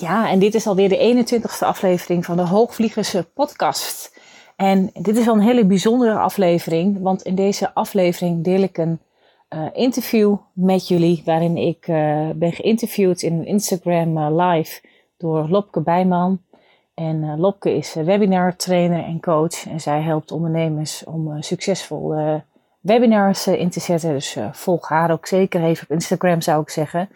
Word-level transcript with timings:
Ja, 0.00 0.28
en 0.28 0.38
dit 0.38 0.54
is 0.54 0.66
alweer 0.66 0.88
de 0.88 1.24
21ste 1.24 1.66
aflevering 1.66 2.24
van 2.24 2.36
de 2.36 2.42
Hoogvliegers 2.42 3.14
podcast. 3.34 4.18
En 4.56 4.90
dit 4.92 5.16
is 5.16 5.24
wel 5.24 5.34
een 5.34 5.40
hele 5.40 5.66
bijzondere 5.66 6.18
aflevering, 6.18 7.00
want 7.00 7.22
in 7.22 7.34
deze 7.34 7.74
aflevering 7.74 8.44
deel 8.44 8.62
ik 8.62 8.78
een 8.78 9.00
uh, 9.54 9.66
interview 9.72 10.36
met 10.52 10.88
jullie, 10.88 11.22
waarin 11.24 11.56
ik 11.56 11.88
uh, 11.88 12.30
ben 12.34 12.52
geïnterviewd 12.52 13.22
in 13.22 13.46
Instagram 13.46 14.18
uh, 14.18 14.26
live 14.30 14.80
door 15.16 15.48
Lopke 15.48 15.80
Bijman. 15.80 16.40
En 16.94 17.38
Lopke 17.38 17.76
is 17.76 17.94
webinar 17.94 18.56
trainer 18.56 19.04
en 19.04 19.20
coach 19.20 19.66
en 19.66 19.80
zij 19.80 20.00
helpt 20.00 20.32
ondernemers 20.32 21.04
om 21.04 21.42
succesvol 21.42 22.14
webinars 22.80 23.46
in 23.46 23.70
te 23.70 23.80
zetten. 23.80 24.12
Dus 24.12 24.36
volg 24.52 24.88
haar 24.88 25.10
ook 25.10 25.26
zeker 25.26 25.64
even 25.64 25.82
op 25.82 25.90
Instagram 25.90 26.40
zou 26.40 26.62
ik 26.62 26.70
zeggen. 26.70 27.08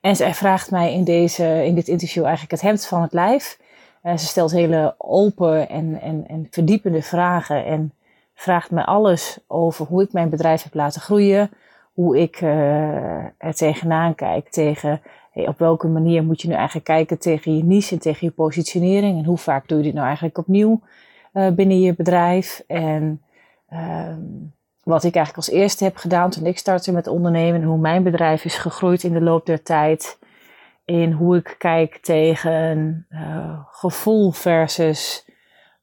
En 0.00 0.16
zij 0.16 0.34
vraagt 0.34 0.70
mij 0.70 0.92
in, 0.92 1.04
deze, 1.04 1.64
in 1.64 1.74
dit 1.74 1.88
interview 1.88 2.22
eigenlijk 2.22 2.52
het 2.52 2.60
hemd 2.60 2.86
van 2.86 3.02
het 3.02 3.12
lijf. 3.12 3.58
Uh, 4.02 4.16
ze 4.16 4.26
stelt 4.26 4.50
hele 4.50 4.94
open 4.98 5.68
en, 5.68 6.00
en, 6.00 6.24
en 6.28 6.46
verdiepende 6.50 7.02
vragen 7.02 7.64
en 7.64 7.92
vraagt 8.34 8.70
me 8.70 8.84
alles 8.84 9.38
over 9.46 9.86
hoe 9.86 10.02
ik 10.02 10.12
mijn 10.12 10.28
bedrijf 10.28 10.62
heb 10.62 10.74
laten 10.74 11.00
groeien. 11.00 11.50
Hoe 11.92 12.18
ik 12.18 12.40
uh, 12.40 12.48
er 13.38 13.54
tegenaan 13.54 14.14
kijk, 14.14 14.48
tegen 14.48 15.00
op 15.46 15.58
welke 15.58 15.88
manier 15.88 16.24
moet 16.24 16.42
je 16.42 16.48
nu 16.48 16.54
eigenlijk 16.54 16.86
kijken 16.86 17.18
tegen 17.18 17.56
je 17.56 17.64
niche 17.64 17.94
en 17.94 18.00
tegen 18.00 18.26
je 18.26 18.32
positionering. 18.32 19.18
En 19.18 19.24
hoe 19.24 19.38
vaak 19.38 19.68
doe 19.68 19.78
je 19.78 19.84
dit 19.84 19.94
nou 19.94 20.06
eigenlijk 20.06 20.38
opnieuw 20.38 20.80
uh, 21.32 21.50
binnen 21.50 21.80
je 21.80 21.94
bedrijf. 21.94 22.64
En 22.66 23.22
ehm, 23.68 24.20
wat 24.88 25.04
ik 25.04 25.14
eigenlijk 25.14 25.46
als 25.46 25.56
eerste 25.56 25.84
heb 25.84 25.96
gedaan 25.96 26.30
toen 26.30 26.46
ik 26.46 26.58
startte 26.58 26.92
met 26.92 27.06
ondernemen. 27.06 27.62
Hoe 27.62 27.78
mijn 27.78 28.02
bedrijf 28.02 28.44
is 28.44 28.56
gegroeid 28.56 29.02
in 29.02 29.12
de 29.12 29.20
loop 29.20 29.46
der 29.46 29.62
tijd. 29.62 30.18
In 30.84 31.12
hoe 31.12 31.36
ik 31.36 31.54
kijk 31.58 31.98
tegen 32.02 33.06
uh, 33.10 33.58
gevoel 33.70 34.30
versus 34.30 35.28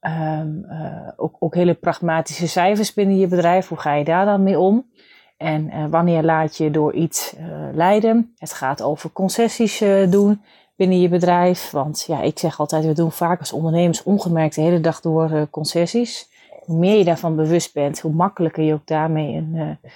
um, 0.00 0.66
uh, 0.68 1.08
ook, 1.16 1.36
ook, 1.38 1.54
hele 1.54 1.74
pragmatische 1.74 2.48
cijfers 2.48 2.94
binnen 2.94 3.18
je 3.18 3.26
bedrijf. 3.26 3.68
Hoe 3.68 3.78
ga 3.78 3.94
je 3.94 4.04
daar 4.04 4.24
dan 4.24 4.42
mee 4.42 4.58
om? 4.58 4.90
En 5.36 5.66
uh, 5.66 5.84
wanneer 5.90 6.22
laat 6.22 6.56
je 6.56 6.70
door 6.70 6.92
iets 6.94 7.34
leiden? 7.72 8.34
Het 8.36 8.52
gaat 8.52 8.82
over 8.82 9.12
concessies 9.12 9.78
doen 10.10 10.42
binnen 10.76 11.00
je 11.00 11.08
bedrijf. 11.08 11.70
Want 11.70 12.04
ja, 12.06 12.22
ik 12.22 12.38
zeg 12.38 12.60
altijd, 12.60 12.84
we 12.84 12.92
doen 12.92 13.12
vaak 13.12 13.38
als 13.38 13.52
ondernemers 13.52 14.02
ongemerkt 14.02 14.54
de 14.54 14.60
hele 14.60 14.80
dag 14.80 15.00
door 15.00 15.48
concessies 15.50 16.34
hoe 16.66 16.78
meer 16.78 16.98
je 16.98 17.04
daarvan 17.04 17.36
bewust 17.36 17.72
bent, 17.72 18.00
hoe 18.00 18.12
makkelijker 18.12 18.64
je 18.64 18.72
ook 18.72 18.86
daarmee 18.86 19.34
een 19.34 19.52
uh, 19.54 19.90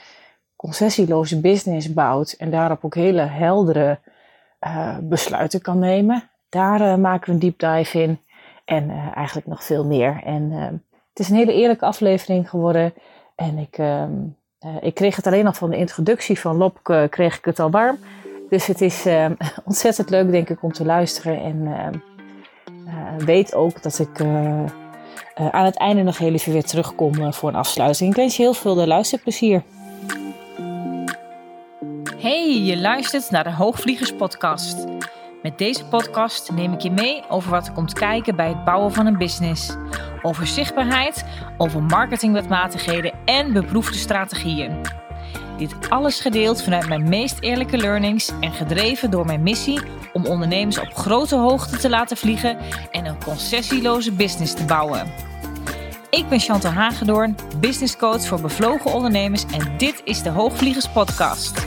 concessieloze 0.56 1.40
business 1.40 1.92
bouwt 1.92 2.32
en 2.32 2.50
daarop 2.50 2.84
ook 2.84 2.94
hele 2.94 3.20
heldere 3.22 3.98
uh, 4.66 4.96
besluiten 5.00 5.60
kan 5.60 5.78
nemen. 5.78 6.30
Daar 6.48 6.80
uh, 6.80 6.94
maken 6.94 7.26
we 7.26 7.32
een 7.32 7.38
deep 7.38 7.58
dive 7.58 8.02
in 8.02 8.18
en 8.64 8.90
eigenlijk 9.14 9.46
nog 9.46 9.64
veel 9.64 9.84
meer. 9.84 10.20
En 10.24 10.52
het 11.08 11.18
is 11.18 11.28
een 11.28 11.36
hele 11.36 11.52
eerlijke 11.52 11.84
aflevering 11.84 12.50
geworden 12.50 12.94
en 13.34 13.58
ik, 13.58 13.78
ehm, 13.78 14.12
ik 14.80 14.94
kreeg 14.94 15.16
het 15.16 15.26
alleen 15.26 15.46
al 15.46 15.52
van 15.52 15.70
de 15.70 15.76
introductie 15.76 16.40
van 16.40 16.56
Lop, 16.56 17.06
kreeg 17.10 17.38
ik 17.38 17.44
het 17.44 17.58
al 17.58 17.70
warm. 17.70 17.98
Dus 18.48 18.66
het 18.66 18.80
is 18.80 19.06
ontzettend 19.64 20.10
leuk 20.10 20.30
denk 20.30 20.48
ik 20.48 20.62
om 20.62 20.72
te 20.72 20.84
luisteren 20.84 21.42
en 21.42 22.02
weet 23.24 23.54
ook 23.54 23.82
dat 23.82 23.98
ik 23.98 24.18
uh, 25.40 25.48
aan 25.48 25.64
het 25.64 25.76
einde 25.76 26.02
nog 26.02 26.18
heel 26.18 26.32
even 26.32 26.52
weer 26.52 26.64
terugkom 26.64 27.14
uh, 27.14 27.32
voor 27.32 27.48
een 27.48 27.54
afsluiting. 27.54 28.10
Ik 28.10 28.16
wens 28.16 28.36
je 28.36 28.42
heel 28.42 28.54
veel 28.54 28.86
luisterplezier. 28.86 29.62
Hey, 32.18 32.62
je 32.62 32.78
luistert 32.78 33.30
naar 33.30 33.44
de 33.44 33.52
Hoogvliegers 33.52 34.12
podcast. 34.12 34.84
Met 35.42 35.58
deze 35.58 35.84
podcast 35.84 36.50
neem 36.50 36.72
ik 36.72 36.80
je 36.80 36.90
mee 36.90 37.22
over 37.28 37.50
wat 37.50 37.66
er 37.66 37.72
komt 37.72 37.92
kijken 37.92 38.36
bij 38.36 38.48
het 38.48 38.64
bouwen 38.64 38.92
van 38.92 39.06
een 39.06 39.18
business. 39.18 39.76
Over 40.22 40.46
zichtbaarheid, 40.46 41.24
over 41.58 41.82
marketingwetmatigheden 41.82 43.12
en 43.24 43.52
beproefde 43.52 43.98
strategieën. 43.98 44.80
Dit 45.60 45.90
alles 45.90 46.20
gedeeld 46.20 46.62
vanuit 46.62 46.88
mijn 46.88 47.08
meest 47.08 47.36
eerlijke 47.40 47.76
learnings 47.76 48.32
en 48.40 48.52
gedreven 48.52 49.10
door 49.10 49.26
mijn 49.26 49.42
missie 49.42 49.80
om 50.12 50.26
ondernemers 50.26 50.78
op 50.78 50.94
grote 50.94 51.36
hoogte 51.36 51.76
te 51.76 51.88
laten 51.88 52.16
vliegen 52.16 52.58
en 52.90 53.06
een 53.06 53.22
concessieloze 53.24 54.12
business 54.12 54.54
te 54.54 54.64
bouwen. 54.64 55.12
Ik 56.10 56.28
ben 56.28 56.40
Chantal 56.40 56.70
Hagedoorn, 56.70 57.36
business 57.60 57.96
coach 57.96 58.26
voor 58.26 58.40
bevlogen 58.40 58.92
ondernemers 58.92 59.44
en 59.44 59.78
dit 59.78 60.00
is 60.04 60.22
de 60.22 60.28
Hoogvliegers 60.28 60.88
podcast. 60.88 61.66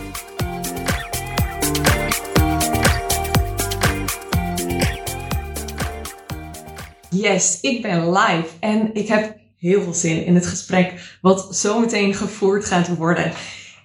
Yes, 7.10 7.60
ik 7.62 7.82
ben 7.82 8.12
live 8.12 8.48
en 8.60 8.94
ik 8.94 9.08
heb 9.08 9.38
heel 9.58 9.82
veel 9.82 9.94
zin 9.94 10.26
in 10.26 10.36
het 10.36 10.46
gesprek 10.46 11.18
wat 11.22 11.56
zometeen 11.56 12.14
gevoerd 12.14 12.66
gaat 12.66 12.96
worden. 12.98 13.32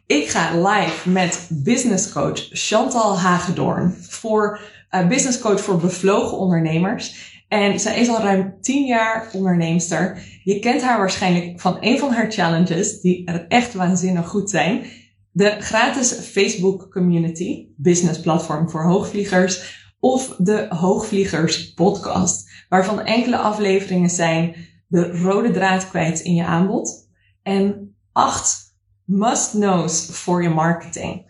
Ik 0.08 0.28
ga 0.28 0.68
live 0.68 1.10
met 1.10 1.48
business 1.52 2.12
coach 2.12 2.48
Chantal 2.50 3.18
Hagedoorn 3.18 3.96
voor 4.00 4.60
uh, 4.90 5.08
business 5.08 5.38
coach 5.38 5.60
voor 5.60 5.76
bevlogen 5.76 6.38
ondernemers. 6.38 7.36
En 7.48 7.80
zij 7.80 8.00
is 8.00 8.08
al 8.08 8.20
ruim 8.20 8.56
10 8.60 8.86
jaar 8.86 9.30
onderneemster. 9.32 10.22
Je 10.44 10.58
kent 10.58 10.82
haar 10.82 10.98
waarschijnlijk 10.98 11.60
van 11.60 11.76
een 11.80 11.98
van 11.98 12.12
haar 12.12 12.32
challenges, 12.32 13.00
die 13.00 13.26
er 13.26 13.46
echt 13.48 13.74
waanzinnig 13.74 14.28
goed 14.28 14.50
zijn. 14.50 14.84
De 15.30 15.56
gratis 15.58 16.12
Facebook 16.12 16.90
Community, 16.90 17.68
business 17.76 18.20
platform 18.20 18.70
voor 18.70 18.84
hoogvliegers, 18.84 19.86
of 20.00 20.36
de 20.38 20.66
Hoogvliegers 20.68 21.72
podcast, 21.72 22.50
waarvan 22.68 23.00
enkele 23.00 23.36
afleveringen 23.38 24.10
zijn 24.10 24.54
de 24.86 25.20
rode 25.20 25.50
draad 25.50 25.88
kwijt 25.88 26.20
in 26.20 26.34
je 26.34 26.44
aanbod 26.44 27.08
en 27.42 27.96
acht 28.12 28.67
must-knows 29.08 30.06
voor 30.10 30.42
je 30.42 30.48
marketing. 30.48 31.26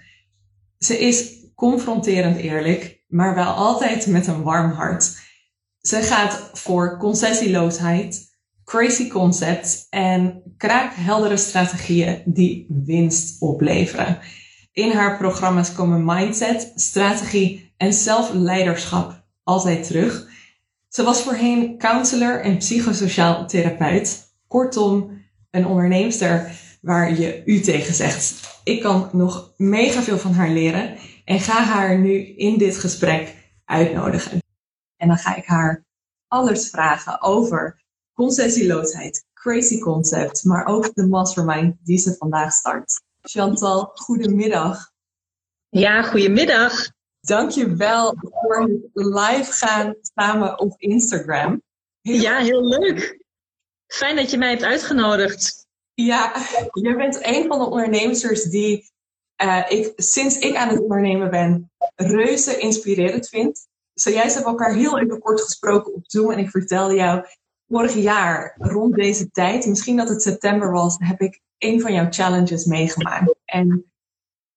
Ze 0.79 0.99
is 0.99 1.33
confronterend 1.55 2.37
eerlijk, 2.37 3.03
maar 3.07 3.35
wel 3.35 3.53
altijd 3.53 4.07
met 4.07 4.27
een 4.27 4.43
warm 4.43 4.71
hart. 4.71 5.21
Ze 5.81 6.03
gaat 6.03 6.51
voor 6.53 6.97
concessieloosheid, 6.97 8.37
crazy 8.65 9.09
concepts 9.09 9.87
en 9.89 10.43
kraakheldere 10.57 11.37
strategieën 11.37 12.23
die 12.25 12.67
winst 12.85 13.41
opleveren. 13.41 14.19
In 14.73 14.91
haar 14.91 15.17
programma's 15.17 15.73
komen 15.73 16.05
mindset, 16.05 16.73
strategie 16.75 17.75
en 17.77 17.93
zelfleiderschap 17.93 19.25
altijd 19.43 19.87
terug. 19.87 20.29
Ze 20.89 21.03
was 21.03 21.23
voorheen 21.23 21.79
counselor 21.79 22.41
en 22.41 22.57
psychosociaal 22.57 23.47
therapeut. 23.47 24.37
Kortom, 24.47 25.23
een 25.51 25.67
onderneemster 25.67 26.53
waar 26.81 27.21
je 27.21 27.43
u 27.45 27.61
tegen 27.61 27.95
zegt. 27.95 28.61
Ik 28.65 28.81
kan 28.83 29.11
nog 29.13 29.53
mega 29.57 30.03
veel 30.03 30.19
van 30.19 30.33
haar 30.33 30.51
leren 30.51 30.97
en 31.25 31.41
ga 31.41 31.63
haar 31.63 31.99
nu 31.99 32.19
in 32.37 32.59
dit 32.59 32.77
gesprek 32.77 33.53
uitnodigen. 33.65 34.43
En 34.97 35.09
dan 35.09 35.19
ga 35.19 35.37
ik 35.37 35.47
haar 35.47 35.85
alles 36.29 36.71
vragen 36.71 37.23
over 37.23 37.83
concessieloosheid, 38.13 39.27
crazy 39.33 39.79
concept, 39.79 40.45
maar 40.45 40.67
ook 40.67 40.95
de 40.95 41.07
mastermind 41.07 41.77
die 41.83 41.99
ze 41.99 42.15
vandaag 42.19 42.53
start. 42.53 43.03
Chantal, 43.21 43.91
goedemiddag. 43.95 44.91
Ja, 45.69 46.03
goedemiddag. 46.03 46.91
Dankjewel 47.21 48.17
voor 48.21 48.61
het 48.61 48.81
live 48.95 49.53
gaan 49.53 49.95
samen 50.15 50.59
op 50.59 50.81
Instagram. 50.81 51.63
Ja, 52.01 52.39
heel 52.39 52.69
leuk. 52.69 53.25
Fijn 53.87 54.17
dat 54.17 54.31
je 54.31 54.39
mij 54.39 54.51
hebt 54.51 54.63
uitgenodigd. 54.63 55.58
Ja, 56.01 56.33
jij 56.73 56.97
bent 56.97 57.27
een 57.27 57.47
van 57.47 57.59
de 57.59 57.65
ondernemers 57.65 58.43
die 58.43 58.91
uh, 59.43 59.65
ik 59.69 59.93
sinds 59.97 60.39
ik 60.39 60.57
aan 60.57 60.69
het 60.69 60.81
ondernemen 60.81 61.31
ben 61.31 61.71
reuze 61.95 62.59
inspirerend 62.59 63.29
vind. 63.29 63.69
Zojuist 63.95 64.35
hebben 64.35 64.53
we 64.53 64.59
elkaar 64.59 64.77
heel 64.77 64.99
even 64.99 65.21
kort 65.21 65.41
gesproken 65.41 65.95
op 65.95 66.03
Zoom 66.07 66.31
en 66.31 66.39
ik 66.39 66.51
vertelde 66.51 66.95
jou, 66.95 67.25
vorig 67.69 67.95
jaar 67.95 68.55
rond 68.59 68.95
deze 68.95 69.31
tijd, 69.31 69.67
misschien 69.67 69.97
dat 69.97 70.09
het 70.09 70.23
september 70.23 70.73
was, 70.73 70.97
heb 70.99 71.21
ik 71.21 71.41
een 71.59 71.81
van 71.81 71.93
jouw 71.93 72.07
challenges 72.11 72.65
meegemaakt. 72.65 73.35
En 73.45 73.93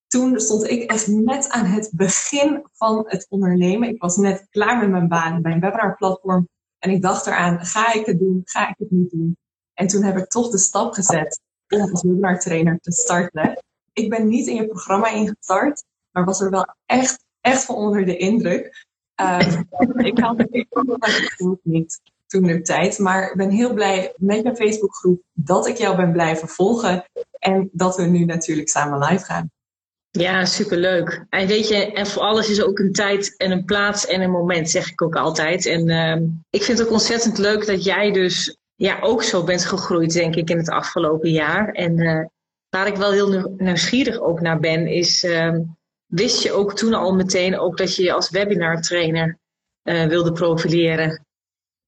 toen 0.08 0.40
stond 0.40 0.70
ik 0.70 0.92
echt 0.92 1.08
net 1.08 1.50
aan 1.50 1.66
het 1.66 1.92
begin 1.94 2.66
van 2.74 3.04
het 3.08 3.26
ondernemen. 3.30 3.90
Ik 3.90 4.02
was 4.02 4.16
net 4.16 4.48
klaar 4.50 4.80
met 4.80 4.90
mijn 4.90 5.08
baan 5.08 5.42
bij 5.42 5.52
een 5.52 5.60
webinarplatform 5.60 6.48
en 6.80 6.90
ik 6.90 7.02
dacht 7.02 7.28
eraan, 7.28 7.66
ga 7.66 7.94
ik 7.94 8.06
het 8.06 8.20
doen, 8.20 8.42
ga 8.44 8.70
ik 8.70 8.76
het 8.78 8.92
niet 8.92 9.12
doen? 9.12 9.38
En 9.82 9.88
toen 9.88 10.04
heb 10.04 10.18
ik 10.18 10.28
toch 10.28 10.50
de 10.50 10.58
stap 10.58 10.94
gezet 10.94 11.40
om 11.70 11.82
als 11.82 12.02
webinar 12.02 12.40
trainer 12.40 12.80
te 12.82 12.92
starten. 12.92 13.64
Ik 13.94 14.10
ben 14.10 14.28
niet 14.28 14.48
in 14.48 14.56
je 14.56 14.68
programma 14.68 15.08
ingestart, 15.08 15.84
maar 16.12 16.26
was 16.26 16.42
er 16.42 16.50
wel 16.50 16.76
echt, 16.86 17.24
echt 17.40 17.66
van 17.66 17.76
onder 17.76 18.06
de 18.06 18.18
indruk. 18.18 18.86
Um, 19.16 19.68
ik 20.06 20.20
had 20.20 20.38
het 20.38 20.52
niet 21.64 22.00
toen 22.28 22.44
de 22.44 22.62
tijd, 22.62 23.00
maar 23.00 23.30
ik 23.30 23.38
ben 23.38 23.50
heel 23.50 23.74
blij 23.74 24.14
met 24.18 24.44
je 24.44 24.56
Facebookgroep 24.56 25.22
dat 25.34 25.68
ik 25.68 25.78
jou 25.78 25.96
ben 25.96 26.12
blijven 26.12 26.48
volgen 26.48 27.04
en 27.40 27.70
dat 27.72 27.96
we 27.96 28.04
nu 28.04 28.26
natuurlijk 28.26 28.70
samen 28.70 29.00
live 29.00 29.26
gaan. 29.26 29.52
Ja, 30.12 30.46
superleuk. 30.46 31.26
En 31.30 31.48
weet 31.48 31.68
je, 31.68 31.92
en 31.92 32.08
voor 32.08 32.22
alles 32.22 32.50
is 32.50 32.64
ook 32.64 32.80
een 32.80 32.92
tijd 32.92 33.38
en 33.38 33.52
een 33.52 33.66
plaats 33.66 34.06
en 34.06 34.22
een 34.22 34.32
moment, 34.32 34.70
zeg 34.70 34.92
ik 34.92 35.02
ook 35.02 35.16
altijd. 35.16 35.66
En 35.66 35.90
uh, 35.90 36.30
ik 36.50 36.64
vind 36.64 36.78
het 36.78 36.88
ook 36.88 36.94
ontzettend 36.94 37.38
leuk 37.38 37.66
dat 37.66 37.84
jij 37.84 38.12
dus 38.12 38.60
ja, 38.82 39.00
ook 39.02 39.24
zo 39.24 39.44
bent 39.44 39.66
gegroeid, 39.66 40.14
denk 40.14 40.36
ik, 40.36 40.50
in 40.50 40.58
het 40.58 40.70
afgelopen 40.70 41.30
jaar. 41.30 41.70
En 41.70 41.98
uh, 41.98 42.26
waar 42.70 42.88
ik 42.88 42.96
wel 42.96 43.12
heel 43.12 43.56
nieuwsgierig 43.58 44.20
ook 44.20 44.42
naar 44.42 44.60
ben, 44.60 44.88
is, 44.88 45.24
uh, 45.24 45.58
wist 46.06 46.44
je 46.44 46.52
ook 46.52 46.74
toen 46.74 46.94
al 46.94 47.16
meteen 47.16 47.60
ook 47.60 47.78
dat 47.78 47.96
je 47.96 48.04
je 48.04 48.14
als 48.14 48.30
webinar 48.30 48.82
trainer 48.82 49.40
uh, 49.84 50.06
wilde 50.06 50.32
profileren? 50.32 51.26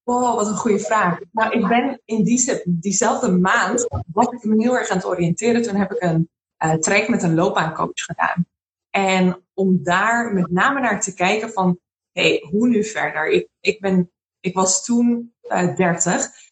Wow, 0.03 0.35
wat 0.35 0.47
een 0.47 0.55
goede 0.55 0.79
vraag. 0.79 1.19
Nou, 1.31 1.51
ik 1.59 1.67
ben 1.67 2.01
in 2.05 2.23
die, 2.23 2.61
diezelfde 2.65 3.31
maand, 3.31 3.87
was 4.11 4.27
ik 4.27 4.43
me 4.43 4.61
heel 4.61 4.77
erg 4.77 4.89
aan 4.89 4.97
het 4.97 5.05
oriënteren. 5.05 5.61
Toen 5.61 5.75
heb 5.75 5.91
ik 5.91 6.01
een 6.01 6.29
uh, 6.63 6.73
traject 6.73 7.07
met 7.07 7.23
een 7.23 7.35
loopbaancoach 7.35 7.91
gedaan. 7.93 8.45
En 8.89 9.45
om 9.53 9.83
daar 9.83 10.33
met 10.33 10.51
name 10.51 10.79
naar 10.79 11.01
te 11.01 11.13
kijken 11.13 11.49
van, 11.49 11.79
hé, 12.11 12.29
hey, 12.29 12.47
hoe 12.49 12.67
nu 12.67 12.83
verder? 12.83 13.29
Ik, 13.29 13.47
ik, 13.59 13.79
ben, 13.79 14.11
ik 14.39 14.53
was 14.53 14.85
toen 14.85 15.33
uh, 15.43 15.75
30, 15.75 16.42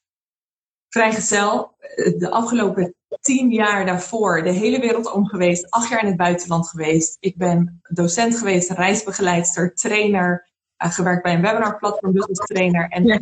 vrijgezel. 0.93 1.75
De 2.17 2.29
afgelopen 2.29 2.95
tien 3.21 3.51
jaar 3.51 3.85
daarvoor 3.85 4.43
de 4.43 4.51
hele 4.51 4.79
wereld 4.79 5.11
om 5.11 5.25
geweest, 5.25 5.69
acht 5.69 5.89
jaar 5.89 6.01
in 6.01 6.07
het 6.07 6.17
buitenland 6.17 6.69
geweest. 6.69 7.17
Ik 7.19 7.37
ben 7.37 7.81
docent 7.89 8.37
geweest, 8.37 8.69
reisbegeleidster, 8.69 9.73
trainer, 9.73 10.49
uh, 10.83 10.91
gewerkt 10.91 11.23
bij 11.23 11.33
een 11.33 11.41
webinarplatform, 11.41 12.13
business 12.13 12.45
trainer. 12.45 12.89
En 12.89 13.05
ja. 13.05 13.19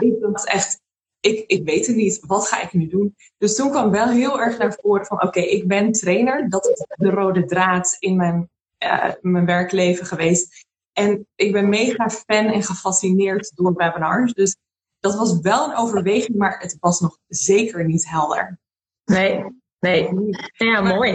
ik 0.00 0.16
was 0.20 0.44
echt 0.44 0.80
ik, 1.20 1.44
ik 1.46 1.64
weet 1.64 1.86
het 1.86 1.96
niet, 1.96 2.20
wat 2.26 2.48
ga 2.48 2.62
ik 2.62 2.72
nu 2.72 2.86
doen? 2.86 3.16
Dus 3.38 3.54
toen 3.54 3.70
kwam 3.70 3.90
wel 3.90 4.08
heel 4.08 4.40
erg 4.40 4.58
naar 4.58 4.76
voren 4.80 5.06
van, 5.06 5.22
oké, 5.22 5.40
ik 5.40 5.68
ben 5.68 5.92
trainer. 5.92 6.48
Dat 6.48 6.66
is 6.66 6.84
de 6.96 7.10
rode 7.10 7.44
draad 7.44 7.96
in 7.98 8.16
mijn, 8.16 8.50
uh, 8.84 9.10
mijn 9.20 9.46
werkleven 9.46 10.06
geweest. 10.06 10.66
En 10.92 11.26
ik 11.34 11.52
ben 11.52 11.68
mega 11.68 12.10
fan 12.10 12.46
en 12.46 12.62
gefascineerd 12.62 13.56
door 13.56 13.74
webinars. 13.74 14.32
Dus 14.32 14.56
dat 15.00 15.14
was 15.14 15.40
wel 15.40 15.68
een 15.68 15.76
overweging, 15.76 16.36
maar 16.36 16.60
het 16.60 16.76
was 16.80 17.00
nog 17.00 17.18
zeker 17.26 17.84
niet 17.84 18.08
helder. 18.08 18.58
Nee, 19.04 19.44
Nee, 19.80 20.08
ja, 20.52 20.80
mooi. 20.80 21.12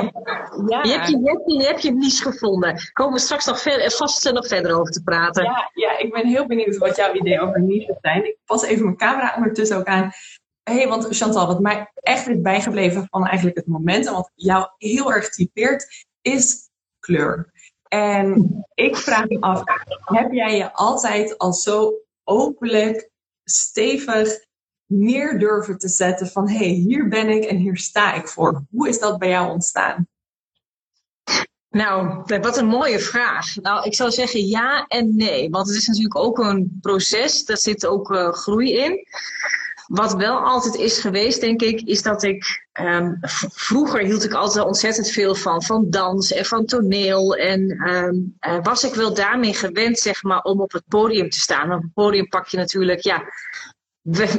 Ja. 0.68 0.84
Je, 0.84 0.92
hebt 0.92 1.10
je, 1.10 1.20
je, 1.20 1.30
hebt 1.30 1.44
je, 1.46 1.54
je 1.54 1.66
hebt 1.66 1.82
je 1.82 1.92
niche 1.92 2.32
gevonden. 2.32 2.90
Komen 2.94 3.14
we 3.14 3.20
straks 3.20 3.46
nog 3.46 3.62
ver, 3.62 3.92
vast 3.92 4.32
nog 4.32 4.48
verder 4.48 4.80
over 4.80 4.94
te 4.94 5.04
praten. 5.04 5.44
Ja, 5.44 5.72
ja, 5.74 5.98
ik 5.98 6.12
ben 6.14 6.28
heel 6.28 6.48
benieuwd 6.48 6.78
wat 6.78 6.96
jouw 6.96 7.14
ideeën 7.14 7.40
over 7.40 7.62
niche 7.62 7.98
zijn. 8.02 8.26
Ik 8.26 8.38
pas 8.46 8.64
even 8.64 8.84
mijn 8.84 8.98
camera 8.98 9.34
ondertussen 9.36 9.78
ook 9.78 9.86
aan. 9.86 10.12
Hé, 10.64 10.74
hey, 10.74 10.88
want 10.88 11.08
Chantal, 11.10 11.48
wat 11.48 11.60
mij 11.60 11.92
echt 11.94 12.28
is 12.28 12.42
bijgebleven 12.42 13.08
van 13.10 13.26
eigenlijk 13.26 13.58
het 13.58 13.68
moment, 13.68 14.08
en 14.08 14.14
wat 14.14 14.32
jou 14.36 14.68
heel 14.78 15.14
erg 15.14 15.30
typeert, 15.30 16.06
is 16.22 16.70
kleur. 17.00 17.52
En 17.88 18.50
ik 18.74 18.96
vraag 18.96 19.28
me 19.28 19.42
af, 19.42 19.64
heb 20.04 20.32
jij 20.32 20.58
je 20.58 20.74
altijd 20.74 21.38
al 21.38 21.54
zo 21.54 21.94
openlijk, 22.24 23.10
stevig 23.44 24.40
neer 24.86 25.40
durven 25.40 25.78
te 25.78 25.88
zetten 25.88 26.28
van 26.28 26.50
hé, 26.50 26.58
hey, 26.58 26.68
hier 26.68 27.08
ben 27.08 27.30
ik 27.30 27.44
en 27.44 27.58
hier 27.58 27.78
sta 27.78 28.14
ik 28.14 28.28
voor. 28.28 28.66
Hoe 28.72 28.90
is 28.90 29.00
dat 29.00 29.20
bij 29.20 29.30
jou 29.30 29.52
ontstaan? 29.52 30.08
Nou, 31.70 32.24
wat 32.42 32.58
een 32.58 32.66
mooie 32.66 33.00
vraag. 33.00 33.56
Nou, 33.56 33.86
ik 33.86 33.96
zou 33.96 34.12
zeggen 34.12 34.46
ja 34.48 34.86
en 34.88 35.16
nee. 35.16 35.50
Want 35.50 35.68
het 35.68 35.78
is 35.78 35.88
natuurlijk 35.88 36.18
ook 36.18 36.38
een 36.38 36.78
proces, 36.82 37.46
daar 37.46 37.58
zit 37.58 37.86
ook 37.86 38.12
uh, 38.12 38.30
groei 38.32 38.74
in. 38.78 39.06
Wat 39.94 40.14
wel 40.14 40.38
altijd 40.38 40.76
is 40.76 41.00
geweest, 41.00 41.42
denk 41.42 41.62
ik, 41.62 41.82
is 41.82 42.02
dat 42.02 42.24
ik. 42.24 42.68
Um, 42.82 43.18
vroeger 43.54 44.00
hield 44.00 44.24
ik 44.24 44.34
altijd 44.34 44.66
ontzettend 44.66 45.10
veel 45.10 45.36
van, 45.36 45.64
van 45.64 45.90
dans 45.90 46.32
en 46.32 46.46
van 46.46 46.66
toneel. 46.66 47.36
En 47.36 47.90
um, 47.90 48.38
uh, 48.48 48.64
was 48.64 48.84
ik 48.84 48.94
wel 48.94 49.14
daarmee 49.14 49.54
gewend, 49.54 50.00
zeg 50.00 50.24
maar, 50.24 50.42
om 50.42 50.62
op 50.62 50.72
het 50.72 50.84
podium 50.88 51.30
te 51.30 51.40
staan. 51.40 51.72
Op 51.72 51.82
het 51.82 51.94
podium 51.94 52.28
pak 52.28 52.48
je 52.48 52.58
natuurlijk, 52.58 53.00
ja, 53.00 53.24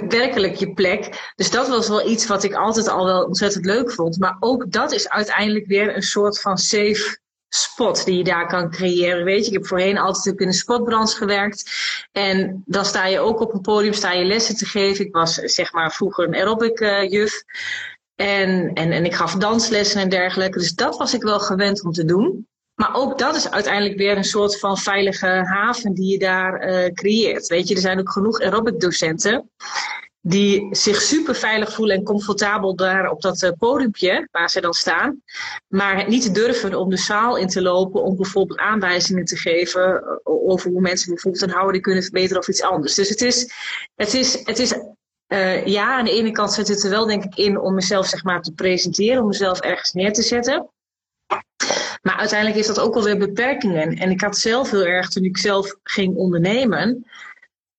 werkelijk 0.09 0.55
je 0.55 0.73
plek. 0.73 1.33
Dus 1.37 1.51
dat 1.51 1.69
was 1.69 1.89
wel 1.89 2.09
iets 2.09 2.27
wat 2.27 2.45
ik 2.45 2.55
altijd 2.55 2.89
al 2.89 3.05
wel 3.05 3.25
ontzettend 3.25 3.65
leuk 3.65 3.93
vond. 3.93 4.19
Maar 4.19 4.37
ook 4.41 4.73
dat 4.73 4.93
is 4.93 5.09
uiteindelijk 5.09 5.67
weer 5.67 5.97
een 5.97 6.03
soort 6.03 6.41
van 6.41 6.59
safe 6.59 7.19
spot 7.55 8.05
die 8.05 8.17
je 8.17 8.25
daar 8.25 8.47
kan 8.47 8.71
creëren. 8.71 9.25
Weet 9.25 9.45
je, 9.45 9.47
ik 9.47 9.57
heb 9.57 9.67
voorheen 9.67 9.99
altijd 9.99 10.41
in 10.41 10.47
de 10.47 10.53
spotbranche 10.53 11.17
gewerkt. 11.17 11.71
En 12.13 12.63
dan 12.67 12.85
sta 12.85 13.07
je 13.07 13.19
ook 13.19 13.41
op 13.41 13.55
een 13.55 13.61
podium, 13.61 13.93
sta 13.93 14.13
je 14.13 14.25
lessen 14.25 14.57
te 14.57 14.67
geven. 14.67 15.05
Ik 15.05 15.15
was 15.15 15.35
zeg 15.35 15.73
maar 15.73 15.93
vroeger 15.93 16.25
een 16.25 16.35
aerobic 16.35 16.81
uh, 16.81 17.11
juf. 17.11 17.43
En, 18.15 18.73
en, 18.73 18.93
en 18.93 19.05
ik 19.05 19.15
gaf 19.15 19.35
danslessen 19.35 20.01
en 20.01 20.09
dergelijke. 20.09 20.59
Dus 20.59 20.75
dat 20.75 20.97
was 20.97 21.15
ik 21.15 21.23
wel 21.23 21.41
gewend 21.41 21.85
om 21.85 21.93
te 21.93 22.05
doen. 22.05 22.49
Maar 22.75 22.95
ook 22.95 23.19
dat 23.19 23.37
is 23.37 23.51
uiteindelijk 23.51 23.99
weer 23.99 24.17
een 24.17 24.25
soort 24.25 24.59
van 24.59 24.79
veilige 24.79 25.27
haven 25.27 25.95
die 25.95 26.11
je 26.11 26.19
daar 26.19 26.69
uh, 26.69 26.93
creëert. 26.93 27.47
Weet 27.47 27.69
je, 27.69 27.75
er 27.75 27.81
zijn 27.81 27.99
ook 27.99 28.11
genoeg 28.11 28.41
aerobic 28.41 28.81
docenten 28.81 29.51
die 30.27 30.67
zich 30.71 31.01
super 31.01 31.35
veilig 31.35 31.73
voelen 31.73 31.97
en 31.97 32.03
comfortabel 32.03 32.75
daar 32.75 33.11
op 33.11 33.23
dat 33.23 33.43
uh, 33.43 33.51
podiumpje 33.59 34.29
waar 34.31 34.51
ze 34.51 34.61
dan 34.61 34.73
staan. 34.73 35.23
Maar 35.69 36.09
niet 36.09 36.35
durven 36.35 36.75
om 36.75 36.91
de 36.91 36.97
zaal 36.97 37.37
in 37.37 37.49
te 37.49 37.63
lopen 37.63 38.03
om 38.03 38.17
bijvoorbeeld 38.17 38.59
aanwijzingen 38.59 39.25
te 39.25 39.37
geven 39.37 40.03
eh, 40.03 40.17
over 40.25 40.71
hoe 40.71 40.81
mensen 40.81 41.13
bijvoorbeeld 41.13 41.43
een 41.43 41.51
houding 41.51 41.83
kunnen 41.83 42.03
verbeteren 42.03 42.43
of 42.43 42.49
iets 42.49 42.63
anders. 42.63 42.95
Dus 42.95 43.09
het 43.09 43.21
is, 43.21 43.53
het 43.95 44.15
is, 44.15 44.45
het 44.45 44.59
is 44.59 44.75
uh, 45.29 45.67
ja, 45.67 45.99
aan 45.99 46.05
de 46.05 46.11
ene 46.11 46.31
kant 46.31 46.53
zit 46.53 46.69
het 46.69 46.85
er 46.85 46.91
wel 46.91 47.07
denk 47.07 47.25
ik 47.25 47.35
in 47.35 47.59
om 47.59 47.75
mezelf 47.75 48.07
zeg 48.07 48.25
maar 48.25 48.43
te 48.43 48.53
presenteren, 48.53 49.23
om 49.23 49.29
mezelf 49.29 49.61
ergens 49.61 49.93
neer 49.93 50.13
te 50.13 50.23
zetten. 50.23 50.69
Maar 52.03 52.17
uiteindelijk 52.17 52.57
heeft 52.57 52.75
dat 52.75 52.87
ook 52.87 52.95
alweer 52.95 53.19
beperkingen. 53.19 53.97
En 53.97 54.11
ik 54.11 54.21
had 54.21 54.39
zelf 54.39 54.71
heel 54.71 54.85
erg, 54.85 55.09
toen 55.09 55.25
ik 55.25 55.39
zelf 55.39 55.77
ging 55.83 56.17
ondernemen, 56.17 57.07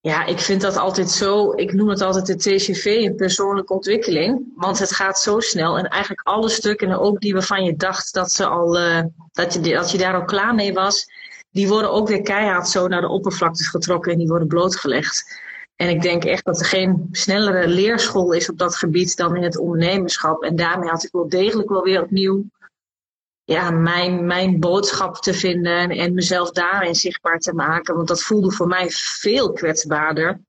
ja, 0.06 0.24
ik 0.24 0.38
vind 0.38 0.60
dat 0.60 0.76
altijd 0.76 1.10
zo, 1.10 1.52
ik 1.52 1.72
noem 1.72 1.88
het 1.88 2.00
altijd 2.00 2.26
de 2.26 2.36
TCV, 2.36 2.84
een 2.84 3.16
persoonlijke 3.16 3.72
ontwikkeling. 3.72 4.52
Want 4.56 4.78
het 4.78 4.92
gaat 4.92 5.18
zo 5.18 5.40
snel 5.40 5.78
en 5.78 5.88
eigenlijk 5.88 6.28
alle 6.28 6.48
stukken, 6.48 6.98
ook 6.98 7.20
die 7.20 7.32
waarvan 7.32 7.64
je 7.64 7.76
dacht 7.76 8.14
dat, 8.14 8.30
ze 8.30 8.46
al, 8.46 8.80
uh, 8.80 9.02
dat, 9.32 9.54
je, 9.54 9.60
dat 9.60 9.90
je 9.90 9.98
daar 9.98 10.14
al 10.14 10.24
klaar 10.24 10.54
mee 10.54 10.72
was, 10.72 11.06
die 11.50 11.68
worden 11.68 11.92
ook 11.92 12.08
weer 12.08 12.22
keihard 12.22 12.68
zo 12.68 12.88
naar 12.88 13.00
de 13.00 13.08
oppervlakte 13.08 13.64
getrokken 13.64 14.12
en 14.12 14.18
die 14.18 14.28
worden 14.28 14.48
blootgelegd. 14.48 15.40
En 15.76 15.88
ik 15.88 16.02
denk 16.02 16.24
echt 16.24 16.44
dat 16.44 16.60
er 16.60 16.66
geen 16.66 17.08
snellere 17.12 17.68
leerschool 17.68 18.32
is 18.32 18.50
op 18.50 18.58
dat 18.58 18.76
gebied 18.76 19.16
dan 19.16 19.36
in 19.36 19.42
het 19.42 19.58
ondernemerschap. 19.58 20.42
En 20.42 20.56
daarmee 20.56 20.88
had 20.88 21.04
ik 21.04 21.12
wel 21.12 21.28
degelijk 21.28 21.68
wel 21.68 21.82
weer 21.82 22.02
opnieuw 22.02 22.44
ja, 23.46 23.70
mijn, 23.70 24.26
mijn 24.26 24.60
boodschap 24.60 25.16
te 25.16 25.34
vinden 25.34 25.90
en 25.90 26.14
mezelf 26.14 26.50
daarin 26.50 26.94
zichtbaar 26.94 27.38
te 27.38 27.52
maken. 27.52 27.94
Want 27.94 28.08
dat 28.08 28.22
voelde 28.22 28.52
voor 28.52 28.66
mij 28.66 28.90
veel 28.90 29.52
kwetsbaarder 29.52 30.40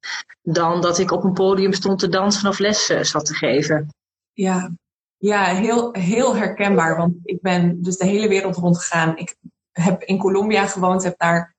dan 0.41 0.81
dat 0.81 0.97
ik 0.97 1.11
op 1.11 1.23
een 1.23 1.33
podium 1.33 1.73
stond 1.73 1.99
te 1.99 2.09
dansen 2.09 2.49
of 2.49 2.59
lessen 2.59 3.05
zat 3.05 3.25
te 3.25 3.33
geven. 3.33 3.93
Ja, 4.33 4.71
ja 5.17 5.43
heel, 5.43 5.93
heel 5.93 6.35
herkenbaar. 6.35 6.97
Want 6.97 7.13
ik 7.23 7.41
ben 7.41 7.81
dus 7.81 7.97
de 7.97 8.05
hele 8.05 8.27
wereld 8.27 8.55
rondgegaan. 8.55 9.17
Ik 9.17 9.35
heb 9.71 10.01
in 10.03 10.17
Colombia 10.17 10.67
gewoond, 10.67 11.03
heb 11.03 11.17
daar 11.17 11.55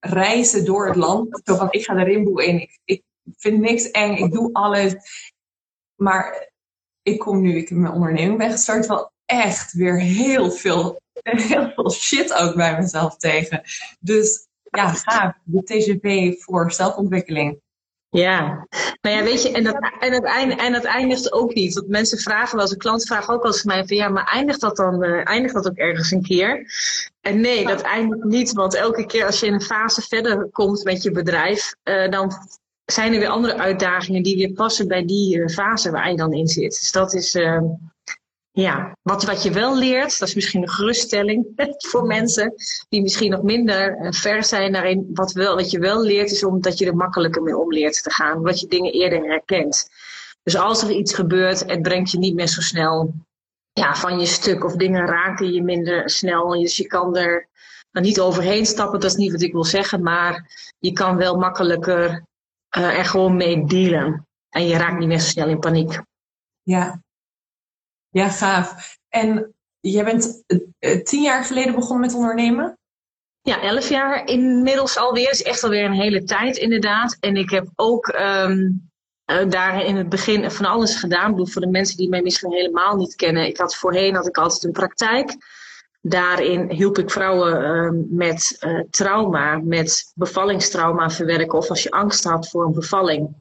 reizen 0.00 0.64
door 0.64 0.86
het 0.86 0.96
land. 0.96 1.40
Zo 1.44 1.56
van, 1.56 1.68
ik 1.70 1.84
ga 1.84 1.94
de 1.94 2.04
rimboe 2.04 2.44
in. 2.46 2.60
Ik, 2.60 2.78
ik 2.84 3.02
vind 3.36 3.60
niks 3.60 3.90
eng, 3.90 4.16
ik 4.16 4.32
doe 4.32 4.52
alles. 4.52 4.94
Maar 5.94 6.52
ik 7.02 7.18
kom 7.18 7.40
nu, 7.40 7.56
ik 7.56 7.68
heb 7.68 7.78
mijn 7.78 7.92
onderneming 7.92 8.38
ben 8.38 8.50
gestart, 8.50 8.86
wel 8.86 9.12
echt 9.28 9.72
weer 9.72 10.00
heel 10.00 10.50
veel, 10.50 11.00
heel 11.22 11.72
veel 11.74 11.90
shit 11.90 12.32
ook 12.32 12.54
bij 12.54 12.78
mezelf 12.78 13.16
tegen. 13.16 13.62
Dus 14.00 14.46
ja, 14.62 14.92
gaaf. 14.92 15.32
De 15.44 15.62
TGV 15.62 16.34
voor 16.42 16.72
zelfontwikkeling. 16.72 17.60
Ja, 18.10 18.66
nou 19.00 19.16
ja, 19.16 19.22
weet 19.22 19.42
je, 19.42 19.52
en 19.52 19.64
dat, 19.64 19.92
en, 19.98 20.22
eind, 20.22 20.60
en 20.60 20.74
eindigt 20.74 21.32
ook 21.32 21.54
niet. 21.54 21.74
Want 21.74 21.88
mensen 21.88 22.18
vragen 22.18 22.54
wel 22.54 22.64
eens, 22.64 22.72
een 22.72 22.78
klant 22.78 23.06
vraagt 23.06 23.28
ook 23.28 23.44
eens 23.44 23.62
mij 23.62 23.86
van 23.86 23.96
ja, 23.96 24.08
maar 24.08 24.24
eindigt 24.32 24.60
dat 24.60 24.76
dan, 24.76 25.04
uh, 25.04 25.28
eindigt 25.28 25.54
dat 25.54 25.68
ook 25.68 25.76
ergens 25.76 26.10
een 26.10 26.22
keer? 26.22 26.72
En 27.20 27.40
nee, 27.40 27.66
dat 27.66 27.80
eindigt 27.80 28.24
niet, 28.24 28.52
want 28.52 28.74
elke 28.74 29.06
keer 29.06 29.26
als 29.26 29.40
je 29.40 29.46
in 29.46 29.52
een 29.52 29.62
fase 29.62 30.02
verder 30.02 30.48
komt 30.50 30.84
met 30.84 31.02
je 31.02 31.10
bedrijf, 31.10 31.74
uh, 31.84 32.10
dan 32.10 32.32
zijn 32.84 33.12
er 33.12 33.18
weer 33.18 33.28
andere 33.28 33.56
uitdagingen 33.56 34.22
die 34.22 34.36
weer 34.36 34.52
passen 34.52 34.88
bij 34.88 35.04
die 35.04 35.36
uh, 35.36 35.48
fase 35.48 35.90
waar 35.90 36.10
je 36.10 36.16
dan 36.16 36.32
in 36.32 36.46
zit. 36.46 36.78
Dus 36.78 36.92
dat 36.92 37.14
is, 37.14 37.34
ja, 38.60 38.96
wat, 39.02 39.24
wat 39.24 39.42
je 39.42 39.50
wel 39.50 39.76
leert, 39.76 40.18
dat 40.18 40.28
is 40.28 40.34
misschien 40.34 40.62
een 40.62 40.70
geruststelling 40.70 41.46
voor 41.90 42.06
mensen 42.06 42.54
die 42.88 43.02
misschien 43.02 43.30
nog 43.30 43.42
minder 43.42 43.96
eh, 43.96 44.12
ver 44.12 44.44
zijn 44.44 44.72
daarin. 44.72 45.10
Wat, 45.12 45.32
wel, 45.32 45.54
wat 45.54 45.70
je 45.70 45.78
wel 45.78 46.02
leert 46.02 46.30
is 46.30 46.44
omdat 46.44 46.78
je 46.78 46.86
er 46.86 46.96
makkelijker 46.96 47.42
mee 47.42 47.56
om 47.56 47.72
leert 47.72 48.02
te 48.02 48.10
gaan, 48.10 48.36
omdat 48.36 48.60
je 48.60 48.66
dingen 48.66 48.92
eerder 48.92 49.24
herkent. 49.24 49.88
Dus 50.42 50.56
als 50.56 50.82
er 50.82 50.90
iets 50.90 51.14
gebeurt, 51.14 51.60
het 51.60 51.82
brengt 51.82 52.10
je 52.10 52.18
niet 52.18 52.34
meer 52.34 52.46
zo 52.46 52.60
snel 52.60 53.14
ja, 53.72 53.94
van 53.94 54.20
je 54.20 54.26
stuk 54.26 54.64
of 54.64 54.76
dingen 54.76 55.06
raken 55.06 55.52
je 55.52 55.62
minder 55.62 56.10
snel. 56.10 56.48
Dus 56.48 56.76
je 56.76 56.86
kan 56.86 57.16
er 57.16 57.48
nou, 57.90 58.06
niet 58.06 58.20
overheen 58.20 58.66
stappen, 58.66 59.00
dat 59.00 59.10
is 59.10 59.16
niet 59.16 59.32
wat 59.32 59.42
ik 59.42 59.52
wil 59.52 59.64
zeggen, 59.64 60.02
maar 60.02 60.56
je 60.78 60.92
kan 60.92 61.16
wel 61.16 61.36
makkelijker 61.36 62.10
uh, 62.76 62.98
er 62.98 63.04
gewoon 63.04 63.36
mee 63.36 63.64
dealen. 63.66 64.26
En 64.48 64.66
je 64.66 64.76
raakt 64.76 64.98
niet 64.98 65.08
meer 65.08 65.20
zo 65.20 65.28
snel 65.28 65.48
in 65.48 65.58
paniek. 65.58 66.00
Ja, 66.62 67.00
ja, 68.18 68.28
gaaf. 68.28 68.98
En 69.08 69.54
jij 69.80 70.04
bent 70.04 70.44
uh, 70.46 71.02
tien 71.02 71.22
jaar 71.22 71.44
geleden 71.44 71.74
begonnen 71.74 72.06
met 72.06 72.14
ondernemen? 72.14 72.78
Ja, 73.42 73.62
elf 73.62 73.88
jaar 73.88 74.26
inmiddels 74.26 74.96
alweer. 74.96 75.30
Is 75.30 75.42
echt 75.42 75.64
alweer 75.64 75.84
een 75.84 75.92
hele 75.92 76.24
tijd 76.24 76.56
inderdaad. 76.56 77.16
En 77.20 77.36
ik 77.36 77.50
heb 77.50 77.68
ook 77.74 78.06
um, 78.06 78.90
uh, 79.30 79.48
daar 79.48 79.84
in 79.84 79.96
het 79.96 80.08
begin 80.08 80.50
van 80.50 80.64
alles 80.64 80.96
gedaan. 80.96 81.38
Ik 81.38 81.48
voor 81.48 81.60
de 81.60 81.68
mensen 81.68 81.96
die 81.96 82.08
mij 82.08 82.22
misschien 82.22 82.52
helemaal 82.52 82.96
niet 82.96 83.14
kennen. 83.14 83.46
Ik 83.46 83.56
had 83.56 83.76
voorheen 83.76 84.14
had 84.14 84.26
ik 84.26 84.36
altijd 84.38 84.64
een 84.64 84.72
praktijk. 84.72 85.36
Daarin 86.00 86.70
hielp 86.70 86.98
ik 86.98 87.10
vrouwen 87.10 87.62
uh, 87.62 88.04
met 88.18 88.66
trauma, 88.90 89.60
met 89.64 90.12
bevallingstrauma 90.14 91.10
verwerken. 91.10 91.58
Of 91.58 91.68
als 91.68 91.82
je 91.82 91.90
angst 91.90 92.24
had 92.24 92.48
voor 92.48 92.64
een 92.64 92.72
bevalling. 92.72 93.36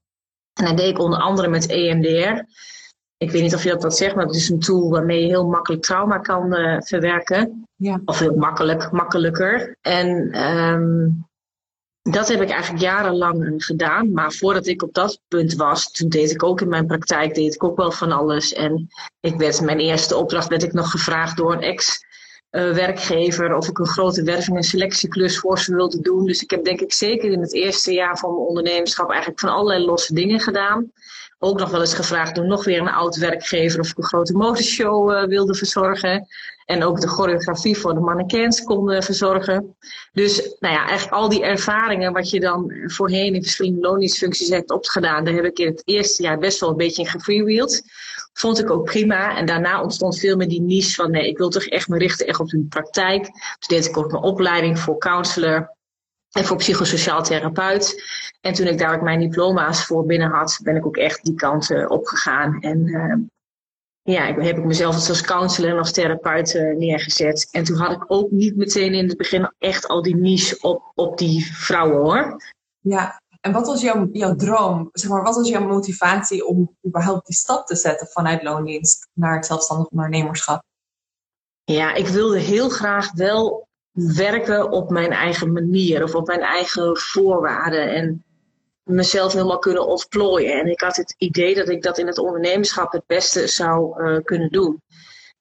En 0.54 0.66
dat 0.66 0.78
deed 0.78 0.90
ik 0.90 1.00
onder 1.00 1.20
andere 1.20 1.48
met 1.48 1.68
EMDR. 1.68 2.44
Ik 3.18 3.32
weet 3.32 3.42
niet 3.42 3.56
of 3.56 3.64
je 3.64 3.70
dat 3.70 3.84
wat 3.84 3.98
zegt, 3.98 4.16
maar 4.16 4.26
het 4.26 4.36
is 4.36 4.50
een 4.50 4.60
tool 4.60 4.90
waarmee 4.90 5.22
je 5.22 5.28
heel 5.28 5.48
makkelijk 5.48 5.84
trauma 5.84 6.18
kan 6.18 6.60
uh, 6.60 6.82
verwerken. 6.82 7.68
Ja. 7.76 8.02
Of 8.06 8.20
heel 8.20 8.36
makkelijk, 8.36 8.92
makkelijker. 8.92 9.78
En 9.82 10.42
um, 10.52 11.28
dat 12.02 12.28
heb 12.28 12.42
ik 12.42 12.50
eigenlijk 12.50 12.84
jarenlang 12.84 13.66
gedaan. 13.66 14.12
Maar 14.12 14.32
voordat 14.32 14.68
ik 14.68 14.84
op 14.84 14.94
dat 14.94 15.22
punt 15.28 15.56
was, 15.56 15.92
toen 15.92 16.10
deed 16.10 16.32
ik 16.32 16.44
ook 16.44 16.62
in 16.62 16.70
mijn 16.70 16.86
praktijk, 16.86 17.36
deed 17.36 17.54
ik 17.54 17.64
ook 17.64 17.78
wel 17.78 17.92
van 17.92 18.12
alles. 18.12 18.54
En 18.54 18.88
ik 19.20 19.36
werd, 19.36 19.62
mijn 19.62 19.80
eerste 19.80 20.16
opdracht 20.16 20.48
werd 20.48 20.64
ik 20.64 20.74
nog 20.74 20.92
gevraagd 20.92 21.38
door 21.38 21.54
een 21.54 21.62
ex 21.62 22.06
uh, 22.52 22.74
werkgever 22.74 23.56
of 23.56 23.68
ik 23.68 23.80
een 23.80 23.88
grote 23.88 24.24
werving- 24.24 24.58
en 24.58 24.64
selectieklus 24.64 25.40
voor 25.40 25.60
ze 25.60 25.76
wilde 25.76 26.02
doen. 26.02 26.26
Dus 26.26 26.42
ik 26.42 26.50
heb 26.50 26.64
denk 26.64 26.82
ik 26.82 26.94
zeker 26.94 27.32
in 27.32 27.42
het 27.42 27.54
eerste 27.54 27.94
jaar 27.94 28.18
van 28.18 28.34
mijn 28.34 28.48
ondernemerschap 28.48 29.10
eigenlijk 29.10 29.40
van 29.40 29.50
allerlei 29.50 29.86
losse 29.86 30.14
dingen 30.14 30.40
gedaan. 30.40 30.92
Ook 31.40 31.60
nog 31.60 31.70
wel 31.70 31.80
eens 31.80 31.94
gevraagd 31.94 32.36
door 32.36 32.46
nog 32.46 32.64
weer 32.64 32.80
een 32.80 32.90
oud 32.90 33.16
werkgever 33.16 33.80
of 33.80 33.90
ik 33.90 33.98
een 33.98 34.04
grote 34.04 34.34
modeshow 34.34 35.12
uh, 35.12 35.24
wilde 35.24 35.56
verzorgen. 35.56 36.28
En 36.66 36.84
ook 36.84 37.02
de 37.02 37.08
choreografie 37.08 37.78
voor 37.78 37.94
de 37.94 38.00
mannequins 38.00 38.64
kon 38.64 39.02
verzorgen. 39.04 39.76
Dus 40.12 40.56
nou 40.60 40.74
ja, 40.74 40.88
eigenlijk 40.88 41.18
al 41.18 41.30
die 41.30 41.44
ervaringen 41.44 42.14
wat 42.14 42.30
je 42.30 42.40
dan 42.40 42.72
voorheen 42.86 43.36
in 43.36 43.42
verschillende 43.42 43.88
loningsfuncties 43.88 44.50
hebt 44.50 44.72
opgedaan, 44.72 45.26
daar 45.26 45.34
heb 45.34 45.46
ik 45.46 45.60
in 45.60 45.68
het 45.68 45.82
eerste 45.86 46.24
jaar 46.24 46.38
best 46.38 46.60
wel 46.60 46.70
een 46.70 46.78
beetje 46.78 47.02
in 47.02 47.10
gefreewheeld. 47.10 47.82
Vond 48.38 48.60
ik 48.60 48.70
ook 48.72 48.86
prima. 48.86 49.38
En 49.38 49.46
daarna 49.46 49.82
ontstond 49.82 50.20
veel 50.20 50.36
meer 50.36 50.48
die 50.48 50.62
niche 50.62 50.94
van 50.94 51.12
nee, 51.12 51.28
ik 51.28 51.38
wil 51.38 51.50
toch 51.50 51.64
echt 51.64 51.88
me 51.88 51.98
richten 51.98 52.28
echt 52.28 52.40
op 52.40 52.50
de 52.50 52.66
praktijk. 52.70 53.24
Dus 53.60 53.68
deed 53.68 53.86
ik 53.86 53.98
ook 53.98 54.12
mijn 54.12 54.24
opleiding 54.24 54.80
voor 54.80 54.98
counselor 54.98 55.76
en 56.32 56.46
voor 56.46 56.58
psychosociaal 56.58 57.24
therapeut. 57.24 58.04
En 58.42 58.54
toen 58.54 58.68
ik 58.68 58.78
daar 58.78 58.96
ook 58.96 59.02
mijn 59.02 59.20
diploma's 59.20 59.86
voor 59.86 60.06
binnen 60.06 60.30
had, 60.30 60.60
ben 60.64 60.76
ik 60.76 60.86
ook 60.86 60.98
echt 60.98 61.24
die 61.24 61.36
kant 61.36 61.70
uh, 61.70 61.90
opgegaan. 61.90 62.62
En 62.62 62.88
uh, 62.88 63.16
ja, 64.02 64.28
ik, 64.28 64.42
heb 64.42 64.58
ik 64.58 64.66
mezelf 64.66 64.96
als 64.96 65.22
counselor 65.22 65.72
en 65.72 65.78
als 65.78 65.92
therapeut 65.92 66.54
uh, 66.54 66.78
neergezet. 66.78 67.48
En 67.52 67.64
toen 67.64 67.78
had 67.78 67.92
ik 67.92 68.04
ook 68.08 68.32
niet 68.32 68.56
meteen 68.56 68.94
in 68.94 69.08
het 69.08 69.18
begin 69.18 69.52
echt 69.58 69.88
al 69.88 70.02
die 70.02 70.16
niche 70.16 70.58
op, 70.62 70.92
op 70.96 71.18
die 71.18 71.54
vrouwen 71.54 71.98
hoor. 71.98 72.42
Ja, 72.80 73.22
en 73.42 73.52
wat 73.52 73.68
was 73.68 73.82
jouw, 73.82 74.10
jouw 74.12 74.36
droom? 74.36 74.90
Zeg 74.92 75.10
maar, 75.10 75.24
wat 75.24 75.36
was 75.36 75.50
jouw 75.50 75.68
motivatie 75.68 76.46
om 76.46 76.78
überhaupt 76.88 77.26
die 77.26 77.36
stap 77.36 77.68
te 77.68 77.76
zetten 77.76 78.08
vanuit 78.08 78.44
loondienst 78.44 79.08
naar 79.14 79.36
het 79.36 79.46
zelfstandig 79.46 79.88
ondernemerschap? 79.88 80.64
Ja, 81.64 81.94
ik 81.94 82.08
wilde 82.08 82.40
heel 82.40 82.70
graag 82.70 83.12
wel 83.12 83.68
werken 83.92 84.72
op 84.72 84.90
mijn 84.90 85.12
eigen 85.12 85.52
manier 85.52 86.04
of 86.04 86.16
op 86.16 86.28
mijn 86.28 86.42
eigen 86.42 86.98
voorwaarden. 86.98 87.94
En 87.94 88.26
mezelf 88.84 89.34
helemaal 89.34 89.60
kunnen 89.60 89.88
ontplooien. 89.88 90.60
En 90.60 90.72
ik 90.72 90.82
had 90.82 90.96
het 90.96 91.16
idee 91.18 91.56
dat 91.56 91.70
ik 91.70 91.84
dat 91.84 91.98
in 91.98 92.08
het 92.08 92.18
ondernemerschap 92.18 92.92
het 92.92 93.04
beste 93.06 93.48
zou 93.48 94.04
uh, 94.04 94.24
kunnen 94.24 94.50
doen. 94.50 94.82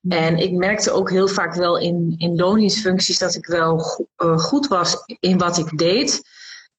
En 0.09 0.37
ik 0.37 0.53
merkte 0.53 0.91
ook 0.91 1.11
heel 1.11 1.29
vaak 1.29 1.55
wel 1.55 1.79
in, 1.79 2.15
in 2.19 2.37
loningsfuncties 2.37 3.19
dat 3.19 3.35
ik 3.35 3.47
wel 3.47 4.07
uh, 4.23 4.39
goed 4.39 4.69
was 4.69 4.97
in 5.21 5.39
wat 5.39 5.59
ik 5.59 5.79
deed. 5.79 6.23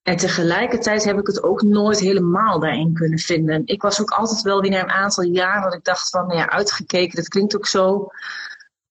En 0.07 0.17
tegelijkertijd 0.17 1.03
heb 1.03 1.19
ik 1.19 1.27
het 1.27 1.43
ook 1.43 1.61
nooit 1.61 1.99
helemaal 1.99 2.59
daarin 2.59 2.93
kunnen 2.93 3.19
vinden. 3.19 3.61
Ik 3.65 3.81
was 3.81 4.01
ook 4.01 4.09
altijd 4.09 4.41
wel 4.41 4.61
weer 4.61 4.71
na 4.71 4.79
een 4.81 4.89
aantal 4.89 5.23
jaar 5.23 5.61
dat 5.61 5.73
ik 5.73 5.83
dacht 5.83 6.09
van, 6.09 6.27
nou 6.27 6.39
ja, 6.39 6.49
uitgekeken, 6.49 7.15
dat 7.15 7.27
klinkt 7.27 7.55
ook 7.55 7.67
zo 7.67 8.07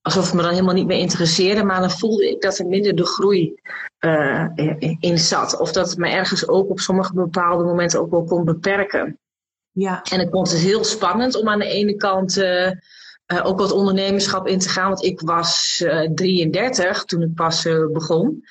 alsof 0.02 0.24
het 0.24 0.34
me 0.34 0.42
dan 0.42 0.50
helemaal 0.50 0.74
niet 0.74 0.86
meer 0.86 0.98
interesseerde. 0.98 1.62
Maar 1.62 1.80
dan 1.80 1.90
voelde 1.90 2.30
ik 2.30 2.40
dat 2.40 2.58
er 2.58 2.66
minder 2.66 2.96
de 2.96 3.06
groei 3.06 3.54
uh, 4.00 4.46
in 5.00 5.18
zat. 5.18 5.58
Of 5.58 5.72
dat 5.72 5.88
het 5.88 5.98
me 5.98 6.08
ergens 6.08 6.48
ook 6.48 6.70
op 6.70 6.80
sommige 6.80 7.14
bepaalde 7.14 7.64
momenten 7.64 8.00
ook 8.00 8.10
wel 8.10 8.24
kon 8.24 8.44
beperken. 8.44 9.18
Ja. 9.70 10.02
En 10.02 10.20
ik 10.20 10.30
vond 10.30 10.50
het 10.50 10.60
heel 10.60 10.84
spannend 10.84 11.34
om 11.34 11.48
aan 11.48 11.58
de 11.58 11.68
ene 11.68 11.96
kant 11.96 12.36
uh, 12.36 12.66
uh, 12.66 12.76
ook 13.42 13.58
wat 13.58 13.72
ondernemerschap 13.72 14.46
in 14.46 14.58
te 14.58 14.68
gaan. 14.68 14.88
Want 14.88 15.04
ik 15.04 15.20
was 15.20 15.84
33 16.14 17.04
toen 17.04 17.22
ik 17.22 17.34
pas 17.34 17.62
begon. 17.92 18.44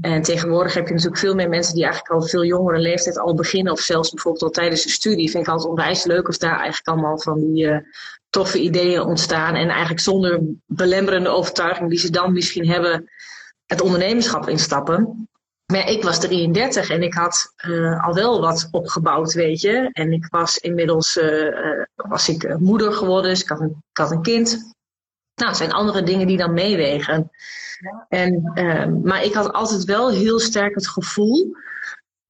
En 0.00 0.22
tegenwoordig 0.22 0.74
heb 0.74 0.86
je 0.86 0.92
natuurlijk 0.94 1.20
veel 1.20 1.34
meer 1.34 1.48
mensen 1.48 1.74
die 1.74 1.84
eigenlijk 1.84 2.14
al 2.14 2.28
veel 2.28 2.44
jongere 2.44 2.78
leeftijd 2.78 3.18
al 3.18 3.34
beginnen. 3.34 3.72
Of 3.72 3.80
zelfs 3.80 4.10
bijvoorbeeld 4.10 4.42
al 4.42 4.50
tijdens 4.50 4.82
de 4.82 4.90
studie. 4.90 5.30
Vind 5.30 5.46
ik 5.46 5.52
altijd 5.52 5.70
onwijs 5.70 6.04
leuk 6.04 6.28
of 6.28 6.36
daar 6.36 6.58
eigenlijk 6.58 6.88
allemaal 6.88 7.18
van 7.18 7.40
die 7.40 7.82
toffe 8.30 8.60
ideeën 8.60 9.02
ontstaan. 9.02 9.54
En 9.54 9.68
eigenlijk 9.68 10.00
zonder 10.00 10.40
belemmerende 10.66 11.28
overtuiging 11.28 11.90
die 11.90 11.98
ze 11.98 12.10
dan 12.10 12.32
misschien 12.32 12.68
hebben, 12.68 13.10
het 13.66 13.80
ondernemerschap 13.80 14.48
instappen. 14.48 15.28
Maar 15.72 15.90
ik 15.90 16.02
was 16.02 16.20
33 16.20 16.90
en 16.90 17.02
ik 17.02 17.14
had 17.14 17.52
uh, 17.66 18.04
al 18.04 18.14
wel 18.14 18.40
wat 18.40 18.68
opgebouwd, 18.70 19.32
weet 19.32 19.60
je. 19.60 19.88
En 19.92 20.12
ik 20.12 20.26
was 20.30 20.58
inmiddels 20.58 21.16
uh, 21.16 21.84
was 21.94 22.28
ik 22.28 22.58
moeder 22.58 22.92
geworden, 22.92 23.30
dus 23.30 23.42
ik 23.42 23.48
had 23.48 23.60
een, 23.60 23.82
ik 23.90 23.96
had 23.96 24.10
een 24.10 24.22
kind. 24.22 24.76
Nou, 25.38 25.50
het 25.50 25.56
zijn 25.56 25.72
andere 25.72 26.02
dingen 26.02 26.26
die 26.26 26.36
dan 26.36 26.52
meewegen. 26.52 27.30
Ja. 27.78 28.06
En, 28.08 28.52
uh, 28.54 29.02
maar 29.02 29.24
ik 29.24 29.34
had 29.34 29.52
altijd 29.52 29.84
wel 29.84 30.10
heel 30.10 30.38
sterk 30.38 30.74
het 30.74 30.88
gevoel 30.88 31.56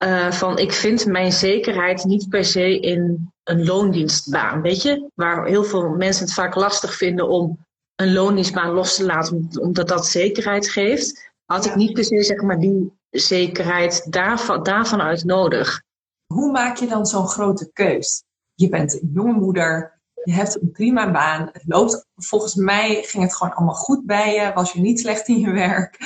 uh, 0.04 0.30
van 0.30 0.58
ik 0.58 0.72
vind 0.72 1.06
mijn 1.06 1.32
zekerheid 1.32 2.04
niet 2.04 2.28
per 2.28 2.44
se 2.44 2.80
in 2.80 3.32
een 3.44 3.64
loondienstbaan. 3.64 4.62
Weet 4.62 4.82
je, 4.82 5.10
waar 5.14 5.46
heel 5.46 5.64
veel 5.64 5.88
mensen 5.88 6.24
het 6.24 6.34
vaak 6.34 6.54
lastig 6.54 6.94
vinden 6.94 7.28
om 7.28 7.66
een 7.94 8.12
loondienstbaan 8.12 8.70
los 8.70 8.96
te 8.96 9.04
laten, 9.04 9.48
omdat 9.60 9.88
dat 9.88 10.06
zekerheid 10.06 10.68
geeft, 10.68 11.32
had 11.44 11.66
ik 11.66 11.74
niet 11.74 11.92
per 11.92 12.04
se 12.04 12.22
zeg 12.22 12.42
maar 12.42 12.58
die 12.58 12.92
zekerheid 13.10 14.12
daarvan, 14.12 14.62
daarvan 14.62 15.00
uit 15.00 15.24
nodig. 15.24 15.82
Hoe 16.26 16.50
maak 16.52 16.76
je 16.76 16.86
dan 16.86 17.06
zo'n 17.06 17.28
grote 17.28 17.70
keus? 17.72 18.22
Je 18.54 18.68
bent 18.68 19.02
een 19.02 19.10
jonge 19.14 19.32
moeder, 19.32 19.97
je 20.28 20.34
hebt 20.34 20.62
een 20.62 20.70
prima 20.70 21.10
baan. 21.10 21.48
Het 21.52 21.62
loopt, 21.66 22.06
volgens 22.14 22.54
mij 22.54 23.02
ging 23.02 23.22
het 23.22 23.36
gewoon 23.36 23.54
allemaal 23.54 23.74
goed 23.74 24.06
bij 24.06 24.34
je, 24.34 24.52
was 24.54 24.72
je 24.72 24.80
niet 24.80 25.00
slecht 25.00 25.28
in 25.28 25.38
je 25.38 25.50
werk. 25.50 25.98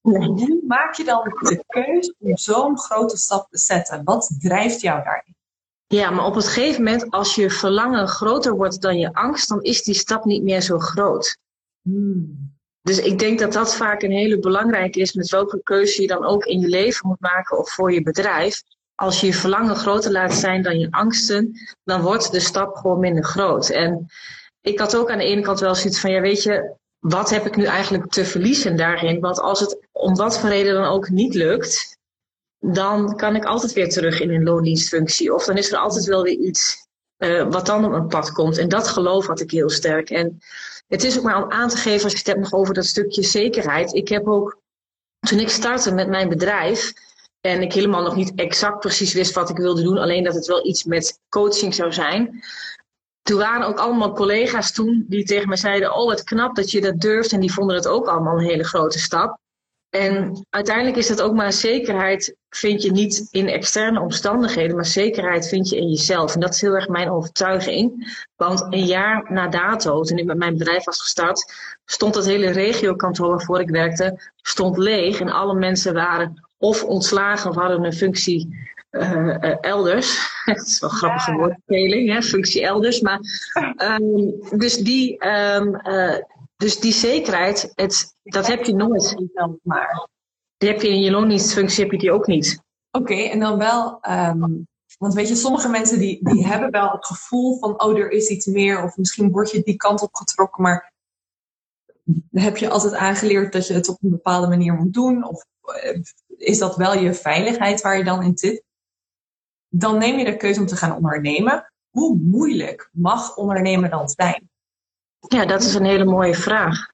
Hoe 0.00 0.62
maak 0.66 0.94
je 0.94 1.04
dan 1.04 1.22
de 1.24 1.64
keuze 1.66 2.14
om 2.18 2.36
zo'n 2.36 2.78
grote 2.78 3.16
stap 3.16 3.50
te 3.50 3.58
zetten? 3.58 4.04
Wat 4.04 4.34
drijft 4.38 4.80
jou 4.80 5.02
daarin? 5.02 5.34
Ja, 5.86 6.10
maar 6.10 6.24
op 6.24 6.36
een 6.36 6.42
gegeven 6.42 6.82
moment, 6.82 7.10
als 7.10 7.34
je 7.34 7.50
verlangen 7.50 8.08
groter 8.08 8.56
wordt 8.56 8.80
dan 8.80 8.98
je 8.98 9.12
angst, 9.12 9.48
dan 9.48 9.62
is 9.62 9.82
die 9.82 9.94
stap 9.94 10.24
niet 10.24 10.42
meer 10.42 10.60
zo 10.60 10.78
groot. 10.78 11.38
Hmm. 11.82 12.56
Dus 12.82 12.98
ik 12.98 13.18
denk 13.18 13.38
dat 13.38 13.52
dat 13.52 13.76
vaak 13.76 14.02
een 14.02 14.10
hele 14.10 14.38
belangrijke 14.38 15.00
is 15.00 15.12
met 15.12 15.30
welke 15.30 15.62
keuze 15.62 16.02
je 16.02 16.08
dan 16.08 16.24
ook 16.24 16.44
in 16.44 16.60
je 16.60 16.68
leven 16.68 17.08
moet 17.08 17.20
maken 17.20 17.58
of 17.58 17.70
voor 17.70 17.92
je 17.92 18.02
bedrijf. 18.02 18.62
Als 19.00 19.20
je 19.20 19.26
je 19.26 19.34
verlangen 19.34 19.76
groter 19.76 20.12
laat 20.12 20.34
zijn 20.34 20.62
dan 20.62 20.78
je 20.78 20.90
angsten, 20.90 21.52
dan 21.84 22.02
wordt 22.02 22.32
de 22.32 22.40
stap 22.40 22.76
gewoon 22.76 23.00
minder 23.00 23.24
groot. 23.24 23.68
En 23.68 24.06
ik 24.60 24.78
had 24.78 24.96
ook 24.96 25.10
aan 25.10 25.18
de 25.18 25.24
ene 25.24 25.40
kant 25.40 25.60
wel 25.60 25.74
zoiets 25.74 26.00
van, 26.00 26.10
ja 26.10 26.20
weet 26.20 26.42
je, 26.42 26.74
wat 26.98 27.30
heb 27.30 27.46
ik 27.46 27.56
nu 27.56 27.64
eigenlijk 27.64 28.10
te 28.10 28.24
verliezen 28.24 28.76
daarin? 28.76 29.20
Want 29.20 29.40
als 29.40 29.60
het 29.60 29.88
om 29.92 30.16
wat 30.16 30.38
voor 30.38 30.48
reden 30.48 30.74
dan 30.74 30.84
ook 30.84 31.08
niet 31.08 31.34
lukt, 31.34 31.98
dan 32.58 33.16
kan 33.16 33.36
ik 33.36 33.44
altijd 33.44 33.72
weer 33.72 33.88
terug 33.88 34.20
in 34.20 34.30
een 34.30 34.42
loondienstfunctie. 34.42 35.34
Of 35.34 35.44
dan 35.44 35.56
is 35.56 35.72
er 35.72 35.78
altijd 35.78 36.04
wel 36.04 36.22
weer 36.22 36.38
iets 36.38 36.86
uh, 37.18 37.46
wat 37.50 37.66
dan 37.66 37.84
op 37.84 37.90
mijn 37.90 38.08
pad 38.08 38.32
komt. 38.32 38.58
En 38.58 38.68
dat 38.68 38.88
geloof 38.88 39.26
had 39.26 39.40
ik 39.40 39.50
heel 39.50 39.70
sterk. 39.70 40.10
En 40.10 40.38
het 40.86 41.04
is 41.04 41.18
ook 41.18 41.24
maar 41.24 41.42
om 41.44 41.50
aan 41.50 41.68
te 41.68 41.76
geven, 41.76 42.02
als 42.04 42.12
je 42.12 42.18
het 42.18 42.26
hebt 42.26 42.40
nog 42.40 42.52
over 42.52 42.74
dat 42.74 42.84
stukje 42.84 43.22
zekerheid. 43.22 43.94
Ik 43.94 44.08
heb 44.08 44.26
ook, 44.26 44.60
toen 45.18 45.38
ik 45.38 45.48
startte 45.48 45.94
met 45.94 46.08
mijn 46.08 46.28
bedrijf, 46.28 46.92
en 47.48 47.62
ik 47.62 47.72
helemaal 47.72 48.02
nog 48.02 48.16
niet 48.16 48.32
exact 48.34 48.78
precies 48.78 49.12
wist 49.12 49.34
wat 49.34 49.50
ik 49.50 49.56
wilde 49.56 49.82
doen, 49.82 49.98
alleen 49.98 50.24
dat 50.24 50.34
het 50.34 50.46
wel 50.46 50.66
iets 50.66 50.84
met 50.84 51.20
coaching 51.28 51.74
zou 51.74 51.92
zijn. 51.92 52.42
Toen 53.22 53.38
waren 53.38 53.66
ook 53.66 53.78
allemaal 53.78 54.12
collega's 54.12 54.72
toen 54.72 55.04
die 55.08 55.24
tegen 55.24 55.48
mij 55.48 55.56
zeiden: 55.56 55.94
Oh, 55.94 56.06
wat 56.06 56.24
knap 56.24 56.56
dat 56.56 56.70
je 56.70 56.80
dat 56.80 57.00
durft. 57.00 57.32
En 57.32 57.40
die 57.40 57.52
vonden 57.52 57.76
het 57.76 57.86
ook 57.86 58.06
allemaal 58.06 58.38
een 58.38 58.44
hele 58.44 58.64
grote 58.64 58.98
stap. 58.98 59.38
En 59.90 60.46
uiteindelijk 60.50 60.96
is 60.96 61.08
dat 61.08 61.22
ook 61.22 61.34
maar 61.34 61.52
zekerheid, 61.52 62.36
vind 62.48 62.82
je 62.82 62.90
niet 62.90 63.28
in 63.30 63.48
externe 63.48 64.00
omstandigheden, 64.00 64.76
maar 64.76 64.84
zekerheid 64.84 65.48
vind 65.48 65.68
je 65.68 65.76
in 65.76 65.88
jezelf. 65.88 66.34
En 66.34 66.40
dat 66.40 66.54
is 66.54 66.60
heel 66.60 66.74
erg 66.74 66.88
mijn 66.88 67.10
overtuiging. 67.10 68.16
Want 68.36 68.66
een 68.70 68.84
jaar 68.84 69.32
na 69.32 69.48
dato, 69.48 70.02
toen 70.02 70.18
ik 70.18 70.24
met 70.24 70.36
mijn 70.36 70.56
bedrijf 70.56 70.84
was 70.84 71.00
gestart, 71.00 71.52
stond 71.84 72.14
het 72.14 72.24
hele 72.24 72.50
regiokantoor 72.50 73.28
waarvoor 73.28 73.60
ik 73.60 73.70
werkte, 73.70 74.20
stond 74.36 74.78
leeg. 74.78 75.20
En 75.20 75.30
alle 75.30 75.54
mensen 75.54 75.94
waren 75.94 76.47
of 76.58 76.84
ontslagen 76.84 77.50
of 77.50 77.56
hadden 77.56 77.84
een 77.84 77.92
functie 77.92 78.68
uh, 78.90 79.64
elders. 79.64 80.18
Het 80.44 80.66
is 80.66 80.80
wel 80.80 80.90
een 80.90 80.96
grappige 80.96 81.30
ja. 81.30 81.36
woordspeling, 81.36 82.12
hè? 82.12 82.22
functie 82.22 82.62
elders. 82.62 83.00
Maar, 83.00 83.20
um, 84.00 84.34
dus 84.58 84.76
die, 84.76 85.26
um, 85.26 85.80
uh, 85.86 86.16
dus 86.56 86.80
die 86.80 86.92
zekerheid, 86.92 87.72
het, 87.74 88.14
dat 88.22 88.46
heb 88.46 88.64
je 88.64 88.74
nooit. 88.74 89.16
Maar. 89.62 90.08
Die 90.56 90.68
heb 90.68 90.82
je 90.82 90.88
in 90.88 91.00
je 91.00 91.10
loondienstfunctie 91.10 91.82
heb 91.82 91.92
je 91.92 91.98
die 91.98 92.12
ook 92.12 92.26
niet. 92.26 92.62
Oké, 92.90 93.14
en 93.14 93.40
dan 93.40 93.58
wel, 93.58 93.98
ehm, 94.00 94.40
want 94.98 95.14
weet 95.14 95.28
je, 95.28 95.34
sommige 95.34 95.68
mensen 95.68 95.98
die, 95.98 96.28
die 96.32 96.46
hebben 96.46 96.70
wel 96.70 96.90
het 96.90 97.06
gevoel 97.06 97.58
van, 97.58 97.82
oh, 97.82 97.98
er 97.98 98.10
is 98.10 98.28
iets 98.28 98.46
meer, 98.46 98.82
of 98.82 98.96
misschien 98.96 99.30
word 99.30 99.50
je 99.50 99.62
die 99.62 99.76
kant 99.76 100.02
op 100.02 100.14
getrokken, 100.14 100.62
maar 100.62 100.92
heb 102.30 102.56
je 102.56 102.68
altijd 102.68 102.94
aangeleerd 102.94 103.52
dat 103.52 103.66
je 103.66 103.74
het 103.74 103.88
op 103.88 103.98
een 104.02 104.10
bepaalde 104.10 104.48
manier 104.48 104.74
moet 104.74 104.92
doen? 104.92 105.28
Of 105.28 105.44
eh, 105.60 106.00
is 106.38 106.58
dat 106.58 106.76
wel 106.76 106.94
je 106.94 107.14
veiligheid 107.14 107.80
waar 107.80 107.98
je 107.98 108.04
dan 108.04 108.22
in 108.22 108.38
zit? 108.38 108.62
Dan 109.68 109.98
neem 109.98 110.18
je 110.18 110.24
de 110.24 110.36
keuze 110.36 110.60
om 110.60 110.66
te 110.66 110.76
gaan 110.76 110.96
ondernemen. 110.96 111.72
Hoe 111.90 112.16
moeilijk 112.16 112.88
mag 112.92 113.36
ondernemen 113.36 113.90
dan 113.90 114.08
zijn? 114.08 114.50
Ja, 115.28 115.46
dat 115.46 115.62
is 115.62 115.74
een 115.74 115.84
hele 115.84 116.04
mooie 116.04 116.34
vraag. 116.34 116.90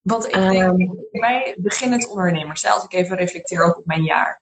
Want 0.00 0.26
ik 0.26 0.32
denk, 0.32 0.80
um, 0.80 1.06
bij 1.10 1.54
beginnend 1.58 2.08
ondernemers, 2.08 2.66
als 2.66 2.84
ik 2.84 2.92
even 2.92 3.16
reflecteer 3.16 3.62
ook 3.62 3.78
op 3.78 3.86
mijn 3.86 4.02
jaar. 4.02 4.40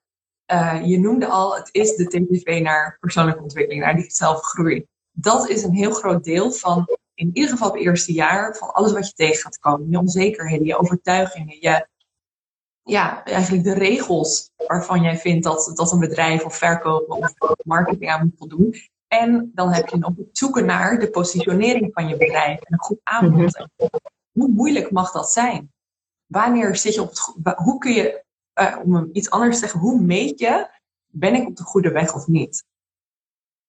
Uh, 0.52 0.80
je 0.84 0.98
noemde 0.98 1.26
al, 1.26 1.56
het 1.56 1.68
is 1.72 1.96
de 1.96 2.06
TPV 2.06 2.60
naar 2.62 2.96
persoonlijke 3.00 3.42
ontwikkeling, 3.42 3.82
naar 3.82 3.96
die 3.96 4.10
zelfgroei. 4.10 4.86
Dat 5.12 5.48
is 5.48 5.62
een 5.62 5.74
heel 5.74 5.92
groot 5.92 6.24
deel 6.24 6.52
van, 6.52 6.86
in 7.14 7.30
ieder 7.32 7.50
geval 7.50 7.72
het 7.72 7.80
eerste 7.80 8.12
jaar, 8.12 8.56
van 8.56 8.72
alles 8.72 8.92
wat 8.92 9.06
je 9.06 9.12
tegen 9.12 9.42
gaat 9.42 9.58
komen. 9.58 9.90
Je 9.90 9.98
onzekerheden, 9.98 10.66
je 10.66 10.78
overtuigingen, 10.78 11.56
je, 11.60 11.86
ja, 12.90 13.24
eigenlijk 13.24 13.64
de 13.64 13.74
regels 13.74 14.50
waarvan 14.66 15.02
jij 15.02 15.18
vindt 15.18 15.44
dat, 15.44 15.72
dat 15.74 15.92
een 15.92 15.98
bedrijf 15.98 16.44
of 16.44 16.56
verkopen 16.56 17.16
of 17.16 17.34
marketing 17.64 18.10
aan 18.10 18.20
moet 18.24 18.38
voldoen. 18.38 18.74
En 19.08 19.50
dan 19.54 19.72
heb 19.72 19.88
je 19.88 19.96
nog 19.96 20.12
het 20.16 20.38
zoeken 20.38 20.66
naar 20.66 20.98
de 20.98 21.10
positionering 21.10 21.90
van 21.92 22.08
je 22.08 22.16
bedrijf 22.16 22.60
en 22.60 22.72
een 22.72 22.78
goed 22.78 23.00
aanbod. 23.02 23.58
Mhm. 23.58 23.88
Hoe 24.32 24.48
moeilijk 24.48 24.90
mag 24.90 25.12
dat 25.12 25.32
zijn? 25.32 25.72
Wanneer 26.26 26.76
zit 26.76 26.94
je 26.94 27.02
op 27.02 27.08
het 27.08 27.56
Hoe 27.56 27.78
kun 27.78 27.92
je, 27.92 28.24
uh, 28.60 28.78
om 28.84 29.08
iets 29.12 29.30
anders 29.30 29.54
te 29.54 29.60
zeggen, 29.60 29.80
hoe 29.80 30.00
meet 30.00 30.38
je, 30.38 30.68
ben 31.06 31.34
ik 31.34 31.46
op 31.46 31.56
de 31.56 31.62
goede 31.62 31.90
weg 31.90 32.14
of 32.14 32.26
niet? 32.26 32.64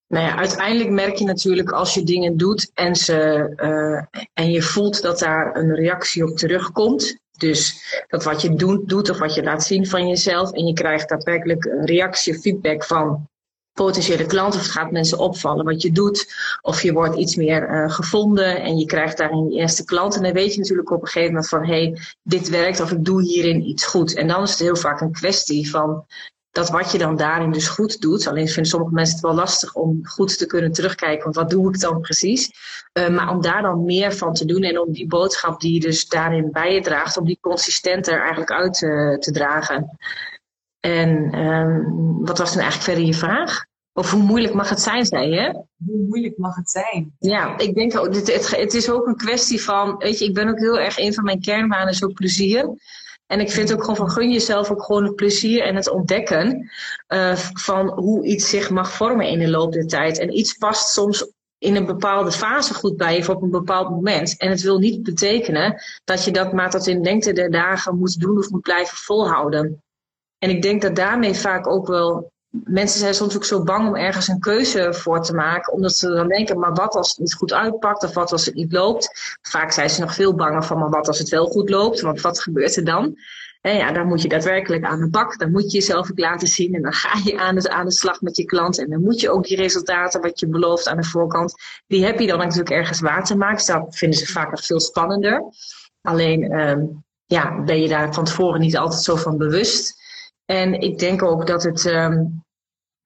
Nou 0.07 0.25
ja, 0.25 0.35
uiteindelijk 0.35 0.89
merk 0.89 1.15
je 1.15 1.25
natuurlijk 1.25 1.71
als 1.71 1.93
je 1.93 2.03
dingen 2.03 2.37
doet 2.37 2.71
en, 2.73 2.95
ze, 2.95 3.51
uh, 3.55 4.21
en 4.33 4.51
je 4.51 4.61
voelt 4.61 5.01
dat 5.01 5.19
daar 5.19 5.55
een 5.55 5.75
reactie 5.75 6.23
op 6.23 6.37
terugkomt. 6.37 7.20
Dus 7.41 7.83
dat 8.07 8.23
wat 8.23 8.41
je 8.41 8.55
doet, 8.55 8.89
doet 8.89 9.09
of 9.09 9.19
wat 9.19 9.33
je 9.33 9.43
laat 9.43 9.63
zien 9.63 9.87
van 9.87 10.07
jezelf 10.07 10.51
en 10.51 10.65
je 10.65 10.73
krijgt 10.73 11.09
daadwerkelijk 11.09 11.65
een 11.65 11.85
reactie, 11.85 12.39
feedback 12.39 12.83
van 12.83 13.29
potentiële 13.73 14.25
klant 14.25 14.55
of 14.55 14.61
het 14.61 14.71
gaat 14.71 14.91
mensen 14.91 15.17
opvallen 15.17 15.65
wat 15.65 15.81
je 15.81 15.91
doet. 15.91 16.33
Of 16.61 16.81
je 16.81 16.93
wordt 16.93 17.17
iets 17.17 17.35
meer 17.35 17.69
uh, 17.69 17.91
gevonden 17.91 18.61
en 18.61 18.77
je 18.77 18.85
krijgt 18.85 19.17
daarin 19.17 19.49
je 19.49 19.59
eerste 19.59 19.85
klant. 19.85 20.15
En 20.15 20.23
dan 20.23 20.33
weet 20.33 20.53
je 20.53 20.59
natuurlijk 20.59 20.91
op 20.91 21.01
een 21.01 21.07
gegeven 21.07 21.33
moment 21.33 21.49
van 21.49 21.65
hé, 21.65 21.83
hey, 21.83 21.97
dit 22.23 22.49
werkt 22.49 22.79
of 22.79 22.91
ik 22.91 23.05
doe 23.05 23.21
hierin 23.21 23.67
iets 23.67 23.85
goed. 23.85 24.15
En 24.15 24.27
dan 24.27 24.43
is 24.43 24.49
het 24.49 24.59
heel 24.59 24.75
vaak 24.75 25.01
een 25.01 25.11
kwestie 25.11 25.69
van 25.69 26.05
dat 26.51 26.69
wat 26.69 26.91
je 26.91 26.97
dan 26.97 27.15
daarin 27.15 27.51
dus 27.51 27.67
goed 27.67 28.01
doet. 28.01 28.27
Alleen 28.27 28.47
vinden 28.47 28.71
sommige 28.71 28.93
mensen 28.93 29.15
het 29.15 29.23
wel 29.23 29.33
lastig 29.33 29.73
om 29.73 29.99
goed 30.03 30.37
te 30.37 30.45
kunnen 30.45 30.71
terugkijken. 30.71 31.23
Want 31.23 31.35
wat 31.35 31.49
doe 31.49 31.73
ik 31.73 31.79
dan 31.79 32.01
precies? 32.01 32.51
Uh, 32.93 33.09
maar 33.09 33.29
om 33.29 33.41
daar 33.41 33.61
dan 33.61 33.83
meer 33.83 34.13
van 34.13 34.33
te 34.33 34.45
doen 34.45 34.63
en 34.63 34.79
om 34.79 34.91
die 34.91 35.07
boodschap 35.07 35.61
die 35.61 35.73
je 35.73 35.79
dus 35.79 36.07
daarin 36.07 36.51
bij 36.51 36.73
je 36.73 36.81
draagt, 36.81 37.17
om 37.17 37.25
die 37.25 37.37
consistenter 37.41 38.19
eigenlijk 38.19 38.51
uit 38.51 38.73
te, 38.73 39.17
te 39.19 39.31
dragen. 39.31 39.97
En 40.79 41.39
um, 41.39 42.25
wat 42.25 42.37
was 42.37 42.53
dan 42.53 42.61
eigenlijk 42.61 42.91
verder 42.91 43.05
je 43.05 43.13
vraag? 43.13 43.65
Of 43.93 44.11
hoe 44.11 44.23
moeilijk 44.23 44.53
mag 44.53 44.69
het 44.69 44.81
zijn, 44.81 45.05
zei 45.05 45.29
je? 45.29 45.63
Hoe 45.85 46.05
moeilijk 46.07 46.37
mag 46.37 46.55
het 46.55 46.69
zijn? 46.69 47.15
Ja, 47.19 47.57
ik 47.57 47.75
denk 47.75 47.93
het, 47.93 48.27
het, 48.27 48.55
het 48.57 48.73
is 48.73 48.89
ook 48.89 49.07
een 49.07 49.15
kwestie 49.17 49.61
van, 49.61 49.97
weet 49.97 50.19
je, 50.19 50.25
ik 50.25 50.33
ben 50.33 50.49
ook 50.49 50.59
heel 50.59 50.79
erg, 50.79 50.97
een 50.97 51.13
van 51.13 51.23
mijn 51.23 51.41
kernwaarden 51.41 51.93
is 51.93 52.03
ook 52.03 52.13
plezier. 52.13 52.69
En 53.31 53.39
ik 53.39 53.51
vind 53.51 53.73
ook 53.73 53.79
gewoon 53.79 53.95
van 53.95 54.09
gun 54.09 54.31
jezelf 54.31 54.71
ook 54.71 54.83
gewoon 54.83 55.03
het 55.03 55.15
plezier 55.15 55.63
en 55.63 55.75
het 55.75 55.89
ontdekken 55.89 56.71
uh, 57.07 57.35
van 57.35 57.89
hoe 57.89 58.25
iets 58.25 58.49
zich 58.49 58.69
mag 58.69 58.91
vormen 58.91 59.27
in 59.27 59.39
de 59.39 59.49
loop 59.49 59.73
der 59.73 59.87
tijd. 59.87 60.19
En 60.19 60.37
iets 60.37 60.53
past 60.53 60.89
soms 60.89 61.31
in 61.57 61.75
een 61.75 61.85
bepaalde 61.85 62.31
fase 62.31 62.73
goed 62.73 62.97
bij 62.97 63.15
je 63.15 63.19
of 63.19 63.29
op 63.29 63.41
een 63.41 63.49
bepaald 63.49 63.89
moment. 63.89 64.37
En 64.37 64.49
het 64.49 64.61
wil 64.61 64.79
niet 64.79 65.03
betekenen 65.03 65.81
dat 66.03 66.25
je 66.25 66.31
dat 66.31 66.53
maar 66.53 66.69
tot 66.69 66.87
in 66.87 67.01
lengte 67.01 67.33
der 67.33 67.51
dagen 67.51 67.97
moet 67.97 68.19
doen 68.19 68.37
of 68.37 68.49
moet 68.49 68.61
blijven 68.61 68.97
volhouden. 68.97 69.83
En 70.37 70.49
ik 70.49 70.61
denk 70.61 70.81
dat 70.81 70.95
daarmee 70.95 71.33
vaak 71.33 71.67
ook 71.67 71.87
wel. 71.87 72.31
Mensen 72.51 72.99
zijn 72.99 73.13
soms 73.13 73.35
ook 73.35 73.45
zo 73.45 73.63
bang 73.63 73.87
om 73.87 73.95
ergens 73.95 74.27
een 74.27 74.39
keuze 74.39 74.93
voor 74.93 75.23
te 75.23 75.33
maken, 75.33 75.73
omdat 75.73 75.95
ze 75.95 76.07
dan 76.07 76.27
denken: 76.27 76.59
maar 76.59 76.73
wat 76.73 76.95
als 76.95 77.09
het 77.09 77.17
niet 77.17 77.33
goed 77.33 77.53
uitpakt 77.53 78.03
of 78.03 78.13
wat 78.13 78.31
als 78.31 78.45
het 78.45 78.55
niet 78.55 78.71
loopt? 78.71 79.37
Vaak 79.41 79.71
zijn 79.71 79.89
ze 79.89 80.01
nog 80.01 80.13
veel 80.13 80.35
banger 80.35 80.63
van: 80.63 80.79
maar 80.79 80.89
wat 80.89 81.07
als 81.07 81.19
het 81.19 81.29
wel 81.29 81.45
goed 81.45 81.69
loopt? 81.69 82.01
Want 82.01 82.21
wat 82.21 82.41
gebeurt 82.41 82.75
er 82.75 82.85
dan? 82.85 83.15
En 83.61 83.75
ja, 83.75 83.91
dan 83.91 84.07
moet 84.07 84.21
je 84.21 84.27
daadwerkelijk 84.27 84.85
aan 84.85 84.99
de 84.99 85.09
bak. 85.09 85.37
Dan 85.37 85.51
moet 85.51 85.71
je 85.71 85.77
jezelf 85.77 86.11
ook 86.11 86.19
laten 86.19 86.47
zien. 86.47 86.75
En 86.75 86.81
dan 86.81 86.93
ga 86.93 87.19
je 87.23 87.39
aan 87.39 87.55
de, 87.55 87.69
aan 87.69 87.85
de 87.85 87.91
slag 87.91 88.21
met 88.21 88.35
je 88.35 88.45
klant. 88.45 88.79
En 88.79 88.89
dan 88.89 89.01
moet 89.01 89.19
je 89.19 89.29
ook 89.29 89.43
die 89.43 89.57
resultaten 89.57 90.21
wat 90.21 90.39
je 90.39 90.47
belooft 90.47 90.87
aan 90.87 90.97
de 90.97 91.03
voorkant. 91.03 91.53
Die 91.87 92.05
heb 92.05 92.19
je 92.19 92.27
dan 92.27 92.37
natuurlijk 92.37 92.69
ergens 92.69 92.99
waar 92.99 93.25
te 93.25 93.37
maken. 93.37 93.57
Dus 93.57 93.65
dat 93.65 93.97
vinden 93.97 94.19
ze 94.19 94.25
vaak 94.25 94.51
nog 94.51 94.65
veel 94.65 94.79
spannender. 94.79 95.43
Alleen 96.01 96.59
um, 96.59 97.03
ja, 97.25 97.63
ben 97.63 97.81
je 97.81 97.87
daar 97.87 98.13
van 98.13 98.23
tevoren 98.23 98.59
niet 98.59 98.77
altijd 98.77 99.01
zo 99.01 99.15
van 99.15 99.37
bewust. 99.37 100.00
En 100.51 100.81
ik 100.81 100.99
denk 100.99 101.23
ook 101.23 101.47
dat, 101.47 101.63
het, 101.63 101.85
um, 101.85 102.43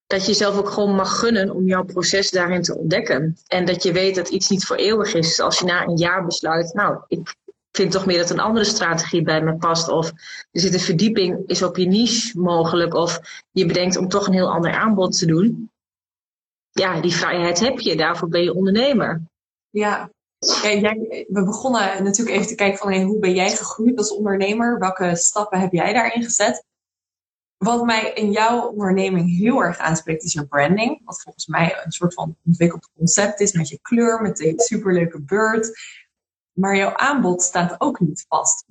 dat 0.08 0.22
je 0.22 0.28
jezelf 0.28 0.58
ook 0.58 0.70
gewoon 0.70 0.96
mag 0.96 1.20
gunnen 1.20 1.50
om 1.50 1.66
jouw 1.66 1.84
proces 1.84 2.32
daarin 2.32 2.62
te 2.62 2.78
ontdekken. 2.78 3.38
En 3.48 3.66
dat 3.66 3.84
je 3.84 3.92
weet 3.92 4.16
dat 4.16 4.30
iets 4.30 4.50
niet 4.50 4.66
voor 4.66 4.76
eeuwig 4.76 5.14
is. 5.14 5.28
Dus 5.28 5.40
als 5.40 5.60
je 5.60 5.66
na 5.66 5.84
een 5.84 5.98
jaar 5.98 6.26
besluit, 6.26 6.74
nou, 6.74 7.04
ik 7.08 7.36
vind 7.72 7.92
toch 7.92 8.06
meer 8.06 8.18
dat 8.18 8.30
een 8.30 8.40
andere 8.40 8.66
strategie 8.66 9.22
bij 9.22 9.42
me 9.42 9.56
past. 9.58 9.90
Of 9.90 10.12
er 10.52 10.60
zit 10.62 10.74
een 10.74 10.80
verdieping, 10.80 11.44
is 11.48 11.64
op 11.64 11.78
je 11.78 11.88
niche 11.88 12.40
mogelijk. 12.40 12.94
Of 12.94 13.20
je 13.52 13.66
bedenkt 13.66 13.98
om 13.98 14.08
toch 14.08 14.28
een 14.28 14.34
heel 14.34 14.52
ander 14.52 14.72
aanbod 14.72 15.18
te 15.18 15.26
doen. 15.26 15.72
Ja, 16.72 17.02
die 17.02 17.14
vrijheid 17.14 17.60
heb 17.60 17.80
je. 17.80 17.96
Daarvoor 17.96 18.30
ben 18.30 18.44
je 18.44 18.54
ondernemer. 18.54 19.22
Ja, 19.70 20.10
ja, 20.62 20.74
jij, 20.74 21.26
we 21.30 21.44
begonnen 21.44 22.04
natuurlijk 22.04 22.36
even 22.36 22.48
te 22.48 22.56
kijken 22.56 22.78
van 22.78 22.92
hey, 22.92 23.04
hoe 23.04 23.20
ben 23.20 23.34
jij 23.34 23.50
gegroeid 23.50 23.98
als 23.98 24.12
ondernemer? 24.12 24.80
Welke 24.80 25.16
stappen 25.16 25.60
heb 25.60 25.72
jij 25.72 25.94
daarin 25.94 26.24
gezet? 26.24 26.64
Wat 27.58 27.86
mij 27.86 28.14
in 28.14 28.32
jouw 28.32 28.68
onderneming 28.68 29.38
heel 29.38 29.60
erg 29.60 29.78
aanspreekt 29.78 30.24
is 30.24 30.34
je 30.34 30.48
branding. 30.48 31.02
Wat 31.06 31.22
volgens 31.22 31.48
mij 31.48 31.82
een 31.84 31.92
soort 31.92 32.14
van 32.14 32.38
ontwikkeld 32.46 32.90
concept 32.98 33.40
is 33.40 33.54
met 33.54 33.70
je 33.70 33.80
kleur, 33.82 34.22
met 34.22 34.38
de 34.38 34.54
superleuke 34.56 35.22
beurt. 35.22 35.80
Maar 36.52 36.76
jouw 36.76 36.96
aanbod 36.96 37.42
staat 37.42 37.76
ook 37.78 38.00
niet 38.00 38.26
vast. 38.28 38.66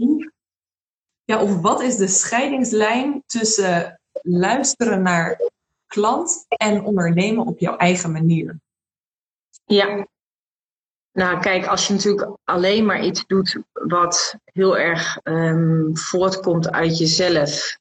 Ja, 1.24 1.42
of 1.42 1.60
wat 1.60 1.82
is 1.82 1.96
de 1.96 2.08
scheidingslijn 2.08 3.22
tussen 3.26 4.00
luisteren 4.22 5.02
naar 5.02 5.40
klant 5.86 6.44
en 6.48 6.82
ondernemen 6.82 7.46
op 7.46 7.58
jouw 7.58 7.76
eigen 7.76 8.12
manier? 8.12 8.60
Ja, 9.64 10.06
nou, 11.12 11.40
kijk, 11.40 11.66
als 11.66 11.86
je 11.86 11.92
natuurlijk 11.92 12.36
alleen 12.44 12.84
maar 12.84 13.04
iets 13.04 13.26
doet 13.26 13.58
wat 13.72 14.36
heel 14.44 14.78
erg 14.78 15.18
um, 15.22 15.96
voortkomt 15.96 16.70
uit 16.70 16.98
jezelf 16.98 17.78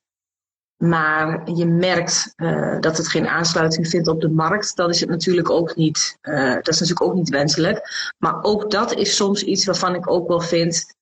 maar 0.84 1.52
je 1.52 1.66
merkt 1.66 2.34
uh, 2.36 2.80
dat 2.80 2.98
het 2.98 3.08
geen 3.08 3.28
aansluiting 3.28 3.88
vindt 3.88 4.08
op 4.08 4.22
de 4.22 4.30
markt, 4.30 4.76
dan 4.76 4.90
is 4.90 5.00
het 5.00 5.10
natuurlijk 5.10 5.50
ook 5.50 5.76
niet, 5.76 6.18
uh, 6.22 6.54
dat 6.54 6.68
is 6.68 6.80
natuurlijk 6.80 7.02
ook 7.10 7.14
niet 7.14 7.30
wenselijk. 7.30 8.12
Maar 8.18 8.44
ook 8.44 8.72
dat 8.72 8.94
is 8.94 9.16
soms 9.16 9.44
iets 9.44 9.66
waarvan 9.66 9.96
ik 9.96 10.10
ook 10.10 10.28
wel 10.28 10.40
vind 10.40 10.96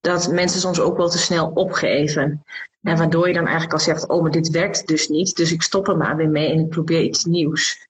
dat 0.00 0.32
mensen 0.32 0.60
soms 0.60 0.80
ook 0.80 0.96
wel 0.96 1.08
te 1.08 1.18
snel 1.18 1.50
opgeven. 1.54 2.42
En 2.82 2.96
waardoor 2.96 3.26
je 3.26 3.34
dan 3.34 3.44
eigenlijk 3.44 3.72
al 3.72 3.80
zegt, 3.80 4.08
oh, 4.08 4.22
maar 4.22 4.30
dit 4.30 4.50
werkt 4.50 4.86
dus 4.86 5.08
niet, 5.08 5.36
dus 5.36 5.52
ik 5.52 5.62
stop 5.62 5.88
er 5.88 5.96
maar 5.96 6.16
weer 6.16 6.30
mee 6.30 6.52
en 6.52 6.58
ik 6.58 6.68
probeer 6.68 7.02
iets 7.02 7.24
nieuws. 7.24 7.88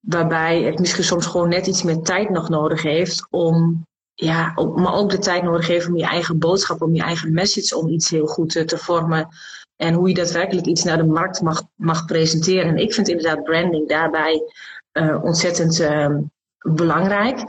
Waarbij 0.00 0.62
het 0.62 0.78
misschien 0.78 1.04
soms 1.04 1.26
gewoon 1.26 1.48
net 1.48 1.66
iets 1.66 1.82
meer 1.82 2.00
tijd 2.00 2.30
nog 2.30 2.48
nodig 2.48 2.82
heeft 2.82 3.26
om 3.30 3.86
ja, 4.14 4.52
maar 4.74 4.94
ook 4.94 5.10
de 5.10 5.18
tijd 5.18 5.42
nodig 5.42 5.66
heeft 5.66 5.86
om 5.86 5.96
je 5.96 6.06
eigen 6.06 6.38
boodschap, 6.38 6.82
om 6.82 6.94
je 6.94 7.02
eigen 7.02 7.32
message, 7.32 7.76
om 7.76 7.88
iets 7.88 8.10
heel 8.10 8.26
goed 8.26 8.50
te 8.50 8.78
vormen. 8.78 9.28
En 9.78 9.94
hoe 9.94 10.08
je 10.08 10.14
daadwerkelijk 10.14 10.66
iets 10.66 10.84
naar 10.84 10.96
de 10.96 11.04
markt 11.04 11.40
mag, 11.40 11.62
mag 11.74 12.04
presenteren. 12.04 12.68
En 12.68 12.76
ik 12.76 12.94
vind 12.94 13.08
inderdaad 13.08 13.44
branding 13.44 13.88
daarbij 13.88 14.42
uh, 14.92 15.24
ontzettend 15.24 15.80
uh, 15.80 16.16
belangrijk. 16.58 17.44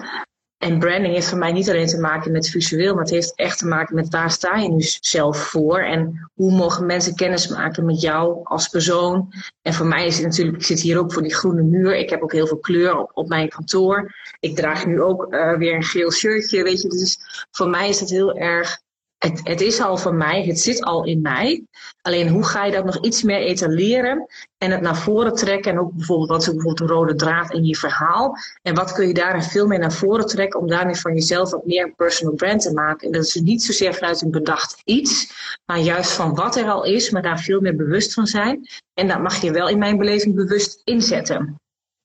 En 0.57 0.79
branding 0.79 1.13
heeft 1.13 1.27
voor 1.27 1.37
mij 1.37 1.51
niet 1.51 1.69
alleen 1.69 1.87
te 1.87 1.99
maken 1.99 2.31
met 2.31 2.49
visueel, 2.49 2.93
maar 2.93 3.03
het 3.03 3.13
heeft 3.13 3.35
echt 3.35 3.57
te 3.57 3.67
maken 3.67 3.95
met 3.95 4.09
waar 4.09 4.31
sta 4.31 4.55
je 4.55 4.69
nu 4.69 4.81
zelf 5.01 5.37
voor 5.37 5.79
en 5.79 6.29
hoe 6.33 6.51
mogen 6.51 6.85
mensen 6.85 7.15
kennis 7.15 7.47
maken 7.47 7.85
met 7.85 8.01
jou 8.01 8.39
als 8.43 8.67
persoon. 8.67 9.33
En 9.61 9.73
voor 9.73 9.85
mij 9.85 10.05
is 10.05 10.15
het 10.15 10.25
natuurlijk, 10.25 10.57
ik 10.57 10.63
zit 10.63 10.79
hier 10.79 10.99
ook 10.99 11.13
voor 11.13 11.21
die 11.21 11.35
groene 11.35 11.61
muur. 11.63 11.95
Ik 11.95 12.09
heb 12.09 12.21
ook 12.21 12.31
heel 12.31 12.47
veel 12.47 12.59
kleur 12.59 12.97
op, 12.97 13.11
op 13.13 13.27
mijn 13.27 13.49
kantoor. 13.49 14.15
Ik 14.39 14.55
draag 14.55 14.85
nu 14.85 15.01
ook 15.01 15.33
uh, 15.33 15.57
weer 15.57 15.75
een 15.75 15.83
geel 15.83 16.11
shirtje, 16.11 16.63
weet 16.63 16.81
je. 16.81 16.89
Dus 16.89 17.19
voor 17.51 17.69
mij 17.69 17.89
is 17.89 17.99
het 17.99 18.09
heel 18.09 18.37
erg 18.37 18.81
het, 19.19 19.39
het 19.43 19.61
is 19.61 19.81
al 19.81 19.97
van 19.97 20.17
mij, 20.17 20.43
het 20.45 20.59
zit 20.59 20.83
al 20.83 21.05
in 21.05 21.21
mij. 21.21 21.65
Alleen 22.01 22.29
hoe 22.29 22.45
ga 22.45 22.65
je 22.65 22.71
dat 22.71 22.85
nog 22.85 23.03
iets 23.03 23.23
meer 23.23 23.39
etaleren 23.39 24.25
en 24.57 24.71
het 24.71 24.81
naar 24.81 24.97
voren 24.97 25.35
trekken? 25.35 25.71
En 25.71 25.79
ook 25.79 25.93
bijvoorbeeld, 25.93 26.29
wat 26.29 26.41
is 26.41 26.45
bijvoorbeeld 26.45 26.79
een 26.79 26.95
rode 26.95 27.15
draad 27.15 27.53
in 27.53 27.65
je 27.65 27.75
verhaal? 27.75 28.37
En 28.61 28.75
wat 28.75 28.91
kun 28.91 29.07
je 29.07 29.13
daarin 29.13 29.41
veel 29.41 29.67
meer 29.67 29.79
naar 29.79 29.91
voren 29.91 30.25
trekken 30.25 30.59
om 30.59 30.67
daarmee 30.67 30.95
van 30.95 31.13
jezelf 31.13 31.51
wat 31.51 31.65
meer 31.65 31.83
een 31.83 31.95
personal 31.95 32.35
brand 32.35 32.61
te 32.61 32.73
maken? 32.73 33.07
En 33.07 33.13
dat 33.13 33.25
is 33.25 33.35
niet 33.35 33.63
zozeer 33.63 33.93
vanuit 33.93 34.21
een 34.21 34.31
bedacht 34.31 34.81
iets, 34.85 35.33
maar 35.65 35.79
juist 35.79 36.11
van 36.11 36.35
wat 36.35 36.55
er 36.55 36.69
al 36.69 36.85
is, 36.85 37.09
maar 37.09 37.21
daar 37.21 37.39
veel 37.39 37.61
meer 37.61 37.75
bewust 37.75 38.13
van 38.13 38.27
zijn. 38.27 38.67
En 38.93 39.07
dat 39.07 39.21
mag 39.21 39.41
je 39.41 39.51
wel 39.51 39.69
in 39.69 39.77
mijn 39.77 39.97
beleving 39.97 40.35
bewust 40.35 40.81
inzetten. 40.83 41.55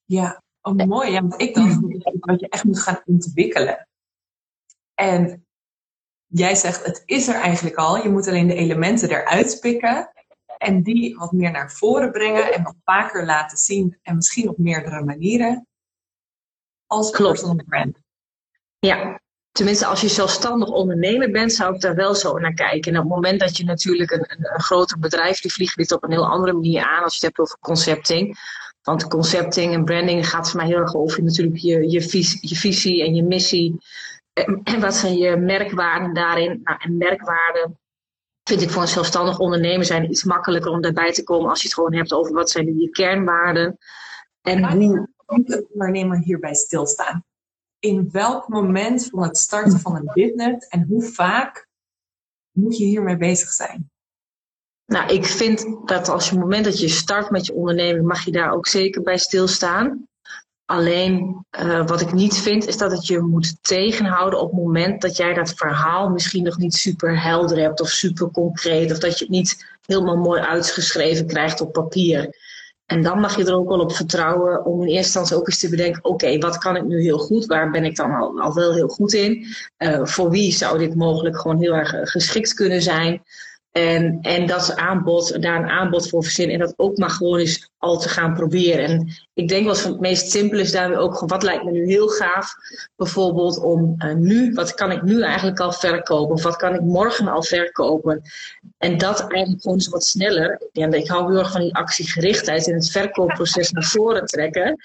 Ja, 0.04 0.42
oh, 0.62 0.74
mooi. 0.74 1.10
Ja, 1.10 1.20
want 1.20 1.40
ik 1.40 1.54
dacht 1.54 1.80
dat 2.20 2.40
je 2.40 2.48
echt 2.48 2.64
moet 2.64 2.80
gaan 2.80 3.02
ontwikkelen. 3.04 3.88
En 4.94 5.43
jij 6.34 6.54
zegt, 6.54 6.84
het 6.84 7.02
is 7.04 7.28
er 7.28 7.34
eigenlijk 7.34 7.76
al. 7.76 8.02
Je 8.02 8.08
moet 8.08 8.28
alleen 8.28 8.46
de 8.46 8.54
elementen 8.54 9.10
eruit 9.10 9.58
pikken. 9.60 10.12
En 10.58 10.82
die 10.82 11.16
wat 11.16 11.32
meer 11.32 11.50
naar 11.50 11.72
voren 11.72 12.10
brengen 12.10 12.52
en 12.52 12.62
wat 12.62 12.76
vaker 12.84 13.24
laten 13.24 13.58
zien. 13.58 13.98
En 14.02 14.14
misschien 14.14 14.48
op 14.48 14.58
meerdere 14.58 15.04
manieren. 15.04 15.66
Als 16.86 17.10
personal 17.10 17.64
brand. 17.66 17.98
Ja, 18.78 19.20
tenminste 19.52 19.86
als 19.86 20.00
je 20.00 20.08
zelfstandig 20.08 20.68
ondernemer 20.68 21.30
bent, 21.30 21.52
zou 21.52 21.74
ik 21.74 21.80
daar 21.80 21.94
wel 21.94 22.14
zo 22.14 22.38
naar 22.38 22.54
kijken. 22.54 22.92
En 22.92 22.98
op 22.98 23.04
het 23.04 23.14
moment 23.14 23.40
dat 23.40 23.56
je 23.56 23.64
natuurlijk 23.64 24.10
een, 24.10 24.24
een, 24.26 24.54
een 24.54 24.62
groter 24.62 24.98
bedrijf, 24.98 25.40
die 25.40 25.52
vliegt 25.52 25.76
dit 25.76 25.92
op 25.92 26.04
een 26.04 26.10
heel 26.10 26.28
andere 26.28 26.52
manier 26.52 26.82
aan 26.82 27.02
als 27.02 27.18
je 27.18 27.26
het 27.26 27.36
hebt 27.36 27.38
over 27.38 27.58
concepting. 27.60 28.38
Want 28.82 29.08
concepting 29.08 29.72
en 29.72 29.84
branding 29.84 30.28
gaat 30.28 30.50
voor 30.50 30.60
mij 30.60 30.68
heel 30.68 30.78
erg 30.78 30.94
over 30.94 31.22
natuurlijk 31.22 31.56
je, 31.56 31.90
je 32.40 32.56
visie 32.56 33.04
en 33.04 33.14
je 33.14 33.22
missie. 33.22 33.78
En, 34.34 34.80
wat 34.80 34.94
zijn 34.94 35.16
je 35.16 35.36
merkwaarden 35.36 36.14
daarin? 36.14 36.60
Nou, 36.62 36.78
en 36.80 36.96
merkwaarden 36.96 37.78
vind 38.42 38.62
ik 38.62 38.70
voor 38.70 38.82
een 38.82 38.88
zelfstandig 38.88 39.38
ondernemer 39.38 39.84
zijn 39.84 40.10
iets 40.10 40.24
makkelijker 40.24 40.70
om 40.70 40.80
daarbij 40.80 41.12
te 41.12 41.22
komen 41.22 41.50
als 41.50 41.60
je 41.60 41.66
het 41.66 41.74
gewoon 41.74 41.94
hebt 41.94 42.12
over 42.12 42.32
wat 42.32 42.50
zijn 42.50 42.78
je 42.78 42.90
kernwaarden. 42.90 43.78
En 44.40 44.72
hoe 44.72 45.08
moet 45.26 45.52
een 45.52 45.66
ondernemer 45.72 46.18
hierbij 46.18 46.54
stilstaan? 46.54 47.24
In 47.78 48.08
welk 48.10 48.48
moment 48.48 49.06
van 49.06 49.22
het 49.22 49.38
starten 49.38 49.80
van 49.80 49.96
een 49.96 50.10
business 50.14 50.68
en 50.68 50.84
hoe 50.88 51.02
vaak 51.02 51.68
moet 52.50 52.76
je 52.76 52.84
hiermee 52.84 53.16
bezig 53.16 53.48
zijn? 53.48 53.90
Nou, 54.86 55.12
ik 55.12 55.24
vind 55.24 55.88
dat 55.88 56.08
als 56.08 56.24
je 56.24 56.30
het 56.30 56.40
moment 56.40 56.64
dat 56.64 56.80
je 56.80 56.88
start 56.88 57.30
met 57.30 57.46
je 57.46 57.54
onderneming, 57.54 58.06
mag 58.06 58.24
je 58.24 58.32
daar 58.32 58.52
ook 58.52 58.66
zeker 58.66 59.02
bij 59.02 59.18
stilstaan. 59.18 60.08
Alleen 60.66 61.44
uh, 61.60 61.86
wat 61.86 62.00
ik 62.00 62.12
niet 62.12 62.36
vind, 62.38 62.66
is 62.66 62.76
dat 62.76 62.90
het 62.90 63.06
je 63.06 63.18
moet 63.18 63.56
tegenhouden 63.62 64.40
op 64.40 64.50
het 64.50 64.60
moment 64.60 65.02
dat 65.02 65.16
jij 65.16 65.34
dat 65.34 65.54
verhaal 65.56 66.08
misschien 66.08 66.42
nog 66.44 66.58
niet 66.58 66.74
super 66.74 67.22
helder 67.22 67.58
hebt 67.58 67.80
of 67.80 67.88
super 67.88 68.30
concreet. 68.30 68.92
Of 68.92 68.98
dat 68.98 69.18
je 69.18 69.24
het 69.24 69.34
niet 69.34 69.66
helemaal 69.86 70.16
mooi 70.16 70.40
uitgeschreven 70.40 71.26
krijgt 71.26 71.60
op 71.60 71.72
papier. 71.72 72.36
En 72.86 73.02
dan 73.02 73.20
mag 73.20 73.36
je 73.36 73.44
er 73.44 73.54
ook 73.54 73.68
wel 73.68 73.80
op 73.80 73.92
vertrouwen 73.94 74.64
om 74.64 74.80
in 74.80 74.86
eerste 74.86 74.96
instantie 74.96 75.36
ook 75.36 75.46
eens 75.46 75.58
te 75.58 75.68
bedenken: 75.68 76.04
oké, 76.04 76.38
wat 76.38 76.58
kan 76.58 76.76
ik 76.76 76.84
nu 76.84 77.02
heel 77.02 77.18
goed? 77.18 77.46
Waar 77.46 77.70
ben 77.70 77.84
ik 77.84 77.96
dan 77.96 78.14
al, 78.14 78.54
wel 78.54 78.74
heel 78.74 78.88
goed 78.88 79.12
in? 79.12 79.46
Uh, 79.78 80.04
voor 80.04 80.30
wie 80.30 80.52
zou 80.52 80.78
dit 80.78 80.94
mogelijk 80.94 81.40
gewoon 81.40 81.60
heel 81.60 81.74
erg 81.74 82.10
geschikt 82.10 82.54
kunnen 82.54 82.82
zijn? 82.82 83.22
En, 83.74 84.18
en 84.22 84.46
dat 84.46 84.76
aanbod, 84.76 85.42
daar 85.42 85.62
een 85.62 85.68
aanbod 85.68 86.08
voor 86.08 86.22
verzinnen. 86.22 86.54
En 86.54 86.60
dat 86.60 86.74
ook 86.76 86.96
maar 86.96 87.10
gewoon 87.10 87.38
eens 87.38 87.70
al 87.78 87.98
te 87.98 88.08
gaan 88.08 88.34
proberen. 88.34 88.84
En 88.84 89.08
ik 89.34 89.48
denk 89.48 89.66
wat 89.66 89.80
van 89.80 89.90
het 89.90 90.00
meest 90.00 90.30
simpele 90.30 90.62
is 90.62 90.72
daarmee 90.72 90.98
ook 90.98 91.22
wat 91.26 91.42
lijkt 91.42 91.64
me 91.64 91.70
nu 91.70 91.86
heel 91.86 92.08
gaaf? 92.08 92.54
Bijvoorbeeld 92.96 93.58
om 93.58 93.94
uh, 93.98 94.14
nu, 94.14 94.52
wat 94.52 94.74
kan 94.74 94.90
ik 94.90 95.02
nu 95.02 95.22
eigenlijk 95.22 95.60
al 95.60 95.72
verkopen? 95.72 96.34
Of 96.34 96.42
wat 96.42 96.56
kan 96.56 96.74
ik 96.74 96.80
morgen 96.80 97.28
al 97.28 97.42
verkopen? 97.42 98.22
En 98.78 98.98
dat 98.98 99.20
eigenlijk 99.20 99.62
gewoon 99.62 99.76
eens 99.76 99.88
wat 99.88 100.04
sneller. 100.04 100.68
Ja, 100.72 100.92
ik 100.92 101.08
hou 101.08 101.30
heel 101.30 101.38
erg 101.38 101.52
van 101.52 101.60
die 101.60 101.74
actiegerichtheid 101.74 102.66
in 102.66 102.74
het 102.74 102.90
verkoopproces 102.90 103.70
naar 103.70 103.84
voren 103.84 104.26
trekken. 104.26 104.76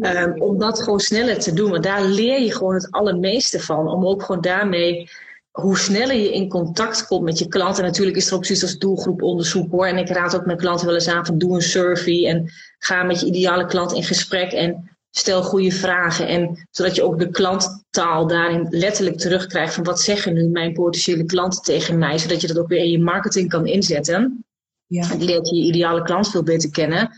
Um, 0.00 0.40
om 0.42 0.58
dat 0.58 0.82
gewoon 0.82 1.00
sneller 1.00 1.38
te 1.38 1.52
doen. 1.52 1.70
Want 1.70 1.82
daar 1.82 2.04
leer 2.04 2.40
je 2.40 2.52
gewoon 2.52 2.74
het 2.74 2.90
allermeeste 2.90 3.60
van. 3.60 3.88
Om 3.88 4.06
ook 4.06 4.22
gewoon 4.22 4.40
daarmee 4.40 5.10
hoe 5.60 5.78
sneller 5.78 6.16
je 6.16 6.32
in 6.32 6.48
contact 6.48 7.06
komt 7.06 7.22
met 7.22 7.38
je 7.38 7.48
klant. 7.48 7.78
En 7.78 7.84
natuurlijk 7.84 8.16
is 8.16 8.28
er 8.28 8.34
ook 8.34 8.44
zoiets 8.44 8.64
als 8.64 8.78
doelgroeponderzoek 8.78 9.70
hoor. 9.70 9.86
En 9.86 9.98
ik 9.98 10.08
raad 10.08 10.36
ook 10.36 10.46
mijn 10.46 10.58
klanten 10.58 10.86
wel 10.86 10.94
eens 10.94 11.08
aan 11.08 11.26
van 11.26 11.38
doe 11.38 11.54
een 11.54 11.62
survey. 11.62 12.26
En 12.26 12.50
ga 12.78 13.02
met 13.02 13.20
je 13.20 13.26
ideale 13.26 13.66
klant 13.66 13.92
in 13.92 14.02
gesprek. 14.02 14.52
En 14.52 14.90
stel 15.10 15.42
goede 15.42 15.70
vragen. 15.70 16.26
En 16.26 16.66
zodat 16.70 16.94
je 16.94 17.02
ook 17.02 17.18
de 17.18 17.30
klanttaal 17.30 18.26
daarin 18.26 18.66
letterlijk 18.70 19.18
terugkrijgt. 19.18 19.74
Van 19.74 19.84
wat 19.84 20.00
zeggen 20.00 20.34
nu 20.34 20.48
mijn 20.48 20.72
potentiële 20.72 21.24
klanten 21.24 21.62
tegen 21.62 21.98
mij. 21.98 22.18
Zodat 22.18 22.40
je 22.40 22.46
dat 22.46 22.58
ook 22.58 22.68
weer 22.68 22.82
in 22.82 22.90
je 22.90 23.02
marketing 23.02 23.48
kan 23.48 23.66
inzetten. 23.66 24.44
Ja. 24.86 25.10
En 25.10 25.24
leert 25.24 25.48
je 25.48 25.56
je 25.56 25.64
ideale 25.64 26.02
klant 26.02 26.30
veel 26.30 26.42
beter 26.42 26.70
kennen. 26.70 27.10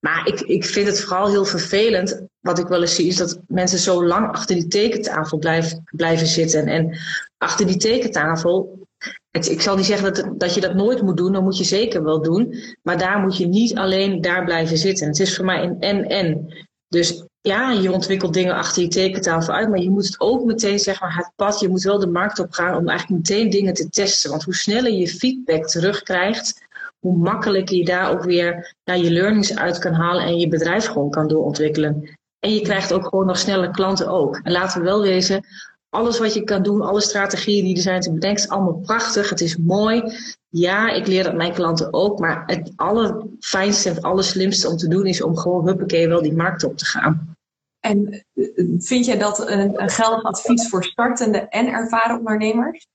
Maar 0.00 0.26
ik, 0.26 0.40
ik 0.40 0.64
vind 0.64 0.86
het 0.86 1.00
vooral 1.00 1.28
heel 1.28 1.44
vervelend. 1.44 2.27
Wat 2.48 2.58
ik 2.58 2.66
wel 2.66 2.80
eens 2.80 2.94
zie, 2.94 3.06
is 3.06 3.16
dat 3.16 3.40
mensen 3.46 3.78
zo 3.78 4.04
lang 4.04 4.28
achter 4.32 4.54
die 4.54 4.66
tekentafel 4.66 5.38
blijven, 5.38 5.84
blijven 5.90 6.26
zitten. 6.26 6.66
En 6.66 6.98
achter 7.38 7.66
die 7.66 7.76
tekentafel. 7.76 8.86
Het, 9.30 9.48
ik 9.48 9.60
zal 9.60 9.76
niet 9.76 9.84
zeggen 9.84 10.14
dat, 10.14 10.40
dat 10.40 10.54
je 10.54 10.60
dat 10.60 10.74
nooit 10.74 11.02
moet 11.02 11.16
doen, 11.16 11.32
dat 11.32 11.42
moet 11.42 11.58
je 11.58 11.64
zeker 11.64 12.04
wel 12.04 12.22
doen. 12.22 12.54
Maar 12.82 12.98
daar 12.98 13.18
moet 13.18 13.36
je 13.36 13.46
niet 13.46 13.76
alleen 13.76 14.20
daar 14.20 14.44
blijven 14.44 14.78
zitten. 14.78 15.06
Het 15.06 15.18
is 15.18 15.36
voor 15.36 15.44
mij 15.44 15.62
een 15.62 15.80
en-en. 15.80 16.54
Dus 16.88 17.24
ja, 17.40 17.70
je 17.70 17.92
ontwikkelt 17.92 18.34
dingen 18.34 18.54
achter 18.54 18.82
je 18.82 18.88
tekentafel 18.88 19.54
uit, 19.54 19.68
maar 19.68 19.80
je 19.80 19.90
moet 19.90 20.06
het 20.06 20.20
ook 20.20 20.44
meteen, 20.44 20.78
zeg 20.78 21.00
maar, 21.00 21.16
het 21.16 21.32
pad, 21.36 21.60
je 21.60 21.68
moet 21.68 21.82
wel 21.82 21.98
de 21.98 22.06
markt 22.06 22.38
op 22.38 22.52
gaan 22.52 22.76
om 22.76 22.88
eigenlijk 22.88 23.28
meteen 23.28 23.50
dingen 23.50 23.74
te 23.74 23.88
testen. 23.88 24.30
Want 24.30 24.42
hoe 24.42 24.54
sneller 24.54 24.92
je 24.92 25.08
feedback 25.08 25.66
terugkrijgt, 25.66 26.66
hoe 26.98 27.16
makkelijker 27.16 27.76
je 27.76 27.84
daar 27.84 28.10
ook 28.10 28.24
weer 28.24 28.74
naar 28.84 28.98
je 28.98 29.10
learnings 29.10 29.56
uit 29.56 29.78
kan 29.78 29.92
halen 29.92 30.24
en 30.24 30.38
je 30.38 30.48
bedrijf 30.48 30.86
gewoon 30.86 31.10
kan 31.10 31.28
doorontwikkelen. 31.28 32.17
En 32.40 32.54
je 32.54 32.60
krijgt 32.60 32.92
ook 32.92 33.04
gewoon 33.04 33.26
nog 33.26 33.38
sneller 33.38 33.70
klanten 33.70 34.08
ook. 34.08 34.40
En 34.42 34.52
laten 34.52 34.80
we 34.80 34.86
wel 34.86 35.02
wezen, 35.02 35.44
alles 35.90 36.18
wat 36.18 36.34
je 36.34 36.44
kan 36.44 36.62
doen, 36.62 36.80
alle 36.80 37.00
strategieën 37.00 37.64
die 37.64 37.76
er 37.76 37.82
zijn 37.82 38.00
te 38.00 38.12
bedenken, 38.12 38.44
is 38.44 38.48
allemaal 38.48 38.80
prachtig. 38.80 39.30
Het 39.30 39.40
is 39.40 39.56
mooi. 39.56 40.02
Ja, 40.48 40.90
ik 40.90 41.06
leer 41.06 41.24
dat 41.24 41.34
mijn 41.34 41.54
klanten 41.54 41.92
ook. 41.92 42.18
Maar 42.18 42.42
het 42.46 42.72
allerfijnste 42.76 43.88
en 43.88 43.94
het 43.94 44.04
allerslimste 44.04 44.68
om 44.68 44.76
te 44.76 44.88
doen 44.88 45.06
is 45.06 45.22
om 45.22 45.36
gewoon 45.36 45.66
huppakee 45.66 46.08
wel 46.08 46.22
die 46.22 46.36
markt 46.36 46.64
op 46.64 46.76
te 46.76 46.84
gaan. 46.84 47.36
En 47.80 48.24
eh, 48.34 48.44
vind 48.78 49.04
jij 49.04 49.18
dat 49.18 49.48
een, 49.48 49.82
een 49.82 49.90
geldig 49.90 50.22
advies 50.22 50.68
voor 50.68 50.84
startende 50.84 51.38
en 51.38 51.66
ervaren 51.66 52.18
ondernemers? 52.18 52.86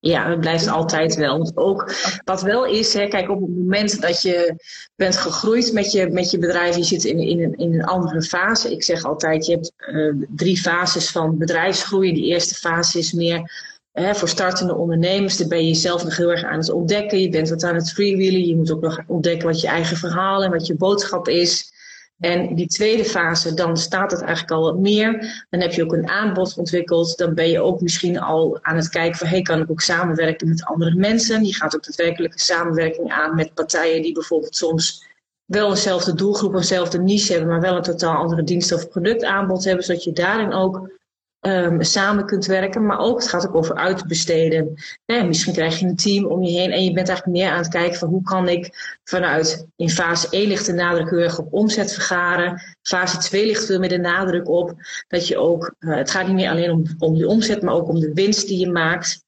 Ja, 0.00 0.28
dat 0.28 0.40
blijft 0.40 0.68
altijd 0.68 1.14
wel. 1.14 1.38
Want 1.38 1.56
ook 1.56 1.94
wat 2.24 2.42
wel 2.42 2.66
is, 2.66 2.94
hè, 2.94 3.08
kijk, 3.08 3.30
op 3.30 3.40
het 3.40 3.56
moment 3.56 4.00
dat 4.00 4.22
je 4.22 4.54
bent 4.96 5.16
gegroeid 5.16 5.72
met 5.72 5.92
je, 5.92 6.08
met 6.10 6.30
je 6.30 6.38
bedrijf, 6.38 6.76
je 6.76 6.84
zit 6.84 7.04
in, 7.04 7.18
in, 7.18 7.42
een, 7.42 7.54
in 7.56 7.74
een 7.74 7.84
andere 7.84 8.22
fase. 8.22 8.72
Ik 8.72 8.82
zeg 8.82 9.04
altijd, 9.04 9.46
je 9.46 9.52
hebt 9.52 9.72
uh, 9.78 10.14
drie 10.28 10.60
fases 10.60 11.10
van 11.10 11.38
bedrijfsgroei. 11.38 12.12
De 12.12 12.20
eerste 12.20 12.54
fase 12.54 12.98
is 12.98 13.12
meer 13.12 13.52
hè, 13.92 14.14
voor 14.14 14.28
startende 14.28 14.74
ondernemers. 14.74 15.36
Daar 15.36 15.48
ben 15.48 15.58
je 15.58 15.66
jezelf 15.66 16.04
nog 16.04 16.16
heel 16.16 16.30
erg 16.30 16.44
aan 16.44 16.58
het 16.58 16.70
ontdekken. 16.70 17.20
Je 17.20 17.28
bent 17.28 17.48
wat 17.48 17.64
aan 17.64 17.74
het 17.74 17.92
freewheelen. 17.92 18.46
Je 18.46 18.56
moet 18.56 18.70
ook 18.70 18.80
nog 18.80 19.00
ontdekken 19.06 19.48
wat 19.48 19.60
je 19.60 19.68
eigen 19.68 19.96
verhaal 19.96 20.42
en 20.42 20.50
wat 20.50 20.66
je 20.66 20.74
boodschap 20.74 21.28
is. 21.28 21.72
En 22.20 22.54
die 22.54 22.66
tweede 22.66 23.04
fase, 23.04 23.54
dan 23.54 23.76
staat 23.76 24.10
het 24.10 24.20
eigenlijk 24.20 24.52
al 24.52 24.62
wat 24.62 24.78
meer. 24.78 25.44
Dan 25.50 25.60
heb 25.60 25.72
je 25.72 25.84
ook 25.84 25.92
een 25.92 26.08
aanbod 26.08 26.56
ontwikkeld. 26.56 27.16
Dan 27.16 27.34
ben 27.34 27.48
je 27.48 27.60
ook 27.60 27.80
misschien 27.80 28.20
al 28.20 28.58
aan 28.62 28.76
het 28.76 28.88
kijken 28.88 29.18
van, 29.18 29.28
hey, 29.28 29.42
kan 29.42 29.60
ik 29.60 29.70
ook 29.70 29.80
samenwerken 29.80 30.48
met 30.48 30.64
andere 30.64 30.94
mensen? 30.94 31.44
Je 31.44 31.54
gaat 31.54 31.74
ook 31.74 31.84
daadwerkelijke 31.84 32.38
samenwerking 32.38 33.12
aan 33.12 33.34
met 33.34 33.54
partijen 33.54 34.02
die 34.02 34.12
bijvoorbeeld 34.12 34.56
soms 34.56 35.08
wel 35.44 35.70
eenzelfde 35.70 36.14
doelgroep, 36.14 36.54
eenzelfde 36.54 36.98
niche 36.98 37.32
hebben, 37.32 37.50
maar 37.50 37.60
wel 37.60 37.76
een 37.76 37.82
totaal 37.82 38.16
andere 38.16 38.42
dienst 38.42 38.72
of 38.72 38.88
productaanbod 38.88 39.64
hebben, 39.64 39.84
zodat 39.84 40.04
je 40.04 40.12
daarin 40.12 40.52
ook 40.52 40.90
um, 41.40 41.82
samen 41.82 42.26
kunt 42.26 42.46
werken. 42.46 42.86
Maar 42.86 42.98
ook, 42.98 43.18
het 43.18 43.28
gaat 43.28 43.48
ook 43.48 43.54
over 43.54 43.74
uitbesteden. 43.74 44.74
Misschien 45.06 45.52
krijg 45.52 45.78
je 45.78 45.86
een 45.86 45.96
team 45.96 46.24
om 46.24 46.42
je 46.42 46.58
heen 46.58 46.70
en 46.70 46.84
je 46.84 46.92
bent 46.92 47.08
eigenlijk 47.08 47.38
meer 47.38 47.50
aan 47.50 47.58
het 47.58 47.68
kijken 47.68 47.98
van 47.98 48.08
hoe 48.08 48.22
kan 48.22 48.48
ik 48.48 48.98
vanuit, 49.04 49.66
in 49.76 49.90
fase 49.90 50.26
1 50.30 50.48
ligt 50.48 50.66
de 50.66 50.72
nadruk 50.72 51.10
heel 51.10 51.18
erg 51.18 51.38
op 51.38 51.52
omzet 51.52 51.92
vergaren. 51.92 52.62
Fase 52.82 53.18
2 53.18 53.46
ligt 53.46 53.66
veel 53.66 53.78
meer 53.78 53.88
de 53.88 53.98
nadruk 53.98 54.48
op 54.48 54.74
dat 55.08 55.28
je 55.28 55.38
ook, 55.38 55.74
uh, 55.78 55.96
het 55.96 56.10
gaat 56.10 56.26
niet 56.26 56.34
meer 56.34 56.50
alleen 56.50 56.70
om, 56.70 56.84
om 56.98 57.18
de 57.18 57.28
omzet, 57.28 57.62
maar 57.62 57.74
ook 57.74 57.88
om 57.88 58.00
de 58.00 58.12
winst 58.12 58.48
die 58.48 58.58
je 58.58 58.70
maakt. 58.70 59.24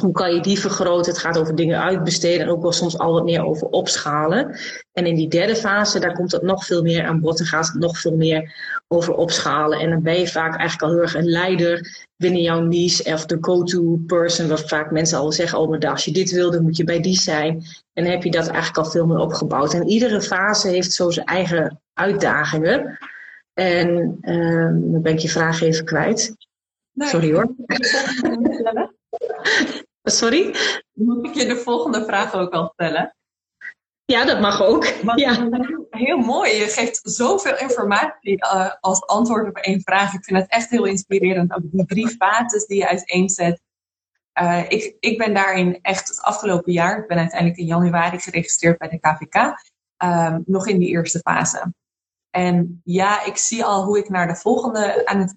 Hoe 0.00 0.12
kan 0.12 0.34
je 0.34 0.40
die 0.40 0.58
vergroten? 0.58 1.12
Het 1.12 1.20
gaat 1.20 1.38
over 1.38 1.54
dingen 1.54 1.82
uitbesteden 1.82 2.40
en 2.40 2.48
ook 2.48 2.62
wel 2.62 2.72
soms 2.72 2.98
al 2.98 3.12
wat 3.12 3.24
meer 3.24 3.44
over 3.44 3.66
opschalen. 3.66 4.58
En 4.92 5.06
in 5.06 5.14
die 5.14 5.28
derde 5.28 5.56
fase, 5.56 6.00
daar 6.00 6.14
komt 6.14 6.32
het 6.32 6.42
nog 6.42 6.64
veel 6.64 6.82
meer 6.82 7.04
aan 7.04 7.20
bod 7.20 7.40
en 7.40 7.46
gaat 7.46 7.66
het 7.66 7.78
nog 7.78 7.98
veel 7.98 8.16
meer 8.16 8.54
over 8.88 9.14
opschalen. 9.14 9.78
En 9.78 9.90
dan 9.90 10.02
ben 10.02 10.18
je 10.18 10.28
vaak 10.28 10.56
eigenlijk 10.56 10.82
al 10.82 10.90
heel 10.90 11.00
erg 11.00 11.14
een 11.14 11.28
leider 11.28 12.06
binnen 12.16 12.42
jouw 12.42 12.60
niche 12.60 13.12
of 13.12 13.26
de 13.26 13.38
go-to 13.40 13.98
person, 14.06 14.48
wat 14.48 14.68
vaak 14.68 14.90
mensen 14.90 15.18
al 15.18 15.32
zeggen, 15.32 15.58
oh 15.58 15.68
maar 15.68 15.90
als 15.90 16.04
je 16.04 16.12
dit 16.12 16.30
wil, 16.30 16.50
dan 16.50 16.62
moet 16.62 16.76
je 16.76 16.84
bij 16.84 17.00
die 17.00 17.18
zijn. 17.18 17.64
En 17.92 18.04
dan 18.04 18.12
heb 18.12 18.22
je 18.22 18.30
dat 18.30 18.46
eigenlijk 18.46 18.78
al 18.78 18.90
veel 18.90 19.06
meer 19.06 19.18
opgebouwd. 19.18 19.74
En 19.74 19.88
iedere 19.88 20.22
fase 20.22 20.68
heeft 20.68 20.92
zo 20.92 21.10
zijn 21.10 21.26
eigen 21.26 21.80
uitdagingen. 21.92 22.98
En 23.54 23.88
um, 24.22 24.92
dan 24.92 25.02
ben 25.02 25.12
ik 25.12 25.18
je 25.18 25.28
vraag 25.28 25.60
even 25.60 25.84
kwijt. 25.84 26.34
Sorry 26.94 27.32
hoor. 27.32 27.54
Sorry? 30.02 30.54
Moet 30.92 31.26
ik 31.26 31.34
je 31.34 31.46
de 31.46 31.56
volgende 31.56 32.04
vraag 32.04 32.34
ook 32.34 32.52
al 32.52 32.70
stellen? 32.72 33.16
Ja, 34.04 34.24
dat 34.24 34.40
mag 34.40 34.62
ook. 34.62 34.84
ja. 35.14 35.48
Heel 35.90 36.18
mooi. 36.18 36.52
Je 36.52 36.66
geeft 36.66 37.00
zoveel 37.02 37.58
informatie 37.58 38.44
uh, 38.44 38.72
als 38.80 39.06
antwoord 39.06 39.48
op 39.48 39.56
één 39.56 39.80
vraag. 39.80 40.14
Ik 40.14 40.24
vind 40.24 40.38
het 40.38 40.50
echt 40.50 40.70
heel 40.70 40.84
inspirerend. 40.84 41.54
Ook 41.54 41.62
die 41.62 41.86
drie 41.86 42.08
fases 42.08 42.66
die 42.66 42.78
je 42.78 42.88
uiteenzet. 42.88 43.60
Uh, 44.40 44.64
ik, 44.68 44.96
ik 45.00 45.18
ben 45.18 45.34
daarin 45.34 45.78
echt 45.82 46.08
het 46.08 46.22
afgelopen 46.22 46.72
jaar, 46.72 46.98
ik 46.98 47.06
ben 47.06 47.18
uiteindelijk 47.18 47.58
in 47.58 47.66
januari 47.66 48.18
geregistreerd 48.18 48.78
bij 48.78 48.88
de 48.88 48.98
KVK, 48.98 49.36
um, 50.04 50.42
nog 50.46 50.66
in 50.66 50.78
die 50.78 50.88
eerste 50.88 51.18
fase. 51.18 51.72
En 52.30 52.80
ja, 52.84 53.24
ik 53.24 53.36
zie 53.36 53.64
al 53.64 53.84
hoe 53.84 53.98
ik 53.98 54.08
naar 54.08 54.26
de 54.26 54.36
volgende 54.36 55.06
aan 55.06 55.18
het 55.18 55.36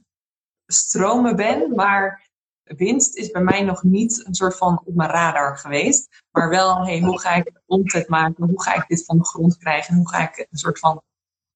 stromen 0.65 1.35
ben, 1.35 1.75
maar 1.75 2.28
winst 2.77 3.15
is 3.17 3.31
bij 3.31 3.41
mij 3.41 3.61
nog 3.61 3.83
niet 3.83 4.23
een 4.25 4.33
soort 4.33 4.57
van 4.57 4.81
op 4.85 4.95
mijn 4.95 5.09
radar 5.09 5.57
geweest. 5.57 6.07
Maar 6.31 6.49
wel, 6.49 6.85
hey, 6.85 6.99
hoe 6.99 7.19
ga 7.19 7.35
ik 7.35 7.51
omzet 7.65 8.07
maken? 8.07 8.47
Hoe 8.47 8.61
ga 8.61 8.75
ik 8.75 8.87
dit 8.87 9.05
van 9.05 9.17
de 9.17 9.25
grond 9.25 9.57
krijgen? 9.57 9.95
Hoe 9.95 10.09
ga 10.09 10.21
ik 10.21 10.47
een 10.51 10.57
soort 10.57 10.79
van. 10.79 11.01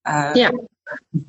Uh, 0.08 0.30
ja. 0.34 0.52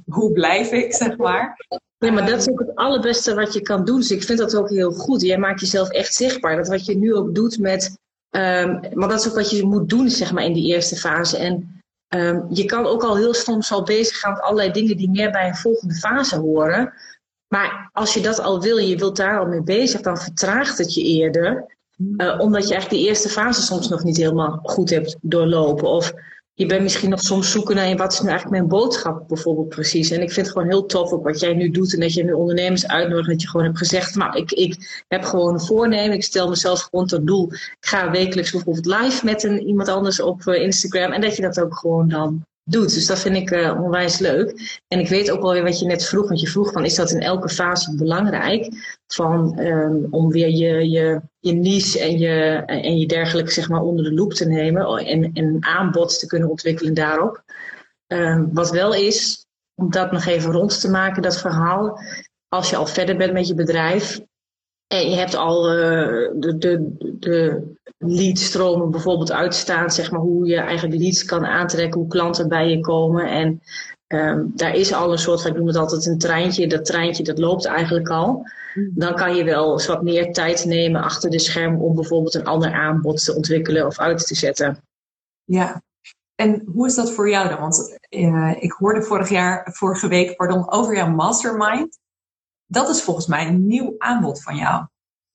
Hoe 0.07 0.33
blijf 0.33 0.71
ik, 0.71 0.95
zeg 0.95 1.17
maar? 1.17 1.67
Ja, 1.99 2.13
maar 2.13 2.27
dat 2.27 2.41
is 2.41 2.51
ook 2.51 2.59
het 2.59 2.75
allerbeste 2.75 3.35
wat 3.35 3.53
je 3.53 3.61
kan 3.61 3.85
doen. 3.85 3.97
Dus 3.97 4.11
ik 4.11 4.23
vind 4.23 4.39
dat 4.39 4.57
ook 4.57 4.71
heel 4.71 4.93
goed. 4.93 5.21
Jij 5.21 5.39
maakt 5.39 5.61
jezelf 5.61 5.89
echt 5.89 6.15
zichtbaar. 6.15 6.57
Dat 6.57 6.69
wat 6.69 6.85
je 6.85 6.97
nu 6.97 7.15
ook 7.15 7.35
doet 7.35 7.59
met. 7.59 7.99
Um, 8.31 8.81
maar 8.93 9.09
dat 9.09 9.21
is 9.21 9.29
ook 9.29 9.35
wat 9.35 9.51
je 9.51 9.65
moet 9.65 9.89
doen, 9.89 10.11
zeg 10.11 10.33
maar, 10.33 10.45
in 10.45 10.53
die 10.53 10.75
eerste 10.75 10.97
fase. 10.97 11.37
En 11.37 11.83
um, 12.09 12.47
je 12.51 12.65
kan 12.65 12.87
ook 12.87 13.03
al 13.03 13.17
heel 13.17 13.35
soms 13.35 13.73
al 13.73 13.83
bezig 13.83 14.19
gaan 14.19 14.33
met 14.33 14.43
allerlei 14.43 14.71
dingen 14.71 14.97
die 14.97 15.11
meer 15.11 15.31
bij 15.31 15.49
een 15.49 15.57
volgende 15.57 15.95
fase 15.95 16.39
horen. 16.39 16.93
Maar 17.49 17.91
als 17.93 18.15
je 18.15 18.21
dat 18.21 18.41
al 18.41 18.61
wil 18.61 18.79
en 18.79 18.87
je 18.87 18.97
wilt 18.97 19.17
daar 19.17 19.39
al 19.39 19.47
mee 19.47 19.63
bezig, 19.63 20.01
dan 20.01 20.19
vertraagt 20.19 20.79
het 20.79 20.95
je 20.95 21.03
eerder. 21.03 21.77
Uh, 22.17 22.41
omdat 22.41 22.69
je 22.69 22.75
eigenlijk 22.75 23.03
die 23.03 23.09
eerste 23.09 23.29
fase 23.29 23.63
soms 23.63 23.89
nog 23.89 24.05
niet 24.05 24.17
helemaal 24.17 24.61
goed 24.63 24.91
hebt 24.91 25.17
doorlopen. 25.21 25.89
Of 25.89 26.13
je 26.57 26.67
bent 26.67 26.83
misschien 26.83 27.11
nog 27.11 27.21
soms 27.21 27.51
zoeken 27.51 27.77
naar 27.77 27.97
wat 27.97 28.13
is 28.13 28.21
nu 28.21 28.29
eigenlijk 28.29 28.59
mijn 28.59 28.71
boodschap 28.81 29.29
bijvoorbeeld 29.29 29.69
precies. 29.69 30.11
En 30.11 30.23
ik 30.23 30.33
vind 30.33 30.47
het 30.47 30.55
gewoon 30.55 30.71
heel 30.71 30.87
tof 30.87 31.13
ook 31.13 31.25
wat 31.25 31.41
jij 31.41 31.55
nu 31.55 31.71
doet 31.71 31.95
en 31.95 32.01
dat 32.01 32.13
je 32.13 32.25
nu 32.25 32.33
ondernemers 32.33 32.87
uitnodigt. 32.87 33.29
Dat 33.29 33.43
je 33.43 33.49
gewoon 33.49 33.67
hebt 33.67 33.79
gezegd, 33.79 34.15
nou 34.15 34.37
ik, 34.37 34.53
ik 34.53 35.05
heb 35.09 35.25
gewoon 35.25 35.53
een 35.53 35.61
voornemen. 35.61 36.17
Ik 36.17 36.23
stel 36.23 36.49
mezelf 36.49 36.81
gewoon 36.81 37.07
tot 37.07 37.27
doel. 37.27 37.53
Ik 37.53 37.77
ga 37.81 38.11
wekelijks 38.11 38.51
bijvoorbeeld 38.51 38.87
live 38.87 39.25
met 39.25 39.43
een, 39.43 39.67
iemand 39.67 39.89
anders 39.89 40.21
op 40.21 40.43
uh, 40.47 40.63
Instagram. 40.63 41.13
En 41.13 41.21
dat 41.21 41.37
je 41.37 41.43
dat 41.43 41.61
ook 41.61 41.79
gewoon 41.79 42.09
dan 42.09 42.45
doet. 42.65 42.95
Dus 42.95 43.07
dat 43.07 43.19
vind 43.19 43.37
ik 43.37 43.51
uh, 43.51 43.83
onwijs 43.83 44.19
leuk. 44.19 44.81
En 44.89 44.99
ik 44.99 45.09
weet 45.09 45.31
ook 45.31 45.43
wel 45.43 45.53
weer 45.53 45.63
wat 45.63 45.79
je 45.79 45.87
net 45.87 46.05
vroeg, 46.05 46.29
want 46.29 46.41
je 46.41 46.47
vroeg 46.47 46.73
van 46.73 46.85
is 46.85 46.95
dat 46.95 47.11
in 47.11 47.21
elke 47.21 47.49
fase 47.49 47.97
belangrijk? 47.97 48.69
Van, 49.07 49.59
um, 49.59 50.07
om 50.11 50.31
weer 50.31 50.49
je, 50.51 50.91
je, 50.91 51.21
je 51.39 51.53
niche 51.53 52.01
en 52.01 52.19
je, 52.19 52.63
en 52.67 52.99
je 52.99 53.07
dergelijke 53.07 53.53
zeg 53.53 53.69
maar 53.69 53.83
onder 53.83 54.05
de 54.05 54.13
loep 54.13 54.33
te 54.33 54.45
nemen 54.45 54.87
en, 54.87 55.33
en 55.33 55.57
aanbod 55.61 56.19
te 56.19 56.27
kunnen 56.27 56.51
ontwikkelen 56.51 56.95
daarop. 56.95 57.43
Um, 58.07 58.49
wat 58.53 58.71
wel 58.71 58.95
is, 58.95 59.47
om 59.75 59.91
dat 59.91 60.13
nog 60.13 60.25
even 60.25 60.53
rond 60.53 60.81
te 60.81 60.91
maken, 60.91 61.23
dat 61.23 61.41
verhaal. 61.41 61.99
Als 62.49 62.71
je 62.71 62.77
al 62.77 62.87
verder 62.87 63.17
bent 63.17 63.33
met 63.33 63.49
je 63.49 63.55
bedrijf, 63.55 64.21
en 64.87 65.11
je 65.11 65.17
hebt 65.17 65.35
al 65.35 65.73
uh, 65.73 66.31
de, 66.35 66.59
de, 66.59 66.97
de 67.19 67.63
leadstromen 67.99 68.91
bijvoorbeeld 68.91 69.33
uitstaan, 69.33 69.91
zeg 69.91 70.11
maar, 70.11 70.21
hoe 70.21 70.47
je 70.47 70.57
eigenlijk 70.57 71.01
leads 71.01 71.25
kan 71.25 71.45
aantrekken, 71.45 72.01
hoe 72.01 72.09
klanten 72.09 72.49
bij 72.49 72.69
je 72.69 72.81
komen. 72.81 73.29
En 73.29 73.61
um, 74.07 74.53
daar 74.55 74.75
is 74.75 74.93
al 74.93 75.13
een 75.13 75.19
soort 75.19 75.43
van, 75.43 75.51
ik 75.51 75.57
noem 75.57 75.67
het 75.67 75.77
altijd 75.77 76.07
een 76.07 76.19
treintje, 76.19 76.67
dat 76.67 76.85
treintje 76.85 77.23
dat 77.23 77.39
loopt 77.39 77.65
eigenlijk 77.65 78.09
al. 78.09 78.47
Mm. 78.75 78.91
Dan 78.95 79.15
kan 79.15 79.35
je 79.37 79.45
wel 79.45 79.73
eens 79.73 79.87
wat 79.87 80.03
meer 80.03 80.33
tijd 80.33 80.65
nemen 80.65 81.03
achter 81.03 81.31
de 81.31 81.39
scherm 81.39 81.81
om 81.81 81.95
bijvoorbeeld 81.95 82.35
een 82.35 82.45
ander 82.45 82.73
aanbod 82.73 83.25
te 83.25 83.35
ontwikkelen 83.35 83.87
of 83.87 83.99
uit 83.99 84.27
te 84.27 84.35
zetten. 84.35 84.83
Ja, 85.45 85.83
en 86.35 86.63
hoe 86.73 86.87
is 86.87 86.95
dat 86.95 87.11
voor 87.13 87.31
jou 87.31 87.49
dan? 87.49 87.61
Want 87.61 87.99
uh, 88.11 88.55
ik 88.59 88.73
hoorde 88.73 89.03
vorig 89.03 89.29
jaar, 89.29 89.69
vorige 89.73 90.09
week 90.09 90.37
pardon, 90.37 90.71
over 90.71 90.97
jouw 90.97 91.11
mastermind. 91.11 91.99
Dat 92.75 92.89
is 92.89 93.03
volgens 93.03 93.27
mij 93.27 93.47
een 93.47 93.67
nieuw 93.67 93.95
aanbod 93.99 94.43
van 94.43 94.57
jou. 94.57 94.87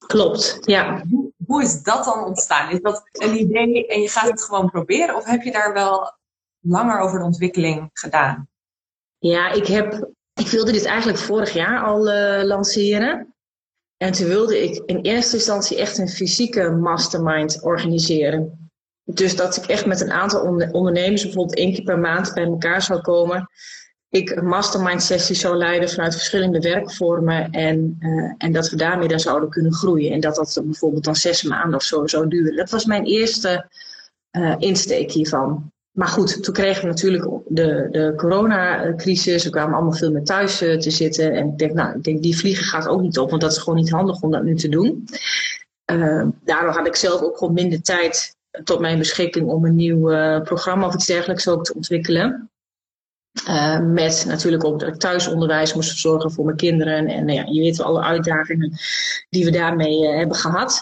Klopt, 0.08 0.58
ja. 0.62 1.04
Hoe, 1.10 1.32
hoe 1.46 1.62
is 1.64 1.84
dat 1.84 2.06
dan 2.06 2.24
ontstaan? 2.24 2.72
Is 2.72 2.82
dat 2.82 3.10
een 3.12 3.40
idee 3.40 3.88
en 3.88 4.02
je 4.02 4.10
gaat 4.10 4.30
het 4.30 4.44
gewoon 4.44 4.70
proberen? 4.70 5.16
Of 5.16 5.26
heb 5.26 5.42
je 5.42 5.52
daar 5.52 5.74
wel 5.74 6.14
langer 6.60 7.00
over 7.00 7.20
de 7.20 7.26
ontwikkeling 7.26 7.90
gedaan? 7.94 8.48
Ja, 9.18 9.52
ik, 9.52 9.68
heb, 9.68 10.10
ik 10.34 10.48
wilde 10.48 10.72
dit 10.72 10.86
eigenlijk 10.86 11.20
vorig 11.20 11.54
jaar 11.54 11.84
al 11.84 12.08
uh, 12.08 12.44
lanceren. 12.44 13.34
En 13.98 14.12
toen 14.12 14.28
wilde 14.28 14.64
ik 14.64 14.84
in 14.86 15.02
eerste 15.02 15.36
instantie 15.36 15.78
echt 15.78 15.98
een 15.98 16.10
fysieke 16.10 16.70
mastermind 16.70 17.64
organiseren. 17.64 18.72
Dus 19.04 19.36
dat 19.36 19.58
ik 19.58 19.66
echt 19.66 19.86
met 19.86 20.02
een 20.02 20.12
aantal 20.12 20.42
ondernemers 20.72 21.24
bijvoorbeeld 21.24 21.58
één 21.58 21.74
keer 21.74 21.84
per 21.84 22.00
maand 22.00 22.34
bij 22.34 22.44
elkaar 22.44 22.82
zou 22.82 23.02
komen 23.02 23.50
ik 24.10 24.42
mastermind 24.42 25.04
sessies 25.04 25.40
zou 25.40 25.56
leiden 25.56 25.90
vanuit 25.90 26.14
verschillende 26.14 26.60
werkvormen 26.60 27.52
en, 27.52 27.98
uh, 28.00 28.34
en 28.38 28.52
dat 28.52 28.70
we 28.70 28.76
daarmee 28.76 29.08
dan 29.08 29.20
zouden 29.20 29.50
kunnen 29.50 29.74
groeien. 29.74 30.12
En 30.12 30.20
dat 30.20 30.36
dat 30.36 30.62
bijvoorbeeld 30.64 31.04
dan 31.04 31.16
zes 31.16 31.44
maanden 31.44 31.76
of 31.76 31.84
zo 31.84 32.08
zou 32.08 32.28
duren. 32.28 32.56
Dat 32.56 32.70
was 32.70 32.86
mijn 32.86 33.06
eerste 33.06 33.66
uh, 34.32 34.56
insteek 34.58 35.12
hiervan. 35.12 35.72
Maar 35.92 36.08
goed, 36.08 36.44
toen 36.44 36.54
kregen 36.54 36.82
we 36.82 36.88
natuurlijk 36.88 37.30
de, 37.48 37.88
de 37.92 38.14
coronacrisis. 38.18 39.44
We 39.44 39.50
kwamen 39.50 39.76
allemaal 39.76 39.94
veel 39.94 40.12
meer 40.12 40.24
thuis 40.24 40.62
uh, 40.62 40.78
te 40.78 40.92
zitten. 40.92 41.34
En 41.34 41.48
ik 41.48 41.58
denk, 41.58 41.74
nou, 41.74 41.96
ik 41.96 42.04
denk, 42.04 42.22
die 42.22 42.38
vliegen 42.38 42.66
gaat 42.66 42.88
ook 42.88 43.02
niet 43.02 43.18
op, 43.18 43.30
want 43.30 43.42
dat 43.42 43.52
is 43.52 43.58
gewoon 43.58 43.80
niet 43.80 43.92
handig 43.92 44.22
om 44.22 44.32
dat 44.32 44.44
nu 44.44 44.56
te 44.56 44.70
doen. 44.70 45.08
daardoor 46.44 46.74
had 46.74 46.88
ik 46.88 46.96
zelf 46.96 47.22
ook 47.22 47.38
gewoon 47.38 47.54
minder 47.54 47.82
tijd 47.82 48.36
tot 48.64 48.80
mijn 48.80 48.98
beschikking 48.98 49.48
om 49.48 49.66
een 49.66 49.76
nieuw 49.76 50.02
programma 50.42 50.86
of 50.86 50.94
iets 50.94 51.06
dergelijks 51.06 51.48
ook 51.48 51.64
te 51.66 51.74
ontwikkelen. 51.74 52.49
Uh, 53.48 53.80
met 53.80 54.26
natuurlijk 54.28 54.64
ook 54.64 54.80
dat 54.80 54.90
ik 54.90 55.00
thuisonderwijs 55.00 55.74
moest 55.74 55.90
verzorgen 55.90 56.32
voor 56.32 56.46
mijn 56.46 56.58
kinderen. 56.58 57.08
En, 57.08 57.26
nou 57.26 57.38
ja, 57.38 57.46
je 57.50 57.62
weet 57.62 57.82
alle 57.82 58.02
uitdagingen 58.02 58.74
die 59.30 59.46
we 59.46 59.52
daarmee 59.52 60.04
uh, 60.04 60.18
hebben 60.18 60.36
gehad. 60.36 60.82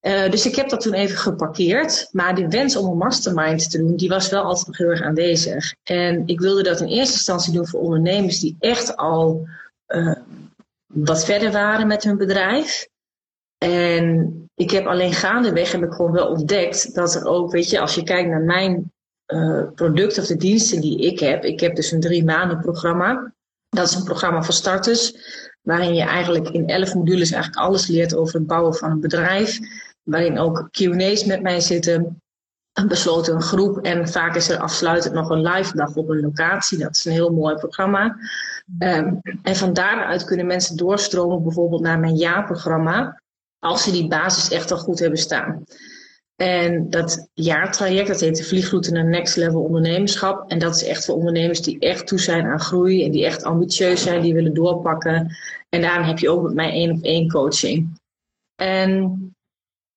Uh, 0.00 0.30
dus 0.30 0.46
ik 0.46 0.56
heb 0.56 0.68
dat 0.68 0.80
toen 0.80 0.92
even 0.92 1.16
geparkeerd. 1.16 2.08
Maar 2.12 2.34
die 2.34 2.48
wens 2.48 2.76
om 2.76 2.90
een 2.90 2.96
mastermind 2.96 3.70
te 3.70 3.78
doen, 3.78 3.96
die 3.96 4.08
was 4.08 4.28
wel 4.28 4.42
altijd 4.42 4.66
nog 4.66 4.76
heel 4.76 4.88
erg 4.88 5.02
aanwezig. 5.02 5.74
En 5.82 6.22
ik 6.26 6.40
wilde 6.40 6.62
dat 6.62 6.80
in 6.80 6.86
eerste 6.86 7.14
instantie 7.14 7.52
doen 7.52 7.66
voor 7.66 7.80
ondernemers 7.80 8.40
die 8.40 8.56
echt 8.58 8.96
al 8.96 9.48
wat 10.86 11.24
verder 11.24 11.52
waren 11.52 11.86
met 11.86 12.04
hun 12.04 12.16
bedrijf. 12.16 12.88
En 13.58 14.34
ik 14.54 14.70
heb 14.70 14.86
alleen 14.86 15.12
gaandeweg 15.12 15.72
heb 15.72 15.82
ik 15.82 15.92
gewoon 15.92 16.12
wel 16.12 16.28
ontdekt 16.28 16.94
dat 16.94 17.14
er 17.14 17.26
ook, 17.26 17.52
weet 17.52 17.70
je, 17.70 17.80
als 17.80 17.94
je 17.94 18.02
kijkt 18.02 18.28
naar 18.28 18.40
mijn 18.40 18.92
uh, 19.26 19.62
producten 19.74 20.22
of 20.22 20.28
de 20.28 20.36
diensten 20.36 20.80
die 20.80 20.98
ik 20.98 21.18
heb. 21.18 21.44
Ik 21.44 21.60
heb 21.60 21.76
dus 21.76 21.92
een 21.92 22.00
drie 22.00 22.24
maanden 22.24 22.60
programma. 22.60 23.34
Dat 23.68 23.88
is 23.88 23.94
een 23.94 24.04
programma 24.04 24.42
voor 24.42 24.54
starters, 24.54 25.14
waarin 25.62 25.94
je 25.94 26.02
eigenlijk 26.02 26.48
in 26.48 26.68
elf 26.68 26.94
modules 26.94 27.30
eigenlijk 27.30 27.62
alles 27.62 27.86
leert 27.86 28.14
over 28.14 28.34
het 28.34 28.46
bouwen 28.46 28.74
van 28.74 28.90
een 28.90 29.00
bedrijf. 29.00 29.58
Waarin 30.02 30.38
ook 30.38 30.68
Q&A's 30.70 31.24
met 31.24 31.42
mij 31.42 31.60
zitten, 31.60 32.20
een 32.72 32.88
besloten 32.88 33.42
groep 33.42 33.78
en 33.78 34.08
vaak 34.08 34.34
is 34.34 34.48
er 34.48 34.58
afsluitend 34.58 35.14
nog 35.14 35.30
een 35.30 35.42
live 35.42 35.76
dag 35.76 35.94
op 35.94 36.08
een 36.08 36.20
locatie. 36.20 36.78
Dat 36.78 36.96
is 36.96 37.04
een 37.04 37.12
heel 37.12 37.32
mooi 37.32 37.54
programma. 37.54 38.16
Um, 38.78 39.20
en 39.42 39.56
van 39.56 39.72
daaruit 39.72 40.24
kunnen 40.24 40.46
mensen 40.46 40.76
doorstromen 40.76 41.42
bijvoorbeeld 41.42 41.82
naar 41.82 41.98
mijn 41.98 42.16
jaarprogramma, 42.16 43.22
als 43.58 43.82
ze 43.82 43.90
die 43.90 44.08
basis 44.08 44.50
echt 44.50 44.70
al 44.70 44.78
goed 44.78 44.98
hebben 44.98 45.18
staan. 45.18 45.64
En 46.36 46.90
dat 46.90 47.28
jaartraject, 47.34 48.08
dat 48.08 48.20
heet 48.20 48.36
de 48.36 48.44
vliegroute 48.44 48.90
naar 48.90 49.04
Next 49.04 49.36
Level 49.36 49.62
Ondernemerschap. 49.62 50.50
En 50.50 50.58
dat 50.58 50.74
is 50.74 50.84
echt 50.84 51.04
voor 51.04 51.14
ondernemers 51.14 51.60
die 51.60 51.78
echt 51.78 52.06
toe 52.06 52.20
zijn 52.20 52.46
aan 52.46 52.60
groei 52.60 53.04
en 53.04 53.10
die 53.10 53.24
echt 53.24 53.42
ambitieus 53.42 54.02
zijn, 54.02 54.22
die 54.22 54.34
willen 54.34 54.54
doorpakken. 54.54 55.36
En 55.68 55.80
daarom 55.80 56.06
heb 56.06 56.18
je 56.18 56.30
ook 56.30 56.42
met 56.42 56.54
mij 56.54 56.70
één 56.70 56.90
op 56.90 57.02
één 57.02 57.28
coaching. 57.28 57.98
En 58.54 59.34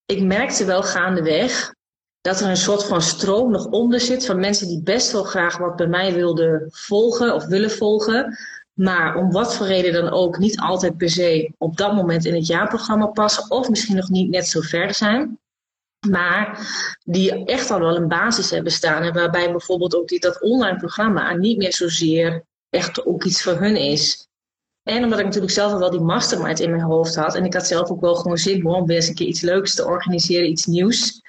ik 0.06 0.24
merkte 0.24 0.66
wel 0.66 0.84
gaandeweg 0.84 1.74
dat 2.22 2.42
er 2.42 2.50
een 2.50 2.58
soort 2.58 2.84
van 2.84 3.02
stroom 3.02 3.52
nog 3.52 3.66
onder 3.66 4.00
zit 4.00 4.26
van 4.26 4.40
mensen 4.40 4.68
die 4.68 4.82
best 4.84 5.12
wel 5.12 5.24
graag 5.24 5.58
wat 5.58 5.76
bij 5.76 5.88
mij 5.88 6.14
wilden 6.14 6.68
volgen 6.72 7.34
of 7.34 7.46
willen 7.46 7.72
volgen. 7.72 8.38
Maar 8.74 9.16
om 9.16 9.32
wat 9.32 9.56
voor 9.56 9.66
reden 9.66 9.94
dan 9.94 10.10
ook 10.10 10.38
niet 10.38 10.60
altijd 10.60 10.98
per 10.98 11.10
se 11.10 11.52
op 11.58 11.78
dat 11.78 11.96
moment 11.96 12.26
in 12.26 12.36
het 12.36 12.48
jaarprogramma 12.48 13.06
passen. 13.06 13.52
Of 13.52 13.70
misschien 13.70 13.96
nog 13.96 14.10
niet 14.10 14.30
net 14.30 14.48
zo 14.48 14.62
ver 14.62 14.94
zijn. 14.94 15.40
Maar 16.08 16.60
die 17.04 17.46
echt 17.46 17.72
al 17.72 17.80
wel 17.80 17.96
een 17.96 18.08
basis 18.08 18.52
hebben 18.52 18.72
staan. 18.72 19.04
En 19.04 19.14
waarbij 19.14 19.52
bijvoorbeeld 19.52 19.96
ook 19.96 20.08
die, 20.08 20.20
dat 20.20 20.42
online 20.42 20.78
programma 20.78 21.34
niet 21.34 21.58
meer 21.58 21.74
zozeer 21.74 22.46
echt 22.70 23.06
ook 23.06 23.24
iets 23.24 23.44
voor 23.44 23.60
hun 23.60 23.76
is. 23.76 24.28
En 24.84 25.04
omdat 25.04 25.20
ik 25.20 25.26
natuurlijk 25.26 25.54
zelf 25.54 25.72
al 25.72 25.80
wel 25.80 25.92
die 25.92 26.00
mastermind 26.00 26.60
in 26.60 26.70
mijn 26.70 26.82
hoofd 26.82 27.16
had. 27.16 27.36
En 27.36 27.46
ik 27.46 27.54
had 27.54 27.68
zelf 27.68 27.90
ook 27.90 28.02
wel 28.02 28.16
gewoon 28.16 28.38
zin 28.38 28.66
om 28.66 28.86
weer 28.86 28.96
eens 28.96 29.08
een 29.08 29.16
keer 29.16 29.28
iets 29.28 29.42
leuks 29.42 29.76
te 29.76 29.86
organiseren, 29.86 30.50
iets 30.50 30.66
nieuws. 30.66 31.22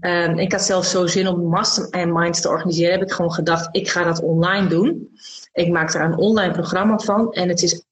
Um, 0.00 0.38
ik 0.38 0.52
had 0.52 0.62
zelf 0.62 0.84
zo 0.84 1.06
zin 1.06 1.28
om 1.28 1.48
mastermind 1.48 2.42
te 2.42 2.48
organiseren. 2.48 2.92
Heb 2.92 3.02
ik 3.02 3.12
gewoon 3.12 3.32
gedacht, 3.32 3.68
ik 3.76 3.88
ga 3.88 4.04
dat 4.04 4.22
online 4.22 4.68
doen. 4.68 5.18
Ik 5.52 5.68
maak 5.68 5.92
daar 5.92 6.04
een 6.04 6.18
online 6.18 6.52
programma 6.52 6.98
van. 6.98 7.32
En 7.32 7.48
het 7.48 7.62
is 7.62 7.84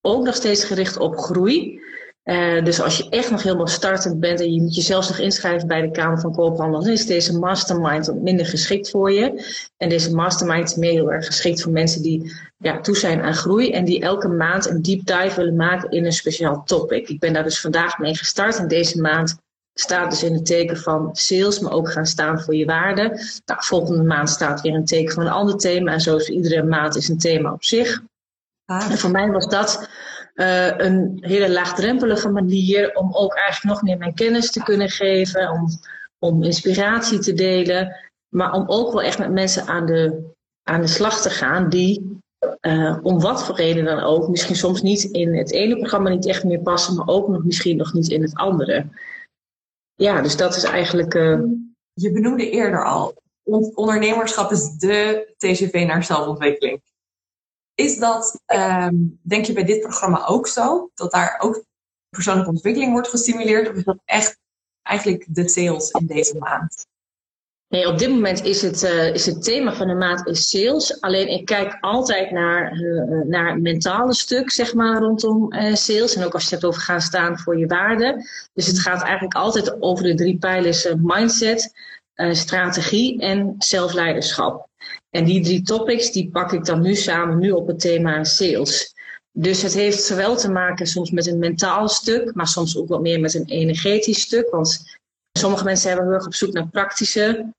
ook 0.00 0.24
nog 0.24 0.34
steeds 0.34 0.64
gericht 0.64 0.96
op 0.96 1.18
groei. 1.18 1.80
Uh, 2.24 2.64
dus 2.64 2.80
als 2.80 2.96
je 2.96 3.08
echt 3.08 3.30
nog 3.30 3.42
helemaal 3.42 3.66
startend 3.66 4.20
bent 4.20 4.40
en 4.40 4.54
je 4.54 4.62
moet 4.62 4.74
je 4.74 4.80
zelfs 4.80 5.08
nog 5.08 5.18
inschrijven 5.18 5.68
bij 5.68 5.80
de 5.80 5.90
Kamer 5.90 6.20
van 6.20 6.32
Koophandel, 6.32 6.80
dan 6.80 6.92
is 6.92 7.06
deze 7.06 7.38
mastermind 7.38 8.06
wat 8.06 8.20
minder 8.20 8.46
geschikt 8.46 8.90
voor 8.90 9.12
je. 9.12 9.44
En 9.76 9.88
deze 9.88 10.14
mastermind 10.14 10.70
is 10.70 10.76
meer 10.76 10.92
heel 10.92 11.12
erg 11.12 11.26
geschikt 11.26 11.62
voor 11.62 11.72
mensen 11.72 12.02
die 12.02 12.32
ja, 12.56 12.80
toe 12.80 12.96
zijn 12.96 13.22
aan 13.22 13.34
groei 13.34 13.70
en 13.72 13.84
die 13.84 14.00
elke 14.00 14.28
maand 14.28 14.68
een 14.68 14.82
deep 14.82 15.06
dive 15.06 15.36
willen 15.36 15.56
maken 15.56 15.90
in 15.90 16.04
een 16.04 16.12
speciaal 16.12 16.62
topic. 16.64 17.08
Ik 17.08 17.18
ben 17.18 17.32
daar 17.32 17.42
dus 17.42 17.60
vandaag 17.60 17.98
mee 17.98 18.16
gestart 18.16 18.56
en 18.56 18.68
deze 18.68 19.00
maand 19.00 19.36
staat 19.74 20.10
dus 20.10 20.22
in 20.22 20.34
het 20.34 20.46
teken 20.46 20.76
van 20.76 21.10
sales, 21.12 21.60
maar 21.60 21.72
ook 21.72 21.92
gaan 21.92 22.06
staan 22.06 22.40
voor 22.40 22.54
je 22.54 22.64
waarde. 22.64 23.02
Nou, 23.44 23.64
volgende 23.64 24.02
maand 24.02 24.30
staat 24.30 24.60
weer 24.60 24.74
een 24.74 24.84
teken 24.84 25.14
van 25.14 25.26
een 25.26 25.32
ander 25.32 25.56
thema 25.56 25.92
en 25.92 26.00
zo 26.00 26.16
is 26.16 26.28
iedere 26.28 26.62
maand 26.62 26.96
is 26.96 27.08
een 27.08 27.18
thema 27.18 27.52
op 27.52 27.64
zich. 27.64 28.02
Ah. 28.66 28.90
En 28.90 28.98
voor 28.98 29.10
mij 29.10 29.30
was 29.30 29.46
dat 29.48 29.88
uh, 30.34 30.76
een 30.76 31.18
hele 31.20 31.50
laagdrempelige 31.50 32.28
manier 32.28 32.94
om 32.94 33.14
ook 33.14 33.34
eigenlijk 33.34 33.74
nog 33.74 33.82
meer 33.82 33.98
mijn 33.98 34.14
kennis 34.14 34.50
te 34.50 34.62
kunnen 34.62 34.90
geven, 34.90 35.50
om, 35.50 35.66
om 36.18 36.42
inspiratie 36.42 37.18
te 37.18 37.34
delen, 37.34 37.96
maar 38.28 38.52
om 38.52 38.64
ook 38.66 38.92
wel 38.92 39.02
echt 39.02 39.18
met 39.18 39.30
mensen 39.30 39.66
aan 39.66 39.86
de, 39.86 40.30
aan 40.62 40.80
de 40.80 40.86
slag 40.86 41.20
te 41.20 41.30
gaan 41.30 41.68
die 41.68 42.22
uh, 42.60 42.98
om 43.02 43.20
wat 43.20 43.44
voor 43.44 43.56
reden 43.56 43.84
dan 43.84 44.00
ook, 44.00 44.28
misschien 44.28 44.56
soms 44.56 44.82
niet 44.82 45.02
in 45.02 45.36
het 45.36 45.52
ene 45.52 45.76
programma 45.76 46.08
niet 46.08 46.26
echt 46.26 46.44
meer 46.44 46.60
passen, 46.60 46.94
maar 46.94 47.08
ook 47.08 47.28
nog 47.28 47.44
misschien 47.44 47.76
nog 47.76 47.92
niet 47.92 48.08
in 48.08 48.22
het 48.22 48.34
andere. 48.34 48.86
Ja, 49.94 50.22
dus 50.22 50.36
dat 50.36 50.56
is 50.56 50.64
eigenlijk. 50.64 51.14
Uh... 51.14 51.40
Je 51.92 52.12
benoemde 52.12 52.50
eerder 52.50 52.84
al, 52.84 53.14
ondernemerschap 53.74 54.50
is 54.50 54.70
de 54.78 55.26
TCV 55.36 55.84
naar 55.86 56.04
zelfontwikkeling. 56.04 56.80
Is 57.74 57.98
dat, 57.98 58.40
um, 58.46 59.20
denk 59.22 59.44
je 59.44 59.52
bij 59.52 59.64
dit 59.64 59.80
programma 59.80 60.26
ook 60.26 60.46
zo? 60.46 60.90
Dat 60.94 61.10
daar 61.10 61.38
ook 61.38 61.64
persoonlijke 62.08 62.50
ontwikkeling 62.50 62.92
wordt 62.92 63.08
gestimuleerd? 63.08 63.68
Of 63.68 63.76
is 63.76 63.84
dat 63.84 63.98
echt 64.04 64.38
eigenlijk 64.82 65.26
de 65.28 65.48
sales 65.48 65.90
in 65.90 66.06
deze 66.06 66.38
maand? 66.38 66.86
Nee, 67.68 67.88
op 67.88 67.98
dit 67.98 68.10
moment 68.10 68.44
is 68.44 68.62
het, 68.62 68.82
uh, 68.82 69.14
is 69.14 69.26
het 69.26 69.42
thema 69.42 69.74
van 69.74 69.88
de 69.88 69.94
maand 69.94 70.26
is 70.26 70.48
sales. 70.48 71.00
Alleen 71.00 71.28
ik 71.28 71.44
kijk 71.44 71.76
altijd 71.80 72.30
naar, 72.30 72.72
uh, 72.72 73.26
naar 73.26 73.52
het 73.52 73.62
mentale 73.62 74.14
stuk, 74.14 74.50
zeg 74.50 74.74
maar, 74.74 74.98
rondom 74.98 75.52
uh, 75.52 75.74
sales. 75.74 76.14
En 76.14 76.24
ook 76.24 76.34
als 76.34 76.48
je 76.48 76.54
het 76.54 76.62
hebt 76.62 76.64
over 76.64 76.80
gaan 76.80 77.00
staan 77.00 77.38
voor 77.38 77.58
je 77.58 77.66
waarde. 77.66 78.28
Dus 78.52 78.66
het 78.66 78.78
gaat 78.78 79.02
eigenlijk 79.02 79.34
altijd 79.34 79.82
over 79.82 80.04
de 80.04 80.14
drie 80.14 80.38
pijlers 80.38 80.88
mindset, 80.96 81.72
strategie 82.32 83.20
en 83.20 83.54
zelfleiderschap. 83.58 84.68
En 85.14 85.24
die 85.24 85.42
drie 85.42 85.62
topics 85.62 86.12
die 86.12 86.30
pak 86.30 86.52
ik 86.52 86.64
dan 86.64 86.80
nu 86.80 86.94
samen 86.94 87.38
nu 87.38 87.50
op 87.50 87.66
het 87.66 87.80
thema 87.80 88.24
sales. 88.24 88.94
Dus 89.32 89.62
het 89.62 89.74
heeft 89.74 90.02
zowel 90.02 90.36
te 90.36 90.50
maken 90.50 90.86
soms 90.86 91.10
met 91.10 91.26
een 91.26 91.38
mentaal 91.38 91.88
stuk, 91.88 92.34
maar 92.34 92.46
soms 92.46 92.76
ook 92.76 92.88
wat 92.88 93.00
meer 93.00 93.20
met 93.20 93.34
een 93.34 93.46
energetisch 93.46 94.20
stuk. 94.20 94.50
Want 94.50 94.98
sommige 95.32 95.64
mensen 95.64 95.88
hebben 95.88 96.06
heel 96.06 96.14
erg 96.14 96.26
op 96.26 96.34
zoek 96.34 96.52
naar 96.52 96.68
praktische 96.68 97.52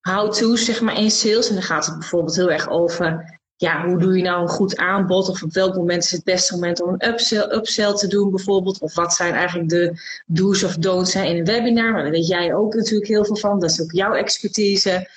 how-to's 0.00 0.64
zeg 0.64 0.80
maar, 0.80 0.98
in 0.98 1.10
sales. 1.10 1.48
En 1.48 1.54
dan 1.54 1.62
gaat 1.62 1.86
het 1.86 1.98
bijvoorbeeld 1.98 2.36
heel 2.36 2.50
erg 2.50 2.68
over 2.68 3.38
ja, 3.56 3.86
hoe 3.86 3.98
doe 3.98 4.16
je 4.16 4.22
nou 4.22 4.42
een 4.42 4.48
goed 4.48 4.76
aanbod? 4.76 5.28
Of 5.28 5.42
op 5.42 5.52
welk 5.52 5.76
moment 5.76 6.04
is 6.04 6.10
het 6.10 6.24
beste 6.24 6.54
moment 6.54 6.82
om 6.82 6.88
een 6.88 7.08
upsell, 7.08 7.48
upsell 7.50 7.94
te 7.94 8.06
doen 8.06 8.30
bijvoorbeeld? 8.30 8.80
Of 8.80 8.94
wat 8.94 9.14
zijn 9.14 9.34
eigenlijk 9.34 9.68
de 9.68 9.92
do's 10.26 10.62
of 10.62 10.76
don'ts 10.76 11.14
in 11.14 11.36
een 11.36 11.44
webinar? 11.44 11.92
Maar 11.92 12.02
daar 12.02 12.10
weet 12.10 12.26
jij 12.26 12.54
ook 12.54 12.74
natuurlijk 12.74 13.08
heel 13.08 13.24
veel 13.24 13.36
van. 13.36 13.60
Dat 13.60 13.70
is 13.70 13.82
ook 13.82 13.92
jouw 13.92 14.12
expertise. 14.12 15.08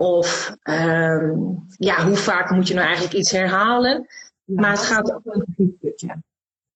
Of 0.00 0.56
um, 0.62 1.66
ja, 1.76 2.06
hoe 2.06 2.16
vaak 2.16 2.50
moet 2.50 2.68
je 2.68 2.74
nou 2.74 2.86
eigenlijk 2.86 3.16
iets 3.16 3.30
herhalen? 3.30 4.06
maar 4.44 4.70
het 4.70 4.80
gaat 4.80 5.12
ook 5.12 5.20
een 5.24 5.74
stukje. 5.78 6.22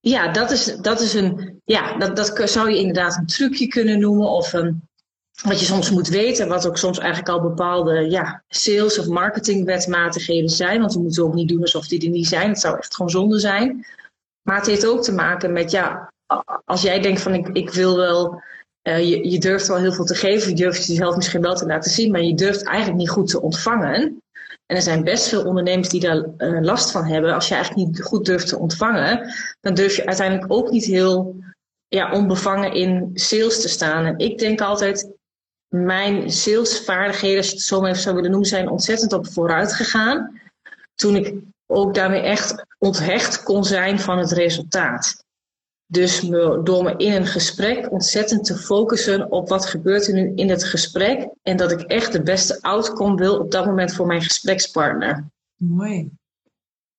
Ja, 0.01 0.33
dat 0.33 0.51
is, 0.51 0.65
dat 0.65 1.01
is 1.01 1.15
een. 1.15 1.61
Ja, 1.65 1.99
dat, 1.99 2.17
dat 2.17 2.51
zou 2.51 2.71
je 2.71 2.79
inderdaad 2.79 3.17
een 3.17 3.27
trucje 3.27 3.67
kunnen 3.67 3.99
noemen. 3.99 4.29
Of 4.29 4.53
een, 4.53 4.89
wat 5.43 5.61
je 5.61 5.67
soms 5.67 5.91
moet 5.91 6.09
weten, 6.09 6.49
wat 6.49 6.67
ook 6.67 6.79
soms 6.79 6.99
eigenlijk 6.99 7.29
al 7.29 7.41
bepaalde 7.41 8.11
ja, 8.11 8.43
sales- 8.49 8.99
of 8.99 9.07
marketingwetmatigheden 9.07 10.49
zijn. 10.49 10.81
Want 10.81 10.95
we 10.95 11.01
moeten 11.01 11.25
ook 11.25 11.35
niet 11.35 11.49
doen 11.49 11.61
alsof 11.61 11.87
die 11.87 12.05
er 12.05 12.11
niet 12.11 12.27
zijn. 12.27 12.49
Het 12.49 12.61
zou 12.61 12.79
echt 12.79 12.95
gewoon 12.95 13.11
zonde 13.11 13.39
zijn. 13.39 13.87
Maar 14.43 14.57
het 14.57 14.67
heeft 14.67 14.87
ook 14.87 15.03
te 15.03 15.13
maken 15.13 15.53
met, 15.53 15.71
ja, 15.71 16.13
als 16.65 16.83
jij 16.83 17.01
denkt 17.01 17.21
van 17.21 17.35
ik, 17.35 17.49
ik 17.49 17.71
wil 17.71 17.97
wel 17.97 18.43
uh, 18.83 19.23
je, 19.25 19.39
durft 19.39 19.67
wel 19.67 19.77
heel 19.77 19.93
veel 19.93 20.05
te 20.05 20.15
geven, 20.15 20.49
je 20.49 20.57
durft 20.57 20.87
jezelf 20.87 21.17
misschien 21.17 21.41
wel 21.41 21.55
te 21.55 21.67
laten 21.67 21.91
zien, 21.91 22.11
maar 22.11 22.23
je 22.23 22.35
durft 22.35 22.63
eigenlijk 22.63 22.99
niet 22.99 23.11
goed 23.11 23.29
te 23.29 23.43
ontvangen. 23.43 24.23
En 24.67 24.77
er 24.77 24.83
zijn 24.83 25.05
best 25.05 25.29
veel 25.29 25.45
ondernemers 25.45 25.89
die 25.89 26.01
daar 26.01 26.17
uh, 26.17 26.61
last 26.61 26.91
van 26.91 27.05
hebben. 27.05 27.35
Als 27.35 27.49
je 27.49 27.55
eigenlijk 27.55 27.87
niet 27.87 28.03
goed 28.03 28.25
durft 28.25 28.49
te 28.49 28.59
ontvangen, 28.59 29.33
dan 29.61 29.75
durf 29.75 29.97
je 29.97 30.07
uiteindelijk 30.07 30.53
ook 30.53 30.71
niet 30.71 30.85
heel 30.85 31.37
ja, 31.89 32.13
onbevangen 32.13 32.73
in 32.73 33.11
sales 33.15 33.61
te 33.61 33.69
staan. 33.69 34.05
En 34.05 34.19
ik 34.19 34.39
denk 34.39 34.61
altijd, 34.61 35.11
mijn 35.69 36.31
salesvaardigheden, 36.31 37.37
als 37.37 37.47
je 37.47 37.53
het 37.53 37.63
zo 37.63 37.81
maar 37.81 37.91
even 37.91 38.03
zou 38.03 38.15
willen 38.15 38.31
noemen, 38.31 38.49
zijn 38.49 38.69
ontzettend 38.69 39.13
op 39.13 39.33
vooruit 39.33 39.73
gegaan. 39.73 40.41
Toen 40.95 41.17
ik 41.17 41.35
ook 41.67 41.95
daarmee 41.95 42.21
echt 42.21 42.65
onthecht 42.79 43.43
kon 43.43 43.65
zijn 43.65 43.99
van 44.01 44.19
het 44.19 44.33
resultaat. 44.33 45.25
Dus 45.93 46.21
door 46.65 46.83
me 46.83 46.95
in 46.97 47.13
een 47.13 47.27
gesprek 47.27 47.91
ontzettend 47.91 48.45
te 48.45 48.57
focussen 48.57 49.31
op 49.31 49.49
wat 49.49 49.67
gebeurt 49.67 50.07
er 50.07 50.15
nu 50.15 50.33
in 50.35 50.51
het 50.51 50.65
gesprek. 50.65 51.29
En 51.43 51.57
dat 51.57 51.71
ik 51.71 51.81
echt 51.81 52.13
de 52.13 52.23
beste 52.23 52.59
outcome 52.61 53.17
wil 53.17 53.39
op 53.39 53.51
dat 53.51 53.67
moment 53.67 53.95
voor 53.95 54.07
mijn 54.07 54.23
gesprekspartner. 54.23 55.31
Mooi. 55.57 56.11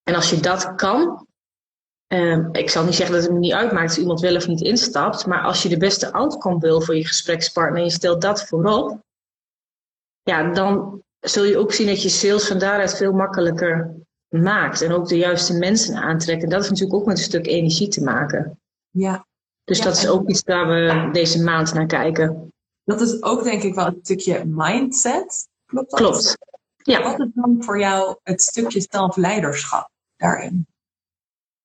En 0.03 0.15
als 0.15 0.29
je 0.29 0.39
dat 0.39 0.75
kan, 0.75 1.27
eh, 2.07 2.47
ik 2.51 2.69
zal 2.69 2.83
niet 2.83 2.95
zeggen 2.95 3.15
dat 3.15 3.23
het 3.23 3.33
me 3.33 3.39
niet 3.39 3.53
uitmaakt 3.53 3.87
als 3.87 3.97
iemand 3.97 4.19
wel 4.19 4.35
of 4.35 4.47
niet 4.47 4.61
instapt. 4.61 5.25
Maar 5.25 5.41
als 5.41 5.63
je 5.63 5.69
de 5.69 5.77
beste 5.77 6.11
outcome 6.11 6.59
wil 6.59 6.81
voor 6.81 6.95
je 6.95 7.07
gesprekspartner 7.07 7.77
en 7.77 7.85
je 7.85 7.91
stelt 7.91 8.21
dat 8.21 8.47
voorop. 8.47 8.99
Ja, 10.21 10.51
dan 10.51 11.01
zul 11.19 11.43
je 11.43 11.57
ook 11.57 11.73
zien 11.73 11.87
dat 11.87 12.01
je 12.01 12.09
sales 12.09 12.47
van 12.47 12.59
daaruit 12.59 12.95
veel 12.95 13.11
makkelijker 13.11 13.95
maakt. 14.27 14.81
En 14.81 14.91
ook 14.91 15.07
de 15.07 15.17
juiste 15.17 15.57
mensen 15.57 15.95
aantrekken. 15.95 16.49
Dat 16.49 16.57
heeft 16.57 16.71
natuurlijk 16.71 16.99
ook 16.99 17.05
met 17.05 17.17
een 17.17 17.23
stuk 17.23 17.47
energie 17.47 17.87
te 17.87 18.03
maken. 18.03 18.57
Ja. 18.93 19.25
Dus 19.63 19.81
dat 19.81 19.97
is 19.97 20.07
ook 20.07 20.29
iets 20.29 20.41
waar 20.41 20.67
we 20.67 21.09
deze 21.11 21.43
maand 21.43 21.73
naar 21.73 21.85
kijken. 21.85 22.53
Dat 22.83 23.01
is 23.01 23.21
ook 23.21 23.43
denk 23.43 23.63
ik 23.63 23.75
wel 23.75 23.85
een 23.85 23.99
stukje 24.01 24.45
mindset. 24.45 25.47
Klopt 25.65 25.89
dat? 25.89 25.99
Klopt. 25.99 26.37
Ja. 26.77 27.03
Wat 27.03 27.19
is 27.19 27.27
dan 27.33 27.55
voor 27.59 27.79
jou 27.79 28.15
het 28.23 28.41
stukje 28.41 28.85
zelfleiderschap 28.89 29.89
daarin? 30.17 30.67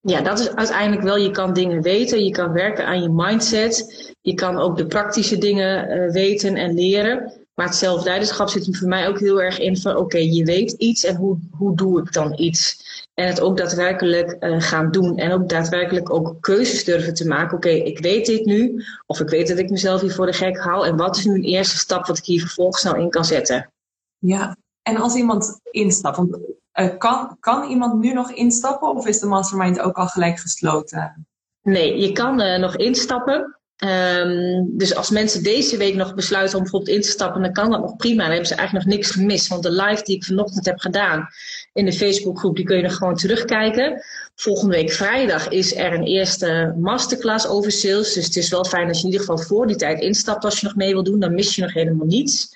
Ja, 0.01 0.21
dat 0.21 0.39
is 0.39 0.55
uiteindelijk 0.55 1.01
wel, 1.01 1.17
je 1.17 1.31
kan 1.31 1.53
dingen 1.53 1.81
weten, 1.81 2.23
je 2.25 2.31
kan 2.31 2.51
werken 2.51 2.85
aan 2.85 3.01
je 3.01 3.09
mindset, 3.09 4.13
je 4.21 4.33
kan 4.33 4.57
ook 4.57 4.77
de 4.77 4.87
praktische 4.87 5.37
dingen 5.37 5.97
uh, 5.97 6.11
weten 6.11 6.55
en 6.55 6.73
leren. 6.73 7.33
Maar 7.53 7.67
het 7.67 7.75
zelfleiderschap 7.75 8.49
zit 8.49 8.67
er 8.67 8.75
voor 8.75 8.87
mij 8.87 9.07
ook 9.07 9.19
heel 9.19 9.41
erg 9.41 9.59
in 9.59 9.77
van 9.77 9.95
oké, 9.95 10.17
je 10.17 10.45
weet 10.45 10.71
iets 10.71 11.03
en 11.03 11.15
hoe, 11.15 11.39
hoe 11.51 11.75
doe 11.75 12.01
ik 12.01 12.13
dan 12.13 12.39
iets? 12.39 12.83
En 13.19 13.27
het 13.27 13.41
ook 13.41 13.57
daadwerkelijk 13.57 14.35
uh, 14.39 14.61
gaan 14.61 14.91
doen. 14.91 15.17
En 15.17 15.31
ook 15.31 15.49
daadwerkelijk 15.49 16.13
ook 16.13 16.35
keuzes 16.39 16.83
durven 16.83 17.13
te 17.13 17.27
maken. 17.27 17.57
Oké, 17.57 17.69
ik 17.69 17.99
weet 17.99 18.25
dit 18.25 18.45
nu. 18.45 18.83
Of 19.05 19.19
ik 19.19 19.29
weet 19.29 19.47
dat 19.47 19.57
ik 19.57 19.69
mezelf 19.69 20.01
hier 20.01 20.13
voor 20.13 20.25
de 20.25 20.33
gek 20.33 20.57
hou. 20.57 20.87
En 20.87 20.97
wat 20.97 21.17
is 21.17 21.25
nu 21.25 21.33
een 21.33 21.43
eerste 21.43 21.77
stap 21.77 22.05
wat 22.05 22.17
ik 22.17 22.25
hier 22.25 22.39
vervolgens 22.39 22.83
nou 22.83 22.99
in 22.99 23.09
kan 23.09 23.25
zetten? 23.25 23.71
Ja, 24.17 24.57
en 24.81 24.97
als 24.97 25.15
iemand 25.15 25.59
instapt. 25.71 26.17
Want, 26.17 26.37
uh, 26.73 26.97
kan, 26.97 27.37
kan 27.39 27.69
iemand 27.69 28.01
nu 28.01 28.13
nog 28.13 28.31
instappen? 28.31 28.95
Of 28.95 29.07
is 29.07 29.19
de 29.19 29.27
mastermind 29.27 29.79
ook 29.79 29.97
al 29.97 30.07
gelijk 30.07 30.39
gesloten? 30.39 31.27
Nee, 31.61 31.99
je 31.99 32.11
kan 32.11 32.41
uh, 32.41 32.57
nog 32.57 32.75
instappen. 32.75 33.59
Um, 33.85 34.77
dus 34.77 34.95
als 34.95 35.09
mensen 35.09 35.43
deze 35.43 35.77
week 35.77 35.95
nog 35.95 36.15
besluiten 36.15 36.57
om 36.57 36.63
bijvoorbeeld 36.63 36.95
in 36.95 37.01
te 37.01 37.09
stappen, 37.09 37.41
dan 37.41 37.53
kan 37.53 37.71
dat 37.71 37.81
nog 37.81 37.95
prima. 37.95 38.21
Dan 38.21 38.31
hebben 38.31 38.47
ze 38.47 38.55
eigenlijk 38.55 38.85
nog 38.85 38.95
niks 38.95 39.11
gemist. 39.11 39.47
Want 39.47 39.63
de 39.63 39.71
live 39.71 40.03
die 40.03 40.15
ik 40.15 40.25
vanochtend 40.25 40.65
heb 40.65 40.79
gedaan 40.79 41.27
in 41.73 41.85
de 41.85 41.93
Facebookgroep, 41.93 42.55
die 42.55 42.65
kun 42.65 42.77
je 42.77 42.83
nog 42.83 42.95
gewoon 42.95 43.15
terugkijken. 43.15 44.03
Volgende 44.35 44.75
week 44.75 44.91
vrijdag 44.91 45.47
is 45.47 45.75
er 45.75 45.93
een 45.93 46.03
eerste 46.03 46.75
masterclass 46.77 47.47
over 47.47 47.71
sales. 47.71 48.13
Dus 48.13 48.25
het 48.25 48.35
is 48.35 48.49
wel 48.49 48.65
fijn 48.65 48.87
als 48.87 48.97
je 48.97 49.03
in 49.05 49.11
ieder 49.11 49.25
geval 49.25 49.45
voor 49.45 49.67
die 49.67 49.75
tijd 49.75 50.01
instapt 50.01 50.43
als 50.43 50.59
je 50.59 50.65
nog 50.65 50.75
mee 50.75 50.93
wil 50.93 51.03
doen. 51.03 51.19
Dan 51.19 51.33
mis 51.33 51.55
je 51.55 51.61
nog 51.61 51.73
helemaal 51.73 52.07
niets. 52.07 52.47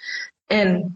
En 0.45 0.93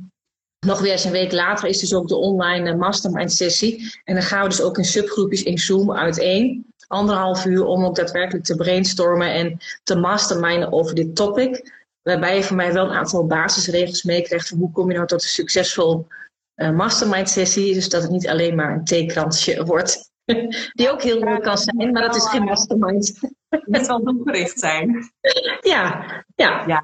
nog 0.65 0.79
weer 0.79 0.91
eens 0.91 1.03
een 1.03 1.11
week 1.11 1.31
later 1.31 1.69
is 1.69 1.79
dus 1.79 1.93
ook 1.93 2.07
de 2.07 2.15
online 2.15 2.75
mastermind 2.75 3.31
sessie. 3.31 3.91
En 4.03 4.13
dan 4.13 4.23
gaan 4.23 4.43
we 4.43 4.49
dus 4.49 4.61
ook 4.61 4.77
in 4.77 4.85
subgroepjes 4.85 5.43
in 5.43 5.57
Zoom 5.57 5.91
uiteen 5.93 6.65
anderhalf 6.87 7.45
uur 7.45 7.65
om 7.65 7.85
ook 7.85 7.95
daadwerkelijk 7.95 8.45
te 8.45 8.55
brainstormen 8.55 9.33
en 9.33 9.57
te 9.83 9.95
masterminden 9.95 10.71
over 10.71 10.95
dit 10.95 11.15
topic. 11.15 11.75
Waarbij 12.01 12.35
je 12.35 12.43
voor 12.43 12.55
mij 12.55 12.73
wel 12.73 12.85
een 12.85 12.97
aantal 12.97 13.25
basisregels 13.25 14.03
meekrijgt 14.03 14.47
van 14.47 14.57
hoe 14.57 14.71
kom 14.71 14.89
je 14.89 14.95
nou 14.95 15.07
tot 15.07 15.23
een 15.23 15.29
succesvol 15.29 16.07
mastermind 16.57 17.29
sessie. 17.29 17.73
Dus 17.73 17.89
dat 17.89 18.01
het 18.01 18.11
niet 18.11 18.27
alleen 18.27 18.55
maar 18.55 18.73
een 18.73 18.83
theekransje 18.83 19.65
wordt. 19.65 20.11
Die 20.77 20.91
ook 20.91 21.01
heel 21.01 21.19
leuk 21.19 21.43
kan 21.43 21.57
zijn, 21.57 21.91
maar 21.91 22.01
dat 22.01 22.15
is 22.15 22.27
geen 22.27 22.43
mastermind. 22.43 23.19
Het 23.49 23.87
wel 23.87 24.03
doelgericht 24.03 24.59
zijn. 24.59 24.95
Ja, 25.61 26.05
ja. 26.35 26.63
ja. 26.67 26.83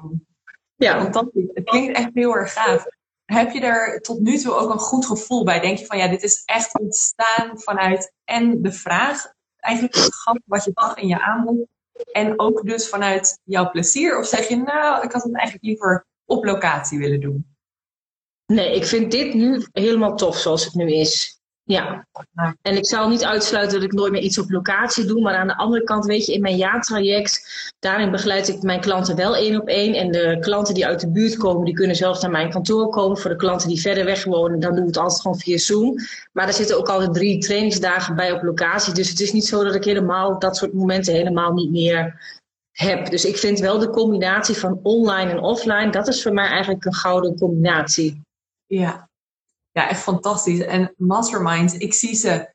ja. 0.76 1.00
Fantastisch. 1.02 1.50
Het 1.52 1.64
klinkt 1.64 1.96
echt 1.96 2.10
heel 2.12 2.34
erg 2.34 2.52
gaaf. 2.52 2.86
Heb 3.24 3.50
je 3.50 3.60
er 3.60 4.00
tot 4.00 4.20
nu 4.20 4.38
toe 4.38 4.52
ook 4.52 4.72
een 4.72 4.78
goed 4.78 5.06
gevoel 5.06 5.44
bij? 5.44 5.60
Denk 5.60 5.78
je 5.78 5.86
van 5.86 5.98
ja, 5.98 6.08
dit 6.08 6.22
is 6.22 6.42
echt 6.44 6.78
ontstaan 6.78 7.50
vanuit 7.60 8.12
en 8.24 8.62
de 8.62 8.72
vraag 8.72 9.32
eigenlijk 9.64 9.94
het 9.94 10.14
gat 10.14 10.40
wat 10.44 10.64
je 10.64 10.70
zag 10.74 10.96
in 10.96 11.08
je 11.08 11.20
aanbod, 11.20 11.66
En 12.12 12.40
ook 12.40 12.66
dus 12.66 12.88
vanuit 12.88 13.40
jouw 13.44 13.70
plezier? 13.70 14.18
Of 14.18 14.26
zeg 14.26 14.48
je, 14.48 14.56
nou, 14.56 15.04
ik 15.04 15.12
had 15.12 15.22
het 15.22 15.34
eigenlijk 15.34 15.64
liever 15.64 16.06
op 16.24 16.44
locatie 16.44 16.98
willen 16.98 17.20
doen? 17.20 17.53
Nee, 18.46 18.74
ik 18.74 18.84
vind 18.84 19.10
dit 19.10 19.34
nu 19.34 19.66
helemaal 19.72 20.16
tof 20.16 20.36
zoals 20.36 20.64
het 20.64 20.74
nu 20.74 20.92
is. 20.92 21.38
Ja, 21.66 22.06
en 22.62 22.76
ik 22.76 22.86
zou 22.86 23.10
niet 23.10 23.24
uitsluiten 23.24 23.74
dat 23.74 23.86
ik 23.86 23.92
nooit 23.92 24.12
meer 24.12 24.22
iets 24.22 24.38
op 24.38 24.50
locatie 24.50 25.04
doe. 25.04 25.20
Maar 25.20 25.34
aan 25.34 25.46
de 25.46 25.56
andere 25.56 25.84
kant, 25.84 26.04
weet 26.04 26.26
je, 26.26 26.32
in 26.32 26.40
mijn 26.40 26.56
jaartraject, 26.56 27.42
daarin 27.78 28.10
begeleid 28.10 28.48
ik 28.48 28.62
mijn 28.62 28.80
klanten 28.80 29.16
wel 29.16 29.36
één 29.36 29.60
op 29.60 29.68
één. 29.68 29.94
En 29.94 30.10
de 30.10 30.36
klanten 30.40 30.74
die 30.74 30.86
uit 30.86 31.00
de 31.00 31.10
buurt 31.10 31.36
komen, 31.36 31.64
die 31.64 31.74
kunnen 31.74 31.96
zelfs 31.96 32.20
naar 32.22 32.30
mijn 32.30 32.50
kantoor 32.50 32.88
komen. 32.88 33.18
Voor 33.18 33.30
de 33.30 33.36
klanten 33.36 33.68
die 33.68 33.80
verder 33.80 34.04
weg 34.04 34.24
wonen, 34.24 34.60
dan 34.60 34.70
doen 34.70 34.80
we 34.80 34.86
het 34.86 34.96
altijd 34.96 35.20
gewoon 35.20 35.38
via 35.38 35.58
Zoom. 35.58 35.94
Maar 36.32 36.46
er 36.46 36.52
zitten 36.52 36.78
ook 36.78 36.88
altijd 36.88 37.14
drie 37.14 37.38
trainingsdagen 37.38 38.16
bij 38.16 38.32
op 38.32 38.42
locatie. 38.42 38.94
Dus 38.94 39.08
het 39.08 39.20
is 39.20 39.32
niet 39.32 39.46
zo 39.46 39.64
dat 39.64 39.74
ik 39.74 39.84
helemaal 39.84 40.38
dat 40.38 40.56
soort 40.56 40.72
momenten 40.72 41.14
helemaal 41.14 41.52
niet 41.52 41.70
meer 41.70 42.20
heb. 42.70 43.10
Dus 43.10 43.24
ik 43.24 43.36
vind 43.36 43.58
wel 43.58 43.78
de 43.78 43.90
combinatie 43.90 44.56
van 44.56 44.80
online 44.82 45.30
en 45.30 45.40
offline, 45.40 45.90
dat 45.90 46.08
is 46.08 46.22
voor 46.22 46.32
mij 46.32 46.46
eigenlijk 46.46 46.84
een 46.84 46.94
gouden 46.94 47.38
combinatie. 47.38 48.22
Ja, 48.66 49.08
ja, 49.74 49.88
echt 49.88 50.00
fantastisch. 50.00 50.60
En 50.60 50.94
masterminds, 50.96 51.76
ik 51.76 51.94
zie 51.94 52.14
ze. 52.14 52.52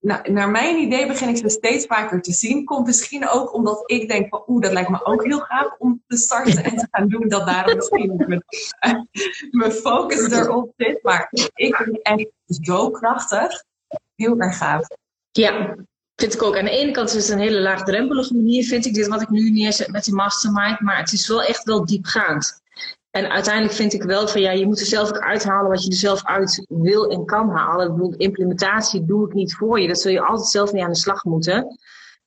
Nou, 0.00 0.32
naar 0.32 0.50
mijn 0.50 0.76
idee 0.76 1.06
begin 1.06 1.28
ik 1.28 1.36
ze 1.36 1.48
steeds 1.48 1.86
vaker 1.86 2.22
te 2.22 2.32
zien. 2.32 2.64
Komt 2.64 2.86
misschien 2.86 3.28
ook 3.28 3.54
omdat 3.54 3.82
ik 3.90 4.08
denk 4.08 4.28
van 4.28 4.42
oeh, 4.46 4.62
dat 4.62 4.72
lijkt 4.72 4.88
me 4.88 5.04
ook 5.04 5.24
heel 5.24 5.38
gaaf 5.38 5.74
om 5.78 6.02
te 6.06 6.16
starten 6.16 6.64
en 6.64 6.76
te 6.76 6.86
gaan 6.90 7.08
doen. 7.08 7.28
Dat 7.28 7.46
daarom 7.46 7.76
misschien 7.76 8.24
mijn, 8.26 8.44
mijn 9.60 9.72
focus 9.72 10.30
erop 10.30 10.72
zit. 10.76 11.02
Maar 11.02 11.28
ik 11.54 11.76
vind 11.76 11.96
het 11.96 12.02
echt 12.02 12.30
zo 12.46 12.90
krachtig. 12.90 13.64
Heel 14.14 14.38
erg 14.38 14.56
gaaf. 14.56 14.86
Ja, 15.30 15.76
vind 16.16 16.34
ik 16.34 16.42
ook. 16.42 16.56
Aan 16.56 16.64
de 16.64 16.70
ene 16.70 16.90
kant 16.92 17.14
is 17.14 17.28
het 17.28 17.32
een 17.32 17.44
hele 17.44 17.60
laagdrempelige 17.60 18.34
manier, 18.34 18.64
vind 18.64 18.86
ik, 18.86 18.94
dit 18.94 19.06
wat 19.06 19.22
ik 19.22 19.28
nu 19.28 19.50
neerzet 19.50 19.88
met 19.88 20.04
die 20.04 20.14
mastermind. 20.14 20.80
Maar 20.80 20.98
het 20.98 21.12
is 21.12 21.28
wel 21.28 21.42
echt 21.42 21.64
wel 21.64 21.84
diepgaand. 21.84 22.62
En 23.16 23.30
uiteindelijk 23.30 23.74
vind 23.74 23.92
ik 23.92 24.02
wel 24.02 24.28
van 24.28 24.40
ja, 24.40 24.50
je 24.50 24.66
moet 24.66 24.80
er 24.80 24.86
zelf 24.86 25.08
ook 25.08 25.18
uithalen 25.18 25.70
wat 25.70 25.84
je 25.84 25.90
er 25.90 25.96
zelf 25.96 26.24
uit 26.24 26.64
wil 26.68 27.10
en 27.10 27.24
kan 27.24 27.50
halen. 27.50 27.86
Ik 27.86 27.92
bedoel, 27.92 28.14
implementatie 28.16 29.04
doe 29.04 29.26
ik 29.26 29.34
niet 29.34 29.54
voor 29.54 29.80
je. 29.80 29.88
Dat 29.88 30.00
zul 30.00 30.12
je 30.12 30.20
altijd 30.20 30.48
zelf 30.48 30.72
mee 30.72 30.84
aan 30.84 30.92
de 30.92 30.96
slag 30.96 31.24
moeten. 31.24 31.78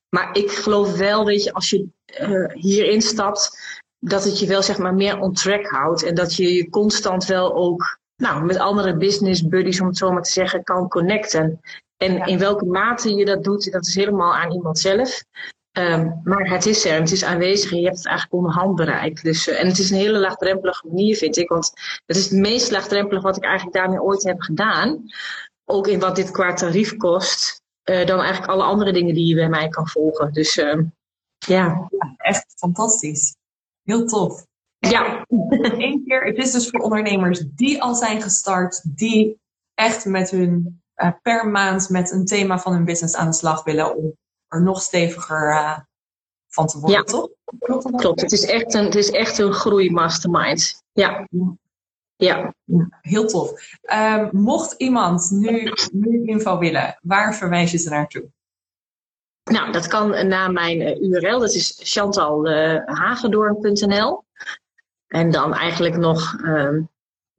Maar 0.08 0.36
ik 0.36 0.50
geloof 0.50 0.96
wel, 0.96 1.24
weet 1.24 1.44
je, 1.44 1.52
als 1.52 1.70
je 1.70 1.88
uh, 2.20 2.54
hierin 2.54 3.02
stapt, 3.02 3.58
dat 3.98 4.24
het 4.24 4.38
je 4.38 4.46
wel 4.46 4.62
zeg 4.62 4.78
maar 4.78 4.94
meer 4.94 5.18
on 5.18 5.32
track 5.32 5.66
houdt. 5.66 6.02
En 6.02 6.14
dat 6.14 6.34
je 6.34 6.54
je 6.54 6.68
constant 6.68 7.24
wel 7.24 7.54
ook 7.54 7.98
nou, 8.16 8.44
met 8.44 8.56
andere 8.56 8.96
business 8.96 9.48
buddies, 9.48 9.80
om 9.80 9.86
het 9.86 9.96
zo 9.96 10.12
maar 10.12 10.22
te 10.22 10.32
zeggen, 10.32 10.64
kan 10.64 10.88
connecten. 10.88 11.60
En 11.96 12.26
in 12.26 12.38
welke 12.38 12.64
mate 12.64 13.14
je 13.14 13.24
dat 13.24 13.44
doet, 13.44 13.72
dat 13.72 13.86
is 13.86 13.94
helemaal 13.94 14.34
aan 14.34 14.52
iemand 14.52 14.78
zelf. 14.78 15.22
Um, 15.72 16.20
maar 16.24 16.50
het 16.50 16.66
is 16.66 16.84
er, 16.84 17.00
het 17.00 17.12
is 17.12 17.24
aanwezig 17.24 17.70
en 17.70 17.78
je 17.78 17.84
hebt 17.84 17.96
het 17.96 18.06
eigenlijk 18.06 18.36
onderhand 18.36 18.76
bereikt. 18.76 19.22
Dus, 19.22 19.48
uh, 19.48 19.60
en 19.60 19.66
het 19.66 19.78
is 19.78 19.90
een 19.90 19.96
hele 19.96 20.18
laagdrempelige 20.18 20.86
manier, 20.86 21.16
vind 21.16 21.36
ik. 21.36 21.48
Want 21.48 21.72
het 22.06 22.16
is 22.16 22.24
het 22.30 22.38
meest 22.38 22.70
laagdrempelig 22.70 23.22
wat 23.22 23.36
ik 23.36 23.44
eigenlijk 23.44 23.76
daarmee 23.76 24.02
ooit 24.02 24.22
heb 24.22 24.40
gedaan. 24.40 25.04
Ook 25.64 25.86
in 25.86 26.00
wat 26.00 26.16
dit 26.16 26.30
qua 26.30 26.54
tarief 26.54 26.96
kost. 26.96 27.62
Uh, 27.90 28.06
dan 28.06 28.20
eigenlijk 28.20 28.52
alle 28.52 28.62
andere 28.62 28.92
dingen 28.92 29.14
die 29.14 29.26
je 29.26 29.34
bij 29.34 29.48
mij 29.48 29.68
kan 29.68 29.88
volgen. 29.88 30.32
Dus 30.32 30.56
uh, 30.56 30.80
ja. 31.38 31.88
ja. 31.90 32.14
Echt 32.16 32.54
fantastisch. 32.56 33.36
Heel 33.82 34.06
tof. 34.06 34.46
Ja. 34.78 35.24
Eén 35.58 36.04
keer, 36.06 36.24
het 36.24 36.36
is 36.36 36.52
dus 36.52 36.68
voor 36.68 36.80
ondernemers 36.80 37.44
die 37.54 37.82
al 37.82 37.94
zijn 37.94 38.22
gestart, 38.22 38.96
die 38.96 39.40
echt 39.74 40.04
met 40.04 40.30
hun 40.30 40.82
uh, 40.96 41.10
per 41.22 41.48
maand 41.48 41.88
met 41.88 42.10
een 42.10 42.24
thema 42.24 42.58
van 42.58 42.72
hun 42.72 42.84
business 42.84 43.14
aan 43.14 43.26
de 43.26 43.36
slag 43.36 43.64
willen 43.64 43.96
om 43.96 44.16
er 44.48 44.62
nog 44.62 44.82
steviger 44.82 45.50
uh, 45.50 45.78
van 46.48 46.66
te 46.66 46.78
worden, 46.78 46.98
ja. 46.98 47.04
toch? 47.04 47.28
Klopt, 47.58 47.96
Klopt. 47.96 48.20
Het, 48.20 48.32
is 48.32 48.44
echt 48.44 48.74
een, 48.74 48.84
het 48.84 48.94
is 48.94 49.10
echt 49.10 49.38
een 49.38 49.52
groeimastermind. 49.52 50.82
Ja. 50.92 51.28
Ja. 52.16 52.54
Heel 53.00 53.26
tof. 53.26 53.50
Um, 53.82 54.28
mocht 54.32 54.72
iemand 54.72 55.30
nu 55.30 55.72
meer 55.92 56.28
info 56.28 56.58
willen, 56.58 56.98
waar 57.02 57.34
verwijs 57.34 57.70
je 57.70 57.78
ze 57.78 57.90
naartoe? 57.90 58.30
Nou, 59.44 59.72
dat 59.72 59.86
kan 59.86 60.28
naar 60.28 60.52
mijn 60.52 60.80
uh, 60.80 61.00
URL. 61.00 61.38
Dat 61.38 61.54
is 61.54 61.80
chantalhagedorn.nl. 61.82 64.24
En 65.06 65.30
dan 65.30 65.54
eigenlijk 65.54 65.96
nog 65.96 66.38
um, 66.42 66.88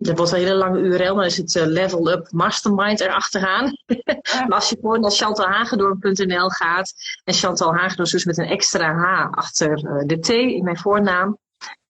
dat 0.01 0.17
wordt 0.17 0.31
een 0.31 0.37
hele 0.37 0.53
lange 0.53 0.79
URL, 0.79 1.15
maar 1.15 1.25
is 1.25 1.37
het 1.37 1.55
uh, 1.55 1.65
Level 1.65 2.11
Up 2.11 2.31
Mastermind 2.31 2.99
erachteraan. 2.99 3.77
maar 4.23 4.47
als 4.59 4.69
je 4.69 4.77
gewoon 4.81 4.99
naar 4.99 5.11
chantalhagedorn.nl 5.11 6.49
gaat, 6.49 6.93
en 7.23 7.33
Chantal 7.33 7.95
dus 7.95 8.25
met 8.25 8.37
een 8.37 8.45
extra 8.45 8.93
H 8.93 9.27
achter 9.31 9.83
uh, 9.83 10.03
de 10.05 10.19
T 10.19 10.29
in 10.29 10.63
mijn 10.63 10.77
voornaam, 10.77 11.37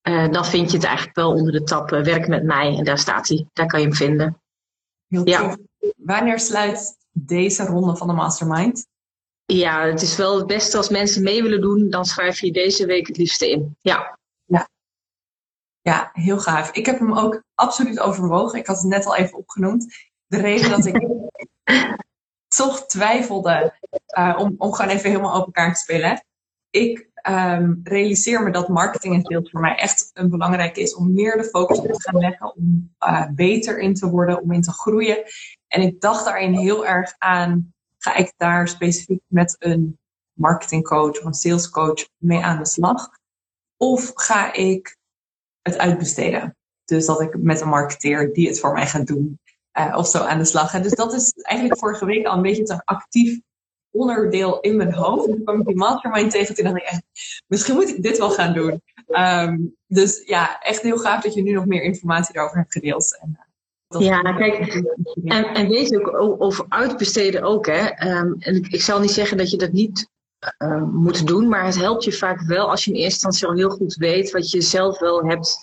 uh, 0.07 0.29
dan 0.31 0.45
vind 0.45 0.71
je 0.71 0.77
het 0.77 0.85
eigenlijk 0.85 1.15
wel 1.15 1.31
onder 1.31 1.51
de 1.51 1.63
tab 1.63 1.89
Werk 1.89 2.27
met 2.27 2.43
mij. 2.43 2.77
En 2.77 2.83
daar 2.83 2.97
staat 2.97 3.27
hij. 3.27 3.45
Daar 3.53 3.67
kan 3.67 3.79
je 3.79 3.85
hem 3.85 3.95
vinden. 3.95 4.41
Heel 5.07 5.27
ja. 5.27 5.41
Tof. 5.41 5.57
Wanneer 5.97 6.39
sluit 6.39 6.97
deze 7.11 7.65
ronde 7.65 7.95
van 7.95 8.07
de 8.07 8.13
Mastermind? 8.13 8.87
Ja, 9.45 9.85
het 9.85 10.01
is 10.01 10.15
wel 10.15 10.37
het 10.37 10.47
beste 10.47 10.77
als 10.77 10.89
mensen 10.89 11.23
mee 11.23 11.41
willen 11.41 11.61
doen, 11.61 11.89
dan 11.89 12.05
schrijf 12.05 12.39
je 12.39 12.51
deze 12.51 12.85
week 12.85 13.07
het 13.07 13.17
liefste 13.17 13.49
in. 13.49 13.75
Ja. 13.81 14.18
Ja, 15.81 16.09
heel 16.13 16.39
gaaf. 16.39 16.71
Ik 16.71 16.85
heb 16.85 16.99
hem 16.99 17.13
ook 17.13 17.43
absoluut 17.55 17.99
overwogen. 17.99 18.59
Ik 18.59 18.67
had 18.67 18.77
het 18.77 18.85
net 18.85 19.05
al 19.05 19.15
even 19.15 19.37
opgenoemd. 19.37 20.09
De 20.27 20.37
reden 20.37 20.69
dat 20.69 20.85
ik 20.85 21.07
toch 22.57 22.85
twijfelde 22.85 23.73
uh, 24.17 24.35
om, 24.39 24.55
om 24.57 24.73
gewoon 24.73 24.91
even 24.91 25.09
helemaal 25.09 25.35
open 25.35 25.51
kaart 25.51 25.75
te 25.75 25.81
spelen. 25.81 26.23
Ik 26.69 27.09
um, 27.29 27.79
realiseer 27.83 28.43
me 28.43 28.51
dat 28.51 28.67
marketing 28.67 29.15
en 29.15 29.21
sales 29.21 29.49
voor 29.49 29.61
mij 29.61 29.75
echt 29.75 30.09
een 30.13 30.29
belangrijk 30.29 30.77
is 30.77 30.95
om 30.95 31.13
meer 31.13 31.37
de 31.37 31.43
focus 31.43 31.79
op 31.79 31.85
te 31.85 32.01
gaan 32.01 32.19
leggen, 32.19 32.55
om 32.55 32.95
uh, 32.99 33.27
beter 33.31 33.79
in 33.79 33.93
te 33.93 34.09
worden, 34.09 34.41
om 34.41 34.51
in 34.51 34.61
te 34.61 34.71
groeien. 34.71 35.23
En 35.67 35.81
ik 35.81 36.01
dacht 36.01 36.25
daarin 36.25 36.53
heel 36.53 36.85
erg 36.85 37.15
aan, 37.17 37.73
ga 37.97 38.15
ik 38.15 38.33
daar 38.37 38.67
specifiek 38.67 39.21
met 39.27 39.55
een 39.59 39.99
marketingcoach 40.33 41.19
of 41.19 41.25
een 41.25 41.33
salescoach 41.33 42.07
mee 42.17 42.43
aan 42.43 42.57
de 42.57 42.65
slag? 42.65 43.09
Of 43.77 44.11
ga 44.13 44.53
ik 44.53 44.97
het 45.69 45.77
uitbesteden. 45.77 46.55
Dus 46.85 47.05
dat 47.05 47.21
ik 47.21 47.37
met 47.37 47.61
een 47.61 47.67
marketeer 47.67 48.33
die 48.33 48.47
het 48.47 48.59
voor 48.59 48.73
mij 48.73 48.87
gaat 48.87 49.07
doen 49.07 49.39
uh, 49.79 49.95
of 49.97 50.07
zo 50.07 50.17
aan 50.17 50.37
de 50.37 50.45
slag 50.45 50.71
ga. 50.71 50.79
Dus 50.79 50.95
dat 50.95 51.13
is 51.13 51.31
eigenlijk 51.33 51.79
vorige 51.79 52.05
week 52.05 52.25
al 52.25 52.35
een 52.35 52.41
beetje 52.41 52.69
een 52.69 52.81
actief 52.85 53.39
onderdeel 53.91 54.59
in 54.59 54.75
mijn 54.75 54.93
hoofd. 54.93 55.27
En 55.27 55.33
toen 55.33 55.43
kwam 55.43 55.59
ik 55.59 55.67
die 55.67 55.75
mastermind 55.75 56.31
tegen. 56.31 56.55
Toen 56.55 56.63
dacht 56.63 56.77
ik 56.77 56.83
echt, 56.83 57.01
misschien 57.47 57.75
moet 57.75 57.89
ik 57.89 58.03
dit 58.03 58.17
wel 58.17 58.31
gaan 58.31 58.53
doen. 58.53 58.81
Um, 59.07 59.75
dus 59.87 60.21
ja, 60.25 60.59
echt 60.61 60.81
heel 60.81 60.97
gaaf 60.97 61.23
dat 61.23 61.33
je 61.33 61.41
nu 61.41 61.51
nog 61.51 61.65
meer 61.65 61.81
informatie 61.81 62.33
daarover 62.33 62.57
hebt 62.57 62.71
gedeeld. 62.71 63.19
En, 63.21 63.39
uh, 63.89 64.01
ja, 64.01 64.21
kijk, 64.21 64.83
en, 65.23 65.45
en 65.45 65.69
weet 65.69 65.89
je 65.89 66.15
ook 66.17 66.41
over 66.41 66.65
uitbesteden 66.69 67.43
ook, 67.43 67.65
hè. 67.65 67.81
Um, 68.17 68.35
en 68.39 68.55
ik, 68.55 68.67
ik 68.67 68.81
zal 68.81 68.99
niet 68.99 69.11
zeggen 69.11 69.37
dat 69.37 69.49
je 69.51 69.57
dat 69.57 69.71
niet 69.71 70.09
uh, 70.63 70.83
moet 70.83 71.27
doen. 71.27 71.47
Maar 71.47 71.65
het 71.65 71.79
helpt 71.79 72.03
je 72.03 72.11
vaak 72.11 72.41
wel 72.41 72.69
als 72.69 72.85
je 72.85 72.91
in 72.91 72.97
eerste 72.97 73.25
instantie 73.25 73.47
al 73.47 73.53
heel 73.53 73.77
goed 73.77 73.95
weet 73.95 74.31
wat 74.31 74.51
je 74.51 74.61
zelf 74.61 74.99
wel 74.99 75.23
hebt 75.23 75.57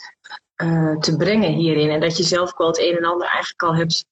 uh, 0.63 0.97
te 0.97 1.17
brengen 1.17 1.53
hierin. 1.53 1.91
En 1.91 2.01
dat 2.01 2.17
je 2.17 2.23
zelf 2.23 2.57
wel 2.57 2.67
het 2.67 2.79
een 2.79 2.97
en 2.97 3.05
ander 3.05 3.27
eigenlijk 3.27 3.63
al 3.63 3.75
hebt 3.75 4.07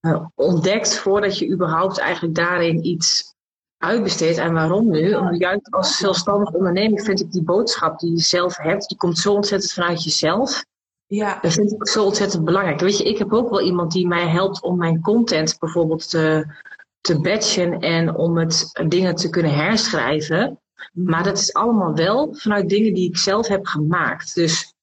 uh, 0.00 0.26
ontdekt 0.34 0.98
voordat 0.98 1.38
je 1.38 1.50
überhaupt 1.50 1.98
eigenlijk 1.98 2.34
daarin 2.34 2.86
iets 2.86 3.34
uitbesteedt. 3.78 4.38
En 4.38 4.52
waarom 4.52 4.90
nu? 4.90 5.14
Omdat 5.14 5.38
juist 5.38 5.70
als 5.70 5.96
zelfstandig 5.96 6.50
ondernemer 6.50 7.02
vind 7.02 7.20
ik 7.20 7.32
die 7.32 7.42
boodschap 7.42 7.98
die 7.98 8.10
je 8.10 8.20
zelf 8.20 8.56
hebt, 8.56 8.88
die 8.88 8.96
komt 8.98 9.18
zo 9.18 9.34
ontzettend 9.34 9.72
vanuit 9.72 10.04
jezelf. 10.04 10.64
Ja. 11.06 11.38
Dat 11.40 11.52
vind 11.52 11.72
ik 11.72 11.88
zo 11.88 12.04
ontzettend 12.04 12.44
belangrijk. 12.44 12.80
Weet 12.80 12.98
je, 12.98 13.04
ik 13.04 13.18
heb 13.18 13.32
ook 13.32 13.50
wel 13.50 13.60
iemand 13.60 13.92
die 13.92 14.06
mij 14.06 14.28
helpt 14.28 14.62
om 14.62 14.76
mijn 14.78 15.00
content 15.00 15.56
bijvoorbeeld 15.58 16.10
te 16.10 16.46
te 17.06 17.20
batchen 17.20 17.80
en 17.80 18.16
om 18.16 18.38
het 18.38 18.80
dingen 18.88 19.14
te 19.14 19.30
kunnen 19.30 19.54
herschrijven. 19.54 20.60
Maar 20.92 21.22
dat 21.22 21.38
is 21.38 21.52
allemaal 21.52 21.94
wel 21.94 22.34
vanuit 22.34 22.68
dingen 22.68 22.94
die 22.94 23.08
ik 23.08 23.16
zelf 23.16 23.48
heb 23.48 23.66
gemaakt. 23.66 24.34
Dus 24.34 24.74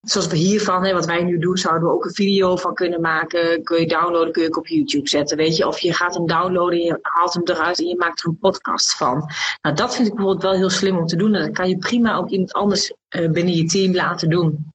zoals 0.00 0.26
we 0.26 0.36
hiervan, 0.36 0.84
hè, 0.84 0.92
wat 0.92 1.06
wij 1.06 1.22
nu 1.22 1.38
doen, 1.38 1.56
zouden 1.56 1.88
we 1.88 1.94
ook 1.94 2.04
een 2.04 2.14
video 2.14 2.56
van 2.56 2.74
kunnen 2.74 3.00
maken. 3.00 3.62
Kun 3.62 3.80
je 3.80 3.86
downloaden, 3.86 4.32
kun 4.32 4.42
je 4.42 4.56
op 4.56 4.66
YouTube 4.66 5.08
zetten. 5.08 5.36
Weet 5.36 5.56
je, 5.56 5.66
of 5.66 5.78
je 5.78 5.92
gaat 5.92 6.14
hem 6.14 6.26
downloaden, 6.26 6.78
je 6.78 6.98
haalt 7.02 7.34
hem 7.34 7.42
eruit 7.44 7.78
en 7.78 7.86
je 7.86 7.96
maakt 7.96 8.22
er 8.22 8.28
een 8.28 8.38
podcast 8.38 8.96
van. 8.96 9.30
Nou, 9.60 9.76
dat 9.76 9.94
vind 9.94 10.08
ik 10.08 10.14
bijvoorbeeld 10.14 10.44
wel 10.44 10.60
heel 10.60 10.70
slim 10.70 10.98
om 10.98 11.06
te 11.06 11.16
doen. 11.16 11.34
En 11.34 11.44
dat 11.44 11.54
kan 11.54 11.68
je 11.68 11.78
prima 11.78 12.16
ook 12.16 12.28
iemand 12.28 12.52
anders 12.52 12.92
uh, 13.16 13.30
binnen 13.30 13.54
je 13.54 13.64
team 13.64 13.94
laten 13.94 14.28
doen. 14.28 14.72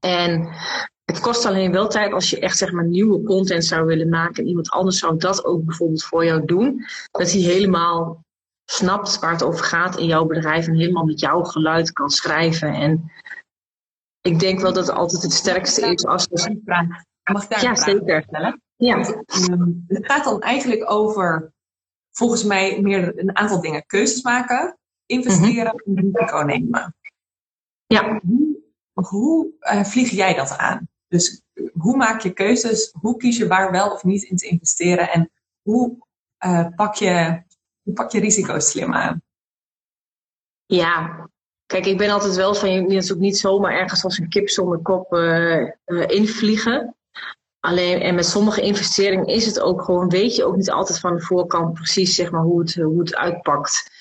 En 0.00 0.48
het 1.04 1.20
kost 1.20 1.44
alleen 1.44 1.72
wel 1.72 1.88
tijd 1.88 2.12
als 2.12 2.30
je 2.30 2.40
echt 2.40 2.58
zeg 2.58 2.72
maar 2.72 2.86
nieuwe 2.86 3.22
content 3.22 3.64
zou 3.64 3.86
willen 3.86 4.08
maken 4.08 4.42
en 4.42 4.48
iemand 4.48 4.70
anders 4.70 4.98
zou 4.98 5.16
dat 5.16 5.44
ook 5.44 5.64
bijvoorbeeld 5.64 6.04
voor 6.04 6.24
jou 6.24 6.44
doen. 6.44 6.84
Dat 7.10 7.32
hij 7.32 7.40
helemaal 7.40 8.24
snapt 8.64 9.18
waar 9.18 9.32
het 9.32 9.42
over 9.42 9.64
gaat 9.64 9.98
in 9.98 10.06
jouw 10.06 10.24
bedrijf 10.24 10.66
en 10.66 10.74
helemaal 10.74 11.04
met 11.04 11.20
jouw 11.20 11.42
geluid 11.42 11.92
kan 11.92 12.10
schrijven. 12.10 12.72
En 12.72 13.12
ik 14.20 14.38
denk 14.38 14.60
wel 14.60 14.72
dat 14.72 14.86
het 14.86 14.96
altijd 14.96 15.22
het 15.22 15.32
sterkste 15.32 15.86
is 15.86 16.06
als 16.06 16.26
je. 16.30 16.60
Mag 17.32 17.42
ik 17.42 17.50
daar 17.50 17.62
ja, 17.62 17.74
zeker. 17.74 18.22
stellen? 18.22 18.62
Ja. 18.76 18.98
Het 19.86 20.06
gaat 20.06 20.24
dan 20.24 20.40
eigenlijk 20.40 20.90
over 20.90 21.52
volgens 22.10 22.44
mij 22.44 22.80
meer 22.80 23.18
een 23.18 23.36
aantal 23.36 23.60
dingen 23.60 23.86
keuzes 23.86 24.22
maken. 24.22 24.78
investeren 25.06 25.82
en 25.84 25.94
risico 25.94 26.42
nemen. 26.42 26.94
Ja. 27.86 28.20
Hoe, 28.26 28.62
hoe 28.92 29.46
uh, 29.60 29.84
vlieg 29.84 30.10
jij 30.10 30.34
dat 30.34 30.58
aan? 30.58 30.88
Dus 31.14 31.42
hoe 31.72 31.96
maak 31.96 32.20
je 32.20 32.32
keuzes? 32.32 32.94
Hoe 33.00 33.16
kies 33.16 33.36
je 33.36 33.46
waar 33.46 33.70
wel 33.70 33.92
of 33.92 34.04
niet 34.04 34.22
in 34.22 34.36
te 34.36 34.46
investeren? 34.46 35.10
En 35.10 35.30
hoe, 35.62 35.96
uh, 36.44 36.66
pak, 36.76 36.94
je, 36.94 37.42
hoe 37.82 37.94
pak 37.94 38.12
je 38.12 38.20
risico's 38.20 38.70
slim 38.70 38.94
aan? 38.94 39.22
Ja, 40.66 41.26
kijk, 41.66 41.86
ik 41.86 41.98
ben 41.98 42.10
altijd 42.10 42.34
wel 42.34 42.54
van 42.54 42.72
je 42.72 42.80
natuurlijk 42.80 43.20
niet 43.20 43.38
zomaar 43.38 43.72
ergens 43.72 44.04
als 44.04 44.18
een 44.18 44.28
kip 44.28 44.48
zonder 44.48 44.78
kop 44.78 45.12
uh, 45.12 45.70
invliegen. 46.06 46.96
Alleen, 47.60 48.00
en 48.00 48.14
met 48.14 48.26
sommige 48.26 48.60
investeringen 48.60 49.26
is 49.26 49.46
het 49.46 49.60
ook 49.60 49.82
gewoon, 49.82 50.08
weet 50.08 50.36
je 50.36 50.44
ook 50.44 50.56
niet 50.56 50.70
altijd 50.70 50.98
van 51.00 51.14
de 51.14 51.22
voorkant 51.22 51.74
precies 51.74 52.14
zeg 52.14 52.30
maar, 52.30 52.42
hoe, 52.42 52.60
het, 52.60 52.74
hoe 52.74 52.98
het 52.98 53.14
uitpakt. 53.14 53.93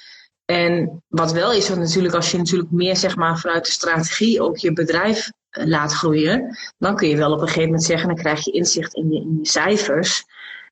En 0.54 1.04
wat 1.08 1.32
wel 1.32 1.54
is, 1.54 1.68
want 1.68 1.80
natuurlijk 1.80 2.14
als 2.14 2.32
je 2.32 2.38
natuurlijk 2.38 2.72
meer 2.72 2.95
zeg 2.95 3.16
maar, 3.16 3.39
vanuit 3.39 3.66
de 3.66 3.72
strategie 3.72 4.41
ook 4.41 4.58
je 4.58 4.74
bedrijf 4.74 5.32
eh, 5.49 5.66
laat 5.66 5.93
groeien, 5.93 6.58
dan 6.78 6.95
kun 6.95 7.08
je 7.08 7.18
wel 7.18 7.32
op 7.32 7.39
een 7.39 7.47
gegeven 7.47 7.66
moment 7.66 7.84
zeggen, 7.84 8.08
dan 8.08 8.18
krijg 8.18 8.45
je 8.45 8.51
inzicht 8.51 8.93
in 8.93 9.12
je, 9.12 9.20
in 9.20 9.38
je 9.41 9.47
cijfers. 9.47 10.24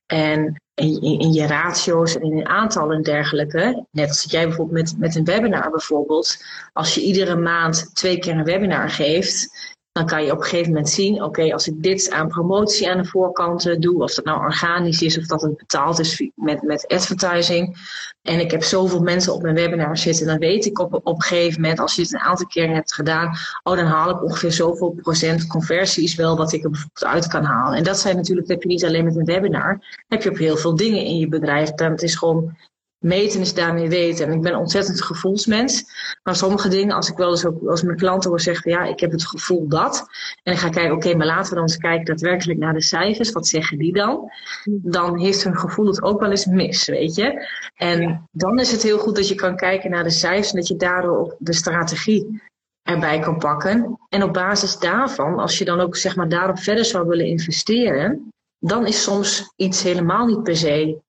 En 0.06 0.62
in, 0.74 1.00
in, 1.00 1.32
je 1.32 1.46
ratio's 1.46 2.14
en 2.14 2.22
in 2.22 2.36
je 2.36 2.44
aantallen 2.44 2.96
en 2.96 3.02
dergelijke. 3.02 3.86
Net 3.90 4.08
als 4.08 4.24
jij 4.28 4.46
bijvoorbeeld 4.46 4.78
met, 4.78 4.98
met 4.98 5.16
een 5.16 5.24
webinar 5.24 5.70
bijvoorbeeld. 5.70 6.36
Als 6.72 6.94
je 6.94 7.00
iedere 7.00 7.36
maand 7.36 7.90
twee 7.94 8.18
keer 8.18 8.36
een 8.36 8.44
webinar 8.44 8.90
geeft, 8.90 9.71
dan 9.92 10.06
kan 10.06 10.24
je 10.24 10.32
op 10.32 10.38
een 10.38 10.44
gegeven 10.44 10.72
moment 10.72 10.90
zien, 10.90 11.22
oké, 11.22 11.52
als 11.52 11.68
ik 11.68 11.82
dit 11.82 12.10
aan 12.10 12.28
promotie 12.28 12.90
aan 12.90 13.02
de 13.02 13.04
voorkant 13.04 13.66
eh, 13.66 13.78
doe, 13.78 14.02
of 14.02 14.14
dat 14.14 14.24
nou 14.24 14.40
organisch 14.40 15.02
is 15.02 15.18
of 15.18 15.26
dat 15.26 15.42
het 15.42 15.56
betaald 15.56 15.98
is 15.98 16.30
met, 16.34 16.62
met 16.62 16.88
advertising, 16.88 17.76
en 18.22 18.40
ik 18.40 18.50
heb 18.50 18.62
zoveel 18.62 19.00
mensen 19.00 19.34
op 19.34 19.42
mijn 19.42 19.54
webinar 19.54 19.98
zitten, 19.98 20.26
dan 20.26 20.38
weet 20.38 20.64
ik 20.64 20.78
op, 20.78 20.94
op 20.94 21.06
een 21.06 21.22
gegeven 21.22 21.60
moment, 21.60 21.80
als 21.80 21.94
je 21.94 22.02
het 22.02 22.12
een 22.12 22.20
aantal 22.20 22.46
keer 22.46 22.74
hebt 22.74 22.94
gedaan, 22.94 23.36
oh, 23.62 23.76
dan 23.76 23.86
haal 23.86 24.10
ik 24.10 24.22
ongeveer 24.22 24.52
zoveel 24.52 24.90
procent 24.90 25.46
conversies 25.46 26.14
wel 26.14 26.36
wat 26.36 26.52
ik 26.52 26.64
er 26.64 26.70
bijvoorbeeld 26.70 27.14
uit 27.14 27.26
kan 27.26 27.44
halen. 27.44 27.78
En 27.78 27.84
dat 27.84 27.98
zijn 27.98 28.16
natuurlijk, 28.16 28.46
dat 28.46 28.56
heb 28.56 28.62
je 28.62 28.74
niet 28.74 28.84
alleen 28.84 29.04
met 29.04 29.16
een 29.16 29.24
webinar, 29.24 29.96
heb 30.08 30.22
je 30.22 30.30
op 30.30 30.36
heel 30.36 30.56
veel 30.56 30.76
dingen 30.76 31.04
in 31.04 31.18
je 31.18 31.28
bedrijf. 31.28 31.70
Het 31.74 32.02
is 32.02 32.14
gewoon 32.14 32.56
meten 33.02 33.40
is 33.40 33.54
daarmee 33.54 33.88
weten. 33.88 34.26
En 34.26 34.32
ik 34.32 34.42
ben 34.42 34.52
een 34.52 34.58
ontzettend 34.58 35.02
gevoelsmens. 35.02 35.84
Maar 36.22 36.36
sommige 36.36 36.68
dingen, 36.68 36.94
als 36.94 37.08
ik 37.08 37.16
wel 37.16 37.30
eens 37.30 37.46
ook 37.46 37.68
als 37.68 37.82
mijn 37.82 37.96
klanten 37.96 38.30
hoor 38.30 38.40
zeggen, 38.40 38.70
ja, 38.70 38.84
ik 38.84 39.00
heb 39.00 39.10
het 39.10 39.26
gevoel 39.26 39.68
dat. 39.68 40.06
En 40.42 40.52
ik 40.52 40.58
ga 40.58 40.68
kijken, 40.68 40.94
oké, 40.94 41.14
maar 41.14 41.26
laten 41.26 41.48
we 41.48 41.54
dan 41.54 41.64
eens 41.64 41.76
kijken 41.76 42.04
daadwerkelijk 42.04 42.58
naar 42.58 42.72
de 42.72 42.82
cijfers. 42.82 43.32
Wat 43.32 43.46
zeggen 43.46 43.78
die 43.78 43.92
dan? 43.92 44.30
Dan 44.64 45.18
heeft 45.18 45.44
hun 45.44 45.58
gevoel 45.58 45.86
het 45.86 46.02
ook 46.02 46.20
wel 46.20 46.30
eens 46.30 46.46
mis, 46.46 46.86
weet 46.86 47.14
je. 47.14 47.48
En 47.74 48.28
dan 48.32 48.58
is 48.58 48.72
het 48.72 48.82
heel 48.82 48.98
goed 48.98 49.16
dat 49.16 49.28
je 49.28 49.34
kan 49.34 49.56
kijken 49.56 49.90
naar 49.90 50.04
de 50.04 50.10
cijfers 50.10 50.50
en 50.50 50.56
dat 50.58 50.68
je 50.68 50.76
daardoor 50.76 51.36
de 51.38 51.52
strategie 51.52 52.42
erbij 52.82 53.18
kan 53.18 53.38
pakken. 53.38 53.98
En 54.08 54.22
op 54.22 54.32
basis 54.32 54.78
daarvan, 54.78 55.38
als 55.38 55.58
je 55.58 55.64
dan 55.64 55.80
ook 55.80 55.96
zeg 55.96 56.16
maar 56.16 56.28
daarop 56.28 56.58
verder 56.58 56.84
zou 56.84 57.08
willen 57.08 57.26
investeren, 57.26 58.32
dan 58.58 58.86
is 58.86 59.02
soms 59.02 59.52
iets 59.56 59.82
helemaal 59.82 60.26
niet 60.26 60.42
per 60.42 60.56
se 60.56 61.00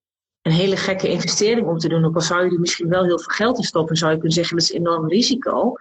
een 0.44 0.52
hele 0.52 0.78
gekke 0.78 1.10
investering 1.10 1.68
om 1.68 1.78
te 1.78 1.88
doen. 1.88 2.06
Ook 2.06 2.16
al 2.16 2.22
zou 2.22 2.46
je 2.46 2.52
er 2.52 2.60
misschien 2.60 2.90
wel 2.90 3.04
heel 3.04 3.20
veel 3.20 3.34
geld 3.34 3.58
in 3.58 3.64
stoppen, 3.64 3.96
zou 3.96 4.12
je 4.12 4.18
kunnen 4.18 4.36
zeggen 4.36 4.58
dat 4.58 4.66
is 4.66 4.72
enorm 4.72 5.10
risico. 5.10 5.76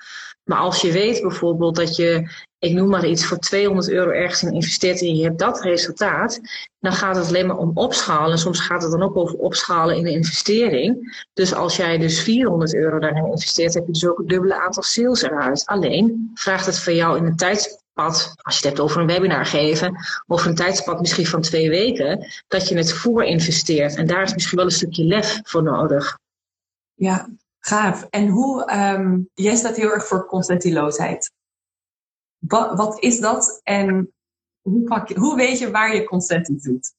Maar 0.44 0.58
als 0.58 0.80
je 0.80 0.92
weet 0.92 1.22
bijvoorbeeld 1.22 1.76
dat 1.76 1.96
je, 1.96 2.30
ik 2.58 2.72
noem 2.72 2.88
maar 2.88 3.06
iets, 3.06 3.26
voor 3.26 3.38
200 3.38 3.90
euro 3.90 4.10
ergens 4.10 4.42
in 4.42 4.52
investeert 4.52 5.00
en 5.00 5.14
je 5.16 5.24
hebt 5.24 5.38
dat 5.38 5.60
resultaat, 5.60 6.40
dan 6.78 6.92
gaat 6.92 7.16
het 7.16 7.26
alleen 7.26 7.46
maar 7.46 7.56
om 7.58 7.70
opschalen. 7.74 8.38
Soms 8.38 8.60
gaat 8.60 8.82
het 8.82 8.90
dan 8.90 9.02
ook 9.02 9.16
over 9.16 9.38
opschalen 9.38 9.96
in 9.96 10.04
de 10.04 10.10
investering. 10.10 11.24
Dus 11.32 11.54
als 11.54 11.76
jij 11.76 11.98
dus 11.98 12.22
400 12.22 12.74
euro 12.74 12.98
daarin 12.98 13.26
investeert, 13.26 13.74
heb 13.74 13.86
je 13.86 13.92
dus 13.92 14.06
ook 14.06 14.18
een 14.18 14.26
dubbele 14.26 14.60
aantal 14.60 14.82
sales 14.82 15.22
eruit. 15.22 15.66
Alleen 15.66 16.30
vraagt 16.34 16.66
het 16.66 16.78
van 16.78 16.94
jou 16.94 17.16
in 17.16 17.24
een 17.24 17.36
tijd 17.36 17.81
als 17.94 18.34
je 18.42 18.50
het 18.50 18.62
hebt 18.62 18.80
over 18.80 19.00
een 19.00 19.06
webinar 19.06 19.46
geven, 19.46 19.96
over 20.26 20.48
een 20.48 20.54
tijdspad 20.54 21.00
misschien 21.00 21.26
van 21.26 21.40
twee 21.40 21.68
weken, 21.68 22.26
dat 22.48 22.68
je 22.68 22.76
het 22.76 22.92
voor 22.92 23.24
investeert. 23.24 23.94
En 23.94 24.06
daar 24.06 24.22
is 24.22 24.34
misschien 24.34 24.56
wel 24.56 24.66
een 24.66 24.72
stukje 24.72 25.04
lef 25.04 25.40
voor 25.42 25.62
nodig. 25.62 26.18
Ja, 26.94 27.28
gaaf. 27.58 28.06
En 28.10 28.28
hoe, 28.28 28.72
um, 28.72 29.28
jij 29.34 29.56
staat 29.56 29.76
heel 29.76 29.90
erg 29.90 30.06
voor 30.06 30.26
constantieloosheid. 30.26 31.32
Wat, 32.38 32.76
wat 32.76 33.02
is 33.02 33.20
dat 33.20 33.60
en 33.62 34.12
hoe, 34.60 34.84
pak 34.84 35.08
je, 35.08 35.18
hoe 35.18 35.36
weet 35.36 35.58
je 35.58 35.70
waar 35.70 35.94
je 35.94 36.04
consentie 36.04 36.60
doet? 36.60 36.94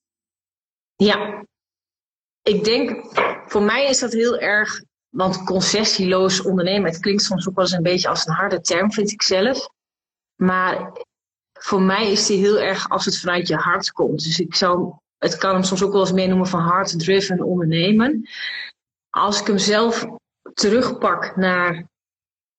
Ja, 0.95 1.45
ik 2.41 2.63
denk, 2.63 3.05
voor 3.45 3.61
mij 3.61 3.89
is 3.89 3.99
dat 3.99 4.11
heel 4.11 4.39
erg, 4.39 4.83
want 5.09 5.43
concessieloos 5.43 6.41
ondernemen, 6.41 6.91
het 6.91 6.99
klinkt 6.99 7.21
soms 7.21 7.47
ook 7.47 7.55
wel 7.55 7.63
eens 7.63 7.73
een 7.73 7.83
beetje 7.83 8.07
als 8.07 8.25
een 8.25 8.33
harde 8.33 8.61
term, 8.61 8.91
vind 8.91 9.11
ik 9.11 9.21
zelf. 9.21 9.69
Maar 10.35 10.91
voor 11.53 11.81
mij 11.81 12.11
is 12.11 12.25
die 12.25 12.37
heel 12.37 12.59
erg 12.59 12.89
als 12.89 13.05
het 13.05 13.19
vanuit 13.19 13.47
je 13.47 13.55
hart 13.55 13.91
komt. 13.91 14.23
Dus 14.23 14.39
ik 14.39 14.55
zou, 14.55 14.93
het 15.17 15.37
kan 15.37 15.53
hem 15.53 15.63
soms 15.63 15.83
ook 15.83 15.91
wel 15.91 16.01
eens 16.01 16.11
meer 16.11 16.27
noemen 16.27 16.47
van 16.47 16.63
heart-driven 16.63 17.41
ondernemen. 17.41 18.29
Als 19.09 19.39
ik 19.39 19.47
hem 19.47 19.57
zelf 19.57 20.05
terugpak 20.53 21.35
naar 21.35 21.87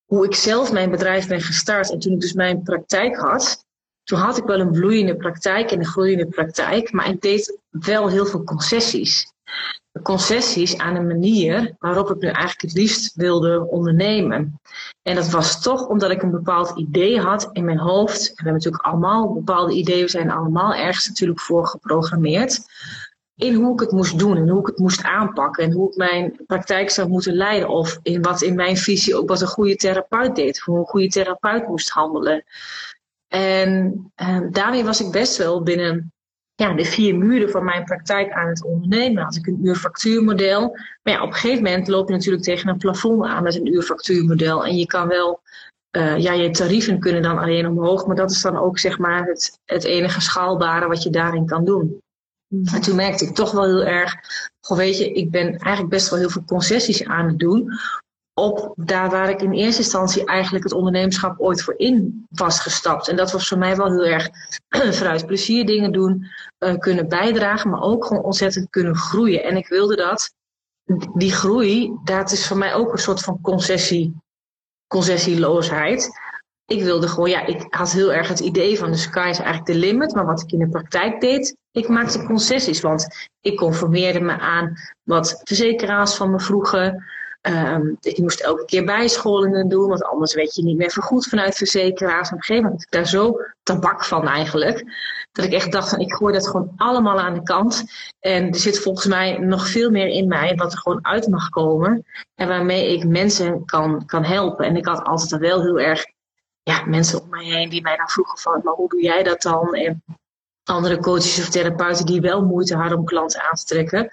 hoe 0.05 0.25
ik 0.25 0.35
zelf 0.35 0.73
mijn 0.73 0.91
bedrijf 0.91 1.29
ben 1.29 1.41
gestart 1.41 1.91
en 1.91 1.99
toen 1.99 2.13
ik 2.13 2.21
dus 2.21 2.33
mijn 2.33 2.63
praktijk 2.63 3.17
had, 3.17 3.65
toen 4.03 4.19
had 4.19 4.39
ik 4.39 4.45
wel 4.45 4.61
een 4.61 4.71
bloeiende 4.71 5.17
praktijk 5.17 5.71
en 5.71 5.79
een 5.79 5.87
groeiende 5.87 6.27
praktijk, 6.27 6.93
maar 6.93 7.09
ik 7.09 7.21
deed 7.21 7.59
wel 7.71 8.09
heel 8.09 8.27
veel 8.27 8.45
concessies 8.45 9.33
concessies 10.03 10.79
aan 10.79 10.97
een 10.97 11.07
manier 11.07 11.75
waarop 11.79 12.11
ik 12.11 12.21
nu 12.21 12.29
eigenlijk 12.29 12.63
het 12.63 12.73
liefst 12.73 13.15
wilde 13.15 13.67
ondernemen. 13.71 14.61
En 15.03 15.15
dat 15.15 15.31
was 15.31 15.63
toch 15.63 15.89
omdat 15.89 16.11
ik 16.11 16.23
een 16.23 16.31
bepaald 16.31 16.79
idee 16.79 17.21
had 17.21 17.49
in 17.53 17.65
mijn 17.65 17.79
hoofd. 17.79 18.21
we 18.29 18.33
hebben 18.35 18.53
natuurlijk 18.53 18.85
allemaal 18.85 19.33
bepaalde 19.33 19.73
ideeën, 19.73 20.05
we 20.05 20.11
zijn 20.11 20.31
allemaal 20.31 20.75
ergens 20.75 21.09
natuurlijk 21.09 21.41
voor 21.41 21.67
geprogrammeerd. 21.67 22.61
In 23.37 23.55
hoe 23.55 23.73
ik 23.73 23.81
het 23.81 23.91
moest 23.91 24.19
doen 24.19 24.37
en 24.37 24.49
hoe 24.49 24.61
ik 24.61 24.67
het 24.67 24.79
moest 24.79 25.03
aanpakken 25.03 25.65
en 25.65 25.73
hoe 25.73 25.91
ik 25.91 25.97
mijn 25.97 26.41
praktijk 26.47 26.91
zou 26.91 27.09
moeten 27.09 27.35
leiden. 27.35 27.69
Of 27.69 27.99
in 28.03 28.23
wat 28.23 28.43
in 28.43 28.55
mijn 28.55 28.77
visie 28.77 29.17
ook 29.17 29.29
wat 29.29 29.41
een 29.41 29.47
goede 29.47 29.77
therapeut 29.77 30.37
deed, 30.37 30.59
hoe 30.59 30.79
een 30.79 30.85
goede 30.85 31.09
therapeut 31.09 31.69
moest 31.69 31.89
handelen. 31.89 32.45
En 33.29 34.13
eh, 34.15 34.41
daarmee 34.51 34.85
was 34.85 35.01
ik 35.01 35.11
best 35.11 35.37
wel 35.37 35.63
binnen 35.63 36.14
ja, 36.55 36.73
de 36.73 36.85
vier 36.85 37.17
muren 37.17 37.51
van 37.51 37.65
mijn 37.65 37.85
praktijk 37.85 38.33
aan 38.33 38.49
het 38.49 38.65
ondernemen. 38.65 39.23
Had 39.23 39.37
ik 39.37 39.47
een 39.47 39.67
uurfactuurmodel. 39.67 40.61
Maar 41.03 41.13
ja, 41.15 41.23
op 41.23 41.29
een 41.29 41.35
gegeven 41.35 41.63
moment 41.63 41.89
loop 41.89 42.09
je 42.09 42.15
natuurlijk 42.15 42.45
tegen 42.45 42.69
een 42.69 42.79
plafond 42.79 43.25
aan 43.25 43.43
met 43.43 43.55
een 43.55 43.75
uurfactuurmodel. 43.75 44.65
En 44.65 44.77
je 44.77 44.87
kan 44.87 45.09
wel, 45.09 45.41
uh, 45.97 46.19
ja, 46.19 46.33
je 46.33 46.51
tarieven 46.51 46.99
kunnen 46.99 47.23
dan 47.23 47.39
alleen 47.39 47.67
omhoog. 47.67 48.07
Maar 48.07 48.17
dat 48.17 48.31
is 48.31 48.43
dan 48.43 48.57
ook 48.57 48.79
zeg 48.79 48.99
maar 48.99 49.27
het, 49.27 49.59
het 49.65 49.85
enige 49.85 50.21
schaalbare 50.21 50.89
wat 50.89 51.03
je 51.03 51.11
daarin 51.11 51.47
kan 51.47 51.65
doen. 51.65 52.03
En 52.73 52.81
toen 52.81 52.97
merkte 52.97 53.25
ik 53.25 53.35
toch 53.35 53.51
wel 53.51 53.65
heel 53.65 53.85
erg, 53.85 54.15
goh, 54.61 54.77
weet 54.77 54.99
je, 54.99 55.13
ik 55.13 55.31
ben 55.31 55.59
eigenlijk 55.59 55.89
best 55.89 56.11
wel 56.11 56.19
heel 56.19 56.31
veel 56.31 56.45
concessies 56.45 57.05
aan 57.05 57.27
het 57.27 57.39
doen 57.39 57.73
op 58.35 58.73
daar 58.77 59.11
waar 59.11 59.31
ik 59.31 59.43
in 59.43 59.53
eerste 59.53 59.83
instantie 59.83 60.25
eigenlijk 60.25 60.65
het 60.65 60.73
ondernemerschap 60.73 61.41
ooit 61.41 61.63
voor 61.63 61.75
in 61.77 62.27
was 62.31 62.61
gestapt. 62.61 63.09
En 63.09 63.17
dat 63.17 63.33
was 63.33 63.49
voor 63.49 63.59
mij 63.59 63.77
wel 63.77 63.93
heel 63.93 64.05
erg 64.05 64.29
vanuit 64.99 65.27
plezier 65.27 65.67
dingen 65.67 65.93
doen, 65.93 66.27
uh, 66.59 66.79
kunnen 66.79 67.09
bijdragen, 67.09 67.71
maar 67.71 67.83
ook 67.83 68.05
gewoon 68.05 68.23
ontzettend 68.23 68.71
kunnen 68.71 68.97
groeien. 68.97 69.45
En 69.45 69.57
ik 69.57 69.69
wilde 69.69 69.97
dat, 69.97 70.35
die 71.15 71.33
groei, 71.33 71.99
dat 72.05 72.33
is 72.33 72.47
voor 72.47 72.57
mij 72.57 72.75
ook 72.75 72.93
een 72.93 72.99
soort 72.99 73.21
van 73.21 73.41
concessie, 73.41 74.17
concessieloosheid. 74.87 76.23
Ik 76.67 76.83
wilde 76.83 77.09
gewoon, 77.09 77.31
ja, 77.31 77.47
ik 77.47 77.67
had 77.71 77.93
heel 77.93 78.13
erg 78.13 78.29
het 78.29 78.41
idee 78.41 78.79
van 78.79 78.91
de 78.91 78.97
sky 78.97 79.29
is 79.31 79.39
eigenlijk 79.39 79.67
de 79.67 79.75
limit. 79.75 80.15
Maar 80.15 80.27
wat 80.27 80.43
ik 80.43 80.53
in 80.53 80.59
de 80.59 80.69
praktijk 80.69 81.21
deed, 81.21 81.57
ik 81.71 81.89
maakte 81.89 82.25
concessies. 82.25 82.81
Want 82.81 83.29
ik 83.41 83.57
conformeerde 83.57 84.21
me 84.21 84.39
aan 84.39 84.73
wat 85.03 85.41
verzekeraars 85.43 86.15
van 86.15 86.31
me 86.31 86.41
vroegen. 86.41 87.05
Um, 87.47 87.97
ik 88.01 88.19
moest 88.19 88.41
elke 88.41 88.65
keer 88.65 88.85
bijscholingen 88.85 89.69
doen, 89.69 89.89
want 89.89 90.05
anders 90.05 90.35
werd 90.35 90.55
je 90.55 90.63
niet 90.63 90.77
meer 90.77 90.91
vergoed 90.91 91.27
vanuit 91.27 91.57
verzekeraars. 91.57 92.29
op 92.29 92.37
een 92.37 92.43
gegeven 92.43 92.63
moment 92.63 92.83
ik 92.83 92.91
daar 92.91 93.07
zo 93.07 93.41
tabak 93.63 94.05
van 94.05 94.29
eigenlijk, 94.29 94.85
dat 95.33 95.45
ik 95.45 95.53
echt 95.53 95.73
dacht 95.73 95.89
van 95.89 95.99
ik 95.99 96.15
gooi 96.15 96.33
dat 96.33 96.49
gewoon 96.49 96.73
allemaal 96.77 97.21
aan 97.21 97.35
de 97.35 97.43
kant. 97.43 97.85
En 98.21 98.49
er 98.49 98.59
zit 98.59 98.79
volgens 98.81 99.07
mij 99.07 99.39
nog 99.39 99.69
veel 99.69 99.91
meer 99.91 100.09
in 100.09 100.29
mij 100.29 100.55
wat 100.55 100.73
er 100.73 100.79
gewoon 100.79 101.07
uit 101.07 101.29
mag 101.29 101.49
komen 101.49 102.07
en 102.35 102.49
waarmee 102.49 102.93
ik 102.93 103.05
mensen 103.05 103.65
kan, 103.65 104.07
kan 104.07 104.25
helpen. 104.25 104.67
En 104.67 104.77
ik 104.77 104.87
had 104.87 105.05
altijd 105.05 105.41
wel 105.41 105.63
heel 105.63 105.81
erg 105.81 106.05
ja, 106.63 106.85
mensen 106.85 107.23
om 107.23 107.29
mij 107.29 107.45
heen 107.45 107.69
die 107.69 107.83
mij 107.83 107.97
dan 107.97 108.09
vroegen 108.09 108.39
van, 108.39 108.61
maar 108.65 108.75
hoe 108.75 108.89
doe 108.89 109.03
jij 109.03 109.23
dat 109.23 109.43
dan? 109.43 109.75
En 109.75 110.05
andere 110.65 110.99
coaches 110.99 111.41
of 111.41 111.49
therapeuten 111.49 112.07
die 112.07 112.21
wel 112.21 112.45
moeite 112.45 112.77
hadden 112.77 112.99
om 112.99 113.05
klanten 113.05 113.43
aan 113.43 113.55
te 113.55 113.65
trekken. 113.65 114.11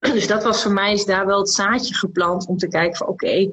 Dus 0.14 0.26
dat 0.26 0.42
was 0.42 0.62
voor 0.62 0.72
mij 0.72 0.92
is 0.92 1.04
daar 1.04 1.26
wel 1.26 1.38
het 1.38 1.50
zaadje 1.50 1.94
geplant 1.94 2.46
om 2.46 2.56
te 2.56 2.68
kijken 2.68 2.96
van 2.96 3.06
oké, 3.06 3.50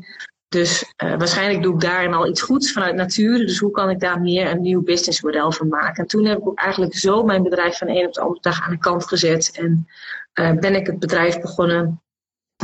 dus 0.49 0.93
uh, 1.03 1.17
waarschijnlijk 1.17 1.63
doe 1.63 1.73
ik 1.73 1.79
daarin 1.79 2.13
al 2.13 2.27
iets 2.27 2.41
goeds 2.41 2.71
vanuit 2.71 2.95
natuur. 2.95 3.37
Dus 3.37 3.59
hoe 3.59 3.71
kan 3.71 3.89
ik 3.89 3.99
daar 3.99 4.21
meer 4.21 4.51
een 4.51 4.61
nieuw 4.61 4.81
businessmodel 4.81 5.51
van 5.51 5.67
maken? 5.67 6.03
En 6.03 6.09
toen 6.09 6.25
heb 6.25 6.37
ik 6.37 6.59
eigenlijk 6.59 6.95
zo 6.95 7.23
mijn 7.23 7.43
bedrijf 7.43 7.77
van 7.77 7.87
de 7.87 7.99
een 7.99 8.07
op 8.07 8.13
de 8.13 8.21
andere 8.21 8.41
dag 8.41 8.61
aan 8.61 8.71
de 8.71 8.77
kant 8.77 9.07
gezet. 9.07 9.51
En 9.53 9.87
uh, 10.33 10.51
ben 10.51 10.75
ik 10.75 10.87
het 10.87 10.99
bedrijf 10.99 11.39
begonnen 11.39 12.01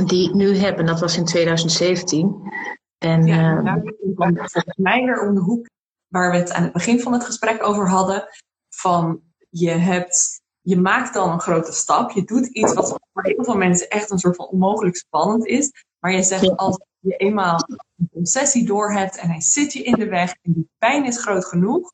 die 0.06 0.30
ik 0.30 0.34
nu 0.34 0.56
heb. 0.56 0.78
En 0.78 0.86
dat 0.86 1.00
was 1.00 1.18
in 1.18 1.26
2017. 1.26 2.52
En, 2.98 3.26
ja, 3.26 3.62
daar 3.62 3.82
komt 4.16 4.38
volgens 4.38 4.78
mij 4.78 5.04
weer 5.04 5.28
om 5.28 5.36
de 5.36 5.42
hoek 5.42 5.68
waar 6.08 6.32
we 6.32 6.38
het 6.38 6.52
aan 6.52 6.64
het 6.64 6.74
begin 6.74 7.00
van 7.00 7.14
het 7.14 7.26
gesprek 7.26 7.64
over 7.64 7.90
hadden. 7.90 8.28
Van 8.70 9.22
je 9.50 9.70
hebt, 9.70 10.42
je 10.64 10.78
maakt 10.80 11.14
dan 11.14 11.32
een 11.32 11.40
grote 11.40 11.72
stap. 11.72 12.12
Je 12.12 12.24
doet 12.24 12.48
iets 12.48 12.74
wat 12.74 12.88
voor 12.90 13.24
heel 13.24 13.44
veel 13.44 13.58
mensen 13.58 13.90
echt 13.90 14.10
een 14.12 14.20
soort 14.20 14.36
van 14.36 14.48
onmogelijk 14.48 14.96
spannend 14.96 15.46
is. 15.46 15.72
Maar 16.00 16.12
je 16.12 16.24
zegt 16.24 16.58
als 16.58 16.80
je 17.00 17.16
eenmaal 17.16 17.70
een 17.98 18.10
concessie 18.12 18.66
door 18.66 18.92
hebt 18.94 19.18
en 19.18 19.30
hij 19.30 19.42
zit 19.42 19.74
je 19.74 19.84
in 19.84 19.94
de 19.94 20.08
weg 20.10 20.36
en 20.42 20.54
die 20.54 20.70
pijn 20.78 21.06
is 21.06 21.22
groot 21.22 21.46
genoeg. 21.46 21.92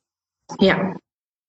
Ja. 0.55 0.99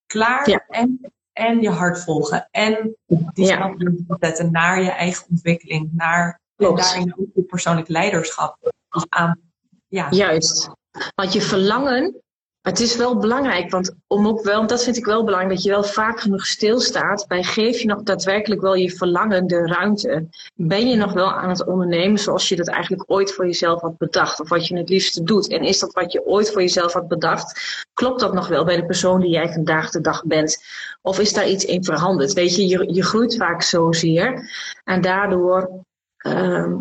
Klaar 0.07 0.51
Ja. 0.51 0.65
en, 0.69 1.13
en 1.33 1.61
je 1.61 1.71
hart 1.71 1.99
volgen. 2.05 2.49
En 2.51 2.97
die 3.07 3.47
Ja. 3.47 3.75
zetten 4.19 4.51
naar 4.53 4.83
je 4.83 4.91
eigen 4.91 5.27
ontwikkeling. 5.31 5.89
Naar, 5.93 6.27
en 6.27 6.39
Klopt. 6.67 6.81
daarin 6.83 7.15
ook 7.19 7.27
je 7.35 7.43
persoonlijk 7.43 7.89
leiderschap 7.89 8.73
aan. 9.09 9.41
Ja, 9.89 10.07
Juist. 10.11 10.71
Want 11.15 11.33
je 11.33 11.41
verlangen, 11.43 12.23
het 12.61 12.81
is 12.81 12.97
wel 12.97 13.17
belangrijk, 13.17 13.71
want 13.71 13.95
om 14.07 14.27
ook 14.27 14.43
wel, 14.43 14.67
dat 14.67 14.85
vind 14.85 14.97
ik 14.97 15.05
wel 15.05 15.25
belangrijk, 15.25 15.55
dat 15.55 15.65
je 15.65 15.71
wel 15.71 15.85
vaak 15.85 16.21
genoeg 16.21 16.47
stilstaat 16.47 17.25
bij 17.29 17.43
geef 17.43 17.81
je 17.81 17.87
nog 17.87 18.03
daadwerkelijk 18.03 18.61
wel 18.61 18.75
je 18.75 18.91
verlangen 18.91 19.47
de 19.47 19.67
ruimte. 19.67 20.29
Ben 20.55 20.89
je 20.89 20.97
nog 20.97 21.13
wel 21.13 21.33
aan 21.33 21.49
het 21.49 21.67
ondernemen 21.67 22.19
zoals 22.19 22.49
je 22.49 22.57
dat 22.57 22.69
eigenlijk 22.69 23.05
ooit 23.07 23.33
voor 23.33 23.47
jezelf 23.47 23.81
had 23.81 23.97
bedacht, 23.99 24.41
of 24.41 24.49
wat 24.49 24.67
je 24.67 24.77
het 24.77 24.89
liefste 24.89 25.23
doet? 25.23 25.49
En 25.49 25.63
is 25.63 25.79
dat 25.79 25.93
wat 25.93 26.13
je 26.13 26.27
ooit 26.27 26.51
voor 26.51 26.61
jezelf 26.61 26.93
had 26.93 27.09
bedacht, 27.09 27.61
klopt 27.95 28.21
dat 28.21 28.35
nog 28.35 28.49
wel 28.49 28.65
bij 28.65 28.77
de 28.77 28.87
persoon 28.87 29.21
die 29.21 29.31
jij 29.31 29.53
vandaag 29.53 29.91
de 29.91 30.01
dag 30.01 30.25
bent? 30.25 30.65
Of 31.03 31.19
is 31.19 31.33
daar 31.33 31.49
iets 31.49 31.65
in 31.65 31.85
veranderd? 31.85 32.33
Weet 32.33 32.57
je, 32.57 32.67
je, 32.67 32.95
je 32.95 33.03
groeit 33.03 33.37
vaak 33.37 33.63
zozeer 33.63 34.51
en 34.85 35.01
daardoor. 35.01 35.71
ehm, 36.17 36.73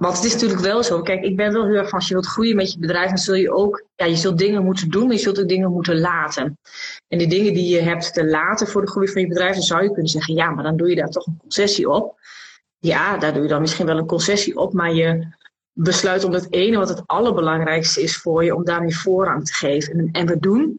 want 0.00 0.16
het 0.16 0.24
is 0.24 0.32
natuurlijk 0.32 0.60
wel 0.60 0.82
zo. 0.82 1.02
Kijk, 1.02 1.22
ik 1.22 1.36
ben 1.36 1.52
wel 1.52 1.66
heel 1.66 1.74
erg 1.74 1.88
van 1.88 1.98
als 1.98 2.08
je 2.08 2.14
wilt 2.14 2.26
groeien 2.26 2.56
met 2.56 2.72
je 2.72 2.78
bedrijf, 2.78 3.08
dan 3.08 3.18
zul 3.18 3.34
je 3.34 3.52
ook, 3.52 3.84
ja, 3.94 4.04
je 4.04 4.16
zult 4.16 4.38
dingen 4.38 4.64
moeten 4.64 4.90
doen, 4.90 5.06
maar 5.06 5.14
je 5.14 5.20
zult 5.20 5.40
ook 5.40 5.48
dingen 5.48 5.72
moeten 5.72 6.00
laten. 6.00 6.58
En 7.08 7.18
de 7.18 7.26
dingen 7.26 7.54
die 7.54 7.74
je 7.74 7.80
hebt 7.80 8.14
te 8.14 8.26
laten 8.26 8.66
voor 8.66 8.80
de 8.80 8.90
groei 8.90 9.08
van 9.08 9.20
je 9.20 9.28
bedrijf, 9.28 9.54
dan 9.54 9.62
zou 9.62 9.82
je 9.82 9.92
kunnen 9.92 10.10
zeggen, 10.10 10.34
ja, 10.34 10.50
maar 10.50 10.64
dan 10.64 10.76
doe 10.76 10.88
je 10.88 10.96
daar 10.96 11.08
toch 11.08 11.26
een 11.26 11.38
concessie 11.40 11.90
op. 11.90 12.20
Ja, 12.78 13.16
daar 13.16 13.32
doe 13.32 13.42
je 13.42 13.48
dan 13.48 13.60
misschien 13.60 13.86
wel 13.86 13.98
een 13.98 14.06
concessie 14.06 14.56
op, 14.56 14.72
maar 14.72 14.92
je 14.92 15.26
besluit 15.72 16.24
om 16.24 16.32
het 16.32 16.52
ene 16.52 16.76
wat 16.76 16.88
het 16.88 17.02
allerbelangrijkste 17.06 18.02
is 18.02 18.16
voor 18.16 18.44
je, 18.44 18.54
om 18.54 18.64
daarmee 18.64 18.96
voorrang 18.96 19.44
te 19.44 19.52
geven. 19.52 19.98
En, 19.98 20.08
en 20.12 20.26
we 20.26 20.38
doen 20.38 20.78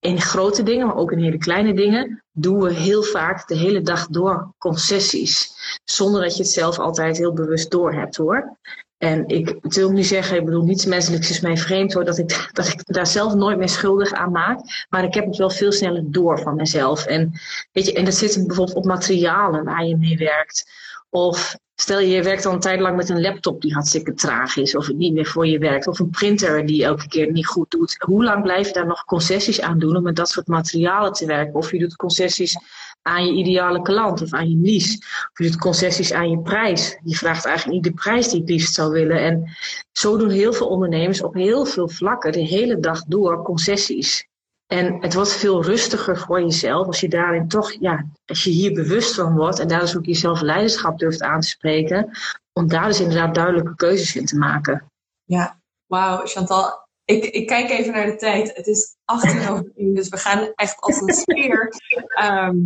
in 0.00 0.20
grote 0.20 0.62
dingen, 0.62 0.86
maar 0.86 0.96
ook 0.96 1.12
in 1.12 1.18
hele 1.18 1.38
kleine 1.38 1.74
dingen, 1.74 2.24
doen 2.32 2.60
we 2.60 2.72
heel 2.72 3.02
vaak 3.02 3.48
de 3.48 3.56
hele 3.56 3.80
dag 3.80 4.06
door 4.06 4.54
concessies. 4.58 5.50
Zonder 5.84 6.22
dat 6.22 6.36
je 6.36 6.42
het 6.42 6.52
zelf 6.52 6.78
altijd 6.78 7.16
heel 7.16 7.32
bewust 7.32 7.70
doorhebt 7.70 8.16
hoor. 8.16 8.58
En 8.98 9.28
ik 9.28 9.56
wil 9.60 9.90
niet 9.90 10.06
zeggen, 10.06 10.36
ik 10.36 10.44
bedoel, 10.44 10.64
niets 10.64 10.84
menselijks 10.84 11.30
is 11.30 11.40
mij 11.40 11.56
vreemd 11.56 11.92
hoor, 11.92 12.04
dat 12.04 12.18
ik, 12.18 12.48
dat 12.52 12.68
ik 12.68 12.82
daar 12.84 13.06
zelf 13.06 13.34
nooit 13.34 13.58
meer 13.58 13.68
schuldig 13.68 14.12
aan 14.12 14.30
maak. 14.30 14.86
Maar 14.88 15.04
ik 15.04 15.14
heb 15.14 15.26
het 15.26 15.36
wel 15.36 15.50
veel 15.50 15.72
sneller 15.72 16.02
door 16.06 16.40
van 16.40 16.56
mezelf. 16.56 17.06
En, 17.06 17.32
weet 17.72 17.86
je, 17.86 17.92
en 17.92 18.04
dat 18.04 18.14
zit 18.14 18.46
bijvoorbeeld 18.46 18.76
op 18.76 18.84
materialen 18.84 19.64
waar 19.64 19.84
je 19.84 19.96
mee 19.96 20.16
werkt. 20.16 20.70
Of 21.16 21.56
stel 21.74 21.98
je, 21.98 22.22
werkt 22.22 22.46
al 22.46 22.52
een 22.52 22.60
tijd 22.60 22.80
lang 22.80 22.96
met 22.96 23.08
een 23.08 23.20
laptop 23.20 23.60
die 23.60 23.72
hartstikke 23.72 24.14
traag 24.14 24.56
is, 24.56 24.76
of 24.76 24.92
niet 24.92 25.12
meer 25.12 25.26
voor 25.26 25.46
je 25.46 25.58
werkt, 25.58 25.86
of 25.86 25.98
een 25.98 26.10
printer 26.10 26.66
die 26.66 26.84
elke 26.84 27.08
keer 27.08 27.32
niet 27.32 27.46
goed 27.46 27.70
doet. 27.70 27.96
Hoe 27.98 28.24
lang 28.24 28.42
blijf 28.42 28.66
je 28.66 28.72
daar 28.72 28.86
nog 28.86 29.04
concessies 29.04 29.60
aan 29.60 29.78
doen 29.78 29.96
om 29.96 30.02
met 30.02 30.16
dat 30.16 30.28
soort 30.28 30.46
materialen 30.46 31.12
te 31.12 31.26
werken? 31.26 31.54
Of 31.54 31.70
je 31.70 31.78
doet 31.78 31.96
concessies 31.96 32.56
aan 33.02 33.26
je 33.26 33.32
ideale 33.32 33.82
klant 33.82 34.22
of 34.22 34.32
aan 34.32 34.50
je 34.50 34.56
niche. 34.56 34.96
Of 35.30 35.38
je 35.38 35.44
doet 35.44 35.58
concessies 35.58 36.12
aan 36.12 36.30
je 36.30 36.40
prijs. 36.40 36.98
Je 37.04 37.16
vraagt 37.16 37.44
eigenlijk 37.44 37.76
niet 37.76 37.94
de 37.94 38.00
prijs 38.00 38.24
die 38.24 38.34
je 38.34 38.40
het 38.40 38.50
liefst 38.50 38.74
zou 38.74 38.92
willen. 38.92 39.20
En 39.20 39.56
zo 39.92 40.16
doen 40.16 40.30
heel 40.30 40.52
veel 40.52 40.68
ondernemers 40.68 41.22
op 41.22 41.34
heel 41.34 41.64
veel 41.64 41.88
vlakken 41.88 42.32
de 42.32 42.46
hele 42.46 42.80
dag 42.80 43.04
door 43.04 43.42
concessies. 43.42 44.28
En 44.66 45.02
het 45.02 45.14
wordt 45.14 45.32
veel 45.32 45.64
rustiger 45.64 46.18
voor 46.18 46.40
jezelf 46.40 46.86
als 46.86 47.00
je 47.00 47.08
daarin 47.08 47.48
toch, 47.48 47.72
ja, 47.72 48.06
als 48.24 48.44
je 48.44 48.50
hier 48.50 48.72
bewust 48.72 49.14
van 49.14 49.36
wordt 49.36 49.58
en 49.58 49.68
daar 49.68 49.80
dus 49.80 49.96
ook 49.96 50.04
jezelf 50.04 50.40
leiderschap 50.40 50.98
durft 50.98 51.22
aan 51.22 51.40
te 51.40 51.48
spreken, 51.48 52.10
om 52.52 52.68
daar 52.68 52.86
dus 52.86 53.00
inderdaad 53.00 53.34
duidelijke 53.34 53.76
keuzes 53.76 54.16
in 54.16 54.26
te 54.26 54.36
maken. 54.36 54.92
Ja, 55.24 55.60
wauw, 55.86 56.26
Chantal. 56.26 56.84
Ik, 57.04 57.24
ik 57.24 57.46
kijk 57.46 57.70
even 57.70 57.92
naar 57.92 58.06
de 58.06 58.16
tijd. 58.16 58.56
Het 58.56 58.66
is 58.66 58.96
18 59.04 59.48
over 59.48 59.72
1, 59.76 59.94
dus 59.94 60.08
we 60.08 60.16
gaan 60.16 60.52
echt 60.54 60.80
als 60.80 61.00
een 61.00 61.14
speer. 61.14 61.68
Ehm, 62.16 62.56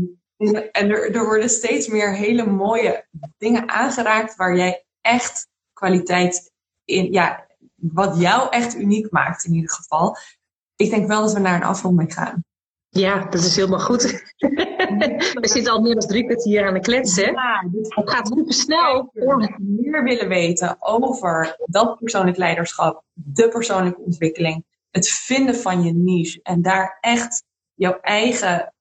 en 0.72 0.90
er, 0.90 1.14
er 1.14 1.24
worden 1.24 1.50
steeds 1.50 1.88
meer 1.88 2.14
hele 2.14 2.46
mooie 2.46 3.06
dingen 3.38 3.68
aangeraakt 3.68 4.36
waar 4.36 4.56
jij 4.56 4.84
echt 5.00 5.48
kwaliteit 5.72 6.52
in, 6.84 7.12
ja, 7.12 7.46
wat 7.74 8.20
jou 8.20 8.50
echt 8.50 8.74
uniek 8.74 9.10
maakt 9.10 9.44
in 9.44 9.54
ieder 9.54 9.70
geval. 9.70 10.16
Ik 10.80 10.90
denk 10.90 11.06
wel 11.06 11.22
dat 11.22 11.32
we 11.32 11.38
naar 11.38 11.54
een 11.54 11.68
afronding 11.68 12.14
gaan. 12.14 12.44
Ja, 12.88 13.24
dat 13.24 13.42
is 13.42 13.56
helemaal 13.56 13.80
goed. 13.80 14.02
we 15.40 15.48
zitten 15.48 15.72
al 15.72 15.80
meer 15.80 15.94
dan 15.94 16.08
drie 16.08 16.24
kwartier 16.24 16.66
aan 16.66 16.74
de 16.74 16.80
klets, 16.80 17.16
hè? 17.16 17.22
Ja, 17.22 17.68
dit 17.72 17.94
Het 17.94 18.10
gaat 18.10 18.26
super 18.26 18.54
snel. 18.54 19.10
Ja. 19.12 19.56
meer 19.58 20.02
willen 20.02 20.28
weten 20.28 20.76
over 20.78 21.56
dat 21.64 21.98
persoonlijk 21.98 22.36
leiderschap, 22.36 23.04
de 23.12 23.48
persoonlijke 23.48 24.00
ontwikkeling, 24.00 24.64
het 24.90 25.08
vinden 25.08 25.54
van 25.54 25.82
je 25.82 25.92
niche 25.92 26.40
en 26.42 26.62
daar 26.62 26.98
echt 27.00 27.44
jouw 27.74 27.98
eigen 28.00 28.74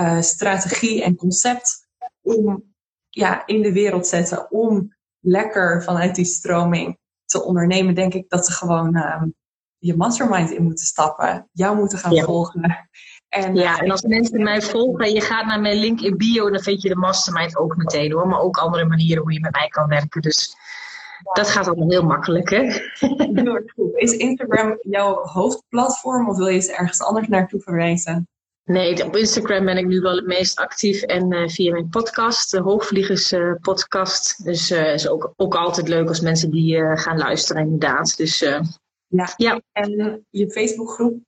uh, 0.00 0.20
strategie 0.20 1.02
en 1.02 1.16
concept 1.16 1.88
om 2.22 2.74
ja, 3.08 3.46
in 3.46 3.62
de 3.62 3.72
wereld 3.72 4.06
zetten 4.06 4.50
om 4.50 4.94
lekker 5.20 5.82
vanuit 5.82 6.14
die 6.14 6.24
stroming 6.24 6.98
te 7.24 7.44
ondernemen, 7.44 7.94
denk 7.94 8.14
ik 8.14 8.28
dat 8.28 8.46
ze 8.46 8.52
gewoon 8.52 8.96
uh, 8.96 9.22
je 9.80 9.96
mastermind 9.96 10.50
in 10.50 10.62
moeten 10.62 10.84
stappen, 10.86 11.48
jou 11.52 11.76
moeten 11.76 11.98
gaan 11.98 12.12
Ja. 12.14 12.24
volgen. 12.24 12.88
En, 13.28 13.54
Ja, 13.54 13.78
en 13.78 13.90
als 13.90 14.02
mensen 14.02 14.42
mij 14.42 14.62
volgen 14.62 15.04
en 15.04 15.12
je 15.12 15.20
gaat 15.20 15.46
naar 15.46 15.60
mijn 15.60 15.78
link 15.78 16.00
in 16.00 16.16
bio, 16.16 16.50
dan 16.50 16.60
vind 16.62 16.82
je 16.82 16.88
de 16.88 16.96
mastermind 16.96 17.56
ook 17.56 17.76
meteen 17.76 18.12
hoor. 18.12 18.28
Maar 18.28 18.40
ook 18.40 18.56
andere 18.56 18.84
manieren 18.84 19.22
hoe 19.22 19.32
je 19.32 19.40
met 19.40 19.52
mij 19.52 19.68
kan 19.68 19.88
werken. 19.88 20.20
Dus 20.20 20.54
dat 21.32 21.48
gaat 21.48 21.66
allemaal 21.66 21.90
heel 21.90 22.04
makkelijk, 22.04 22.50
hè? 22.50 22.62
Heel 22.98 23.54
erg 23.54 23.72
goed. 23.72 23.90
Is 23.94 24.12
Instagram 24.12 24.78
jouw 24.82 25.14
hoofdplatform 25.24 26.28
of 26.28 26.36
wil 26.36 26.48
je 26.48 26.60
ze 26.60 26.72
ergens 26.76 27.02
anders 27.02 27.28
naartoe 27.28 27.60
verwijzen? 27.60 28.28
Nee, 28.64 29.04
op 29.04 29.16
Instagram 29.16 29.64
ben 29.64 29.76
ik 29.76 29.86
nu 29.86 30.00
wel 30.00 30.16
het 30.16 30.26
meest 30.26 30.58
actief 30.58 31.02
en 31.02 31.32
uh, 31.32 31.48
via 31.48 31.72
mijn 31.72 31.88
podcast, 31.88 32.50
de 32.50 32.60
Hoogvliegers 32.60 33.32
uh, 33.32 33.54
podcast. 33.60 34.44
Dus 34.44 34.70
uh, 34.70 34.92
is 34.92 35.08
ook, 35.08 35.32
ook 35.36 35.54
altijd 35.54 35.88
leuk 35.88 36.08
als 36.08 36.20
mensen 36.20 36.50
die 36.50 36.96
gaan 36.96 37.18
luisteren, 37.18 37.62
inderdaad. 37.62 38.16
Dus 38.16 38.44
Ja. 39.10 39.34
ja. 39.36 39.60
En 39.72 40.24
je 40.30 40.50
Facebookgroep? 40.50 41.18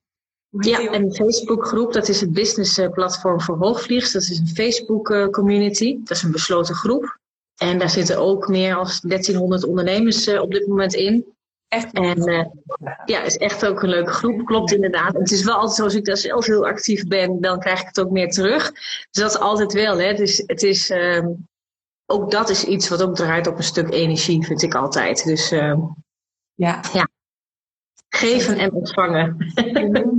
Ja, 0.48 0.90
en 0.90 1.08
de 1.08 1.14
Facebookgroep, 1.14 1.92
dat 1.92 2.08
is 2.08 2.20
het 2.20 2.32
business 2.32 2.78
eh, 2.78 2.90
platform 2.90 3.40
voor 3.40 3.56
hoogvliegers. 3.56 4.12
Dat 4.12 4.22
is 4.22 4.38
een 4.38 4.48
Facebook 4.48 5.10
eh, 5.10 5.28
community. 5.28 5.98
Dat 5.98 6.16
is 6.16 6.22
een 6.22 6.32
besloten 6.32 6.74
groep. 6.74 7.20
En 7.56 7.78
daar 7.78 7.90
zitten 7.90 8.18
ook 8.18 8.48
meer 8.48 8.74
dan 8.74 8.88
1300 9.02 9.64
ondernemers 9.64 10.26
eh, 10.26 10.40
op 10.40 10.50
dit 10.50 10.66
moment 10.66 10.94
in. 10.94 11.34
Echt? 11.68 11.92
En 11.92 12.24
eh, 12.24 12.46
ja, 13.04 13.22
is 13.22 13.36
echt 13.36 13.66
ook 13.66 13.82
een 13.82 13.88
leuke 13.88 14.10
groep. 14.10 14.44
Klopt 14.44 14.72
inderdaad. 14.72 15.14
Het 15.14 15.30
is 15.30 15.44
wel 15.44 15.54
altijd 15.54 15.76
zo, 15.76 15.84
als 15.84 15.94
ik 15.94 16.04
daar 16.04 16.16
zelf 16.16 16.46
heel 16.46 16.66
actief 16.66 17.06
ben, 17.06 17.40
dan 17.40 17.60
krijg 17.60 17.80
ik 17.80 17.86
het 17.86 18.00
ook 18.00 18.10
meer 18.10 18.30
terug. 18.30 18.72
Dus 19.10 19.22
dat 19.22 19.30
is 19.30 19.38
altijd 19.38 19.72
wel, 19.72 19.98
hè. 19.98 20.14
Dus 20.14 20.42
het 20.46 20.62
is, 20.62 20.90
ehm, 20.90 21.28
ook 22.06 22.30
dat 22.30 22.50
is 22.50 22.64
iets 22.64 22.88
wat 22.88 23.02
ook 23.02 23.14
draait 23.14 23.46
op 23.46 23.56
een 23.56 23.64
stuk 23.64 23.90
energie, 23.90 24.44
vind 24.44 24.62
ik 24.62 24.74
altijd. 24.74 25.24
Dus 25.24 25.50
ehm, 25.50 25.80
Ja. 26.54 26.80
Geven 28.14 28.58
en 28.58 28.72
ontvangen. 28.72 29.36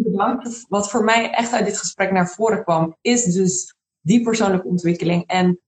Bedankt. 0.04 0.66
Wat 0.68 0.89
voor 0.89 1.04
mij 1.04 1.32
echt 1.32 1.54
uit 1.54 1.66
dit 1.66 1.78
gesprek 1.78 2.12
naar 2.12 2.28
voren 2.30 2.64
kwam, 2.64 2.98
is 3.02 3.24
dus 3.24 3.76
die 4.02 4.24
persoonlijke 4.24 4.68
ontwikkeling. 4.68 5.28
En 5.28 5.60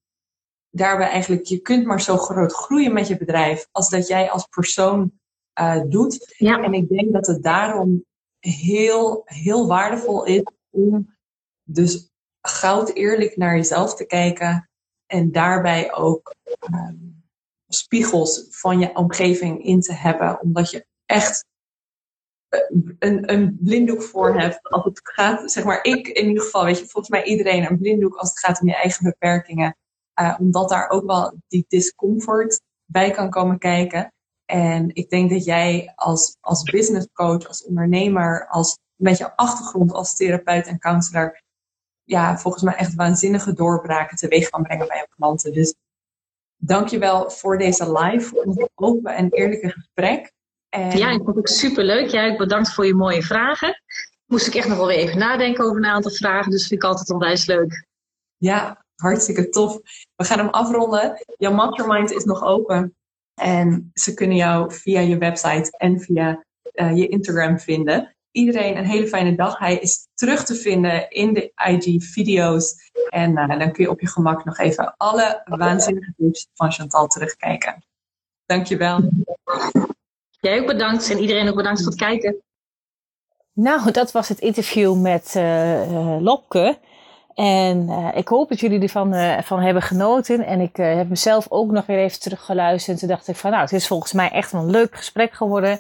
daarbij 0.70 1.08
eigenlijk, 1.08 1.46
je 1.46 1.60
kunt 1.60 1.86
maar 1.86 2.02
zo 2.02 2.18
groot 2.18 2.54
groeien 2.54 2.94
met 2.94 3.08
je 3.08 3.18
bedrijf 3.18 3.68
als 3.72 3.90
dat 3.90 4.08
jij 4.08 4.32
als 4.32 4.46
persoon 4.46 5.12
uh, 5.60 5.82
doet. 5.90 6.36
Ja. 6.38 6.64
En 6.64 6.74
ik 6.74 6.90
denk 6.90 7.14
dat 7.14 7.28
het 7.28 7.44
daarom 7.44 8.06
heel, 8.40 9.22
heel 9.26 9.68
waardevol 9.68 10.26
is 10.26 10.44
om 10.70 11.16
dus 11.64 12.10
goud 12.42 12.90
eerlijk 12.90 13.38
naar 13.38 13.56
jezelf 13.56 13.96
te 13.96 14.06
kijken. 14.06 14.70
En 15.06 15.32
daarbij 15.32 15.94
ook 15.94 16.36
um, 16.74 17.24
spiegels 17.68 18.48
van 18.50 18.80
je 18.80 18.96
omgeving 18.96 19.64
in 19.64 19.82
te 19.82 19.94
hebben. 19.94 20.42
Omdat 20.42 20.72
je 20.72 20.86
echt 21.06 21.46
een, 23.00 23.32
een 23.32 23.58
blinddoek 23.62 24.04
voor 24.04 24.40
hebt. 24.40 24.70
Als 24.70 24.84
het 24.84 25.00
gaat, 25.04 25.52
zeg 25.52 25.64
maar, 25.64 25.84
ik 25.84 26.08
in 26.08 26.28
ieder 26.28 26.44
geval, 26.44 26.66
weet 26.66 26.80
je, 26.80 26.88
volgens 26.88 27.10
mij 27.10 27.24
iedereen 27.24 27.66
een 27.66 27.78
blinddoek 27.78 28.16
als 28.16 28.30
het 28.30 28.40
gaat 28.40 28.62
om 28.62 28.68
je 28.68 28.76
eigen 28.76 29.04
beperkingen. 29.04 29.76
Uh, 30.22 30.36
omdat 30.40 30.70
daar 30.70 30.90
ook 30.90 31.06
wel 31.06 31.38
die 31.48 31.66
discomfort 31.68 32.62
bij 32.86 33.12
kan 33.12 33.30
komen 33.30 33.58
kijken. 33.58 34.14
En 34.46 34.90
ik 34.94 35.10
denk 35.10 35.30
dat 35.30 35.46
jij 35.46 35.94
als, 35.96 36.38
als 36.42 36.64
business 36.64 37.08
coach, 37.14 37.48
als 37.48 37.66
ondernemer, 37.66 38.48
als 38.48 38.80
met 38.96 39.18
jouw 39.18 39.32
achtergrond 39.36 39.94
als 39.94 40.16
therapeut 40.16 40.68
en 40.68 40.80
counselor, 40.80 41.42
ja, 42.04 42.38
volgens 42.38 42.64
mij 42.64 42.76
echt 42.76 42.96
waanzinnige 42.96 43.54
doorbraken 43.54 44.18
teweeg 44.18 44.50
kan 44.50 44.64
brengen 44.64 44.88
bij 44.88 44.98
jouw 44.98 45.16
klanten. 45.16 45.54
Dus 45.54 45.76
dankjewel 46.58 47.30
voor 47.30 47.58
deze 47.58 47.92
live, 47.92 48.28
voor 48.28 48.44
ons 48.44 48.68
open 48.76 49.16
en 49.16 49.32
eerlijke 49.32 49.70
gesprek. 49.70 50.34
En... 50.70 50.98
Ja, 50.98 51.12
ik 51.12 51.22
vond 51.24 51.36
het 51.36 51.50
superleuk. 51.50 52.10
Jij 52.10 52.30
ja, 52.30 52.38
bedankt 52.38 52.74
voor 52.74 52.86
je 52.86 52.96
mooie 52.96 53.24
vragen. 53.24 53.82
Moest 54.26 54.48
ik 54.48 54.56
echt 54.56 54.68
nog 54.68 54.78
wel 54.78 54.88
weer 54.88 54.98
even 54.98 55.18
nadenken 55.18 55.64
over 55.64 55.78
een 55.78 55.86
aantal 55.86 56.12
vragen, 56.12 56.52
dus 56.52 56.68
vind 56.68 56.84
ik 56.84 56.90
altijd 56.90 57.10
onwijs 57.10 57.46
leuk. 57.46 57.86
Ja, 58.38 58.86
hartstikke 58.96 59.50
tof. 59.50 59.80
We 60.16 60.24
gaan 60.24 60.38
hem 60.38 60.50
afronden. 60.50 61.24
Jouw 61.38 61.54
mastermind 61.54 62.12
is 62.12 62.24
nog 62.24 62.44
open. 62.44 62.96
En 63.42 63.92
ze 63.94 64.14
kunnen 64.14 64.38
jou 64.38 64.74
via 64.74 65.00
je 65.00 65.18
website 65.18 65.78
en 65.78 66.00
via 66.00 66.44
uh, 66.74 66.98
je 66.98 67.08
Instagram 67.08 67.60
vinden. 67.60 68.16
Iedereen 68.32 68.78
een 68.78 68.86
hele 68.86 69.08
fijne 69.08 69.36
dag. 69.36 69.58
Hij 69.58 69.78
is 69.78 70.08
terug 70.14 70.44
te 70.44 70.56
vinden 70.56 71.10
in 71.10 71.34
de 71.34 71.52
IG-video's. 71.56 72.92
En 73.10 73.32
uh, 73.32 73.60
dan 73.60 73.72
kun 73.72 73.84
je 73.84 73.90
op 73.90 74.00
je 74.00 74.08
gemak 74.08 74.46
nog 74.46 74.58
even 74.58 74.94
alle 74.98 75.42
waanzinnige 75.46 76.14
tips 76.18 76.48
van 76.54 76.72
Chantal 76.72 77.08
terugkijken. 77.08 77.86
Dankjewel. 78.46 79.10
Jij 80.46 80.60
ook 80.60 80.68
bedankt 80.68 81.10
en 81.10 81.20
iedereen 81.20 81.50
ook 81.50 81.56
bedankt 81.56 81.82
voor 81.82 81.92
het 81.92 82.00
kijken. 82.00 82.42
Nou, 83.54 83.92
dat 83.92 84.12
was 84.12 84.30
het 84.30 84.40
interview 84.40 85.02
met 85.02 85.34
uh, 85.38 86.18
Lopke. 86.20 86.78
En 87.34 87.90
uh, 87.90 88.10
ik 88.14 88.28
hoop 88.28 88.50
dat 88.50 88.60
jullie 88.60 88.82
ervan 88.82 89.14
uh, 89.14 89.42
van 89.42 89.60
hebben 89.60 89.82
genoten. 89.82 90.46
En 90.46 90.60
ik 90.60 90.76
heb 90.76 91.10
mezelf 91.10 91.46
ook 91.50 91.72
nog 91.72 91.86
weer 91.86 91.98
even 91.98 92.20
teruggeluisterd. 92.20 92.94
En 92.94 93.00
toen 93.00 93.16
dacht 93.16 93.28
ik 93.28 93.36
van 93.36 93.52
nou, 93.52 93.62
het 93.62 93.72
is 93.72 93.88
volgens 93.88 94.14
mij 94.14 94.30
echt 94.30 94.52
een 94.52 94.70
leuk 94.70 94.96
gesprek 94.96 95.34
geworden. 95.34 95.80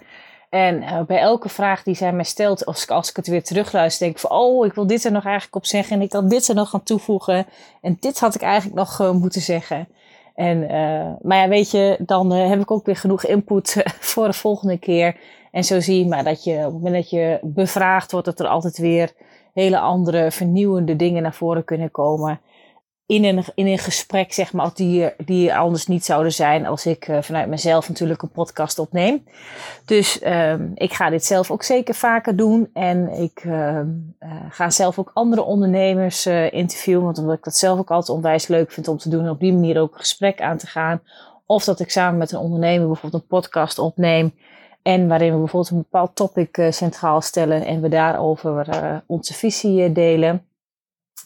En 0.49 1.05
bij 1.07 1.19
elke 1.19 1.49
vraag 1.49 1.83
die 1.83 1.95
zij 1.95 2.13
mij 2.13 2.23
stelt, 2.23 2.65
als 2.65 2.83
ik, 2.83 2.89
als 2.89 3.09
ik 3.09 3.15
het 3.15 3.27
weer 3.27 3.43
terugluister, 3.43 4.05
denk 4.05 4.15
ik 4.15 4.27
van 4.27 4.37
oh, 4.37 4.65
ik 4.65 4.73
wil 4.73 4.87
dit 4.87 5.03
er 5.03 5.11
nog 5.11 5.25
eigenlijk 5.25 5.55
op 5.55 5.65
zeggen. 5.65 5.95
En 5.95 6.01
ik 6.01 6.09
kan 6.09 6.27
dit 6.27 6.47
er 6.47 6.55
nog 6.55 6.73
aan 6.73 6.83
toevoegen. 6.83 7.45
En 7.81 7.97
dit 7.99 8.19
had 8.19 8.35
ik 8.35 8.41
eigenlijk 8.41 8.75
nog 8.75 9.13
moeten 9.13 9.41
zeggen. 9.41 9.87
En, 10.35 10.59
maar 11.21 11.37
ja, 11.37 11.47
weet 11.47 11.71
je, 11.71 11.97
dan 11.99 12.31
heb 12.31 12.59
ik 12.59 12.71
ook 12.71 12.85
weer 12.85 12.95
genoeg 12.95 13.25
input 13.25 13.83
voor 14.11 14.27
de 14.27 14.33
volgende 14.33 14.77
keer. 14.77 15.17
En 15.51 15.63
zo 15.63 15.79
zie 15.79 15.99
je 15.99 16.07
maar 16.07 16.23
dat 16.23 16.43
je 16.43 16.55
op 16.57 16.63
het 16.63 16.73
moment 16.73 16.93
dat 16.93 17.09
je 17.09 17.39
bevraagd 17.41 18.11
wordt, 18.11 18.25
dat 18.25 18.39
er 18.39 18.47
altijd 18.47 18.77
weer 18.77 19.11
hele 19.53 19.79
andere 19.79 20.31
vernieuwende 20.31 20.95
dingen 20.95 21.23
naar 21.23 21.33
voren 21.33 21.63
kunnen 21.63 21.91
komen. 21.91 22.39
In 23.07 23.23
een, 23.23 23.43
in 23.55 23.67
een 23.67 23.77
gesprek, 23.77 24.33
zeg 24.33 24.53
maar, 24.53 24.71
die, 24.73 25.09
die 25.25 25.55
anders 25.55 25.87
niet 25.87 26.05
zouden 26.05 26.33
zijn 26.33 26.65
als 26.65 26.85
ik 26.85 27.07
uh, 27.07 27.21
vanuit 27.21 27.47
mezelf 27.47 27.87
natuurlijk 27.87 28.21
een 28.21 28.31
podcast 28.31 28.79
opneem. 28.79 29.23
Dus 29.85 30.21
um, 30.25 30.71
ik 30.75 30.93
ga 30.93 31.09
dit 31.09 31.25
zelf 31.25 31.51
ook 31.51 31.63
zeker 31.63 31.95
vaker 31.95 32.35
doen. 32.35 32.69
En 32.73 33.09
ik 33.09 33.43
uh, 33.43 33.79
ga 34.49 34.69
zelf 34.69 34.99
ook 34.99 35.11
andere 35.13 35.43
ondernemers 35.43 36.27
uh, 36.27 36.53
interviewen. 36.53 37.03
Want 37.03 37.17
omdat 37.17 37.37
ik 37.37 37.43
dat 37.43 37.55
zelf 37.55 37.79
ook 37.79 37.91
altijd 37.91 38.17
onwijs 38.17 38.47
leuk 38.47 38.71
vind 38.71 38.87
om 38.87 38.97
te 38.97 39.09
doen. 39.09 39.23
En 39.23 39.29
op 39.29 39.39
die 39.39 39.53
manier 39.53 39.79
ook 39.79 39.93
een 39.93 39.99
gesprek 39.99 40.41
aan 40.41 40.57
te 40.57 40.67
gaan. 40.67 41.01
Of 41.45 41.63
dat 41.63 41.79
ik 41.79 41.91
samen 41.91 42.17
met 42.17 42.31
een 42.31 42.39
ondernemer 42.39 42.87
bijvoorbeeld 42.87 43.21
een 43.21 43.27
podcast 43.27 43.79
opneem. 43.79 44.33
En 44.81 45.07
waarin 45.07 45.31
we 45.31 45.37
bijvoorbeeld 45.37 45.71
een 45.71 45.77
bepaald 45.77 46.15
topic 46.15 46.67
centraal 46.69 47.21
stellen 47.21 47.65
en 47.65 47.81
we 47.81 47.89
daarover 47.89 49.03
onze 49.05 49.33
visie 49.33 49.91
delen. 49.91 50.45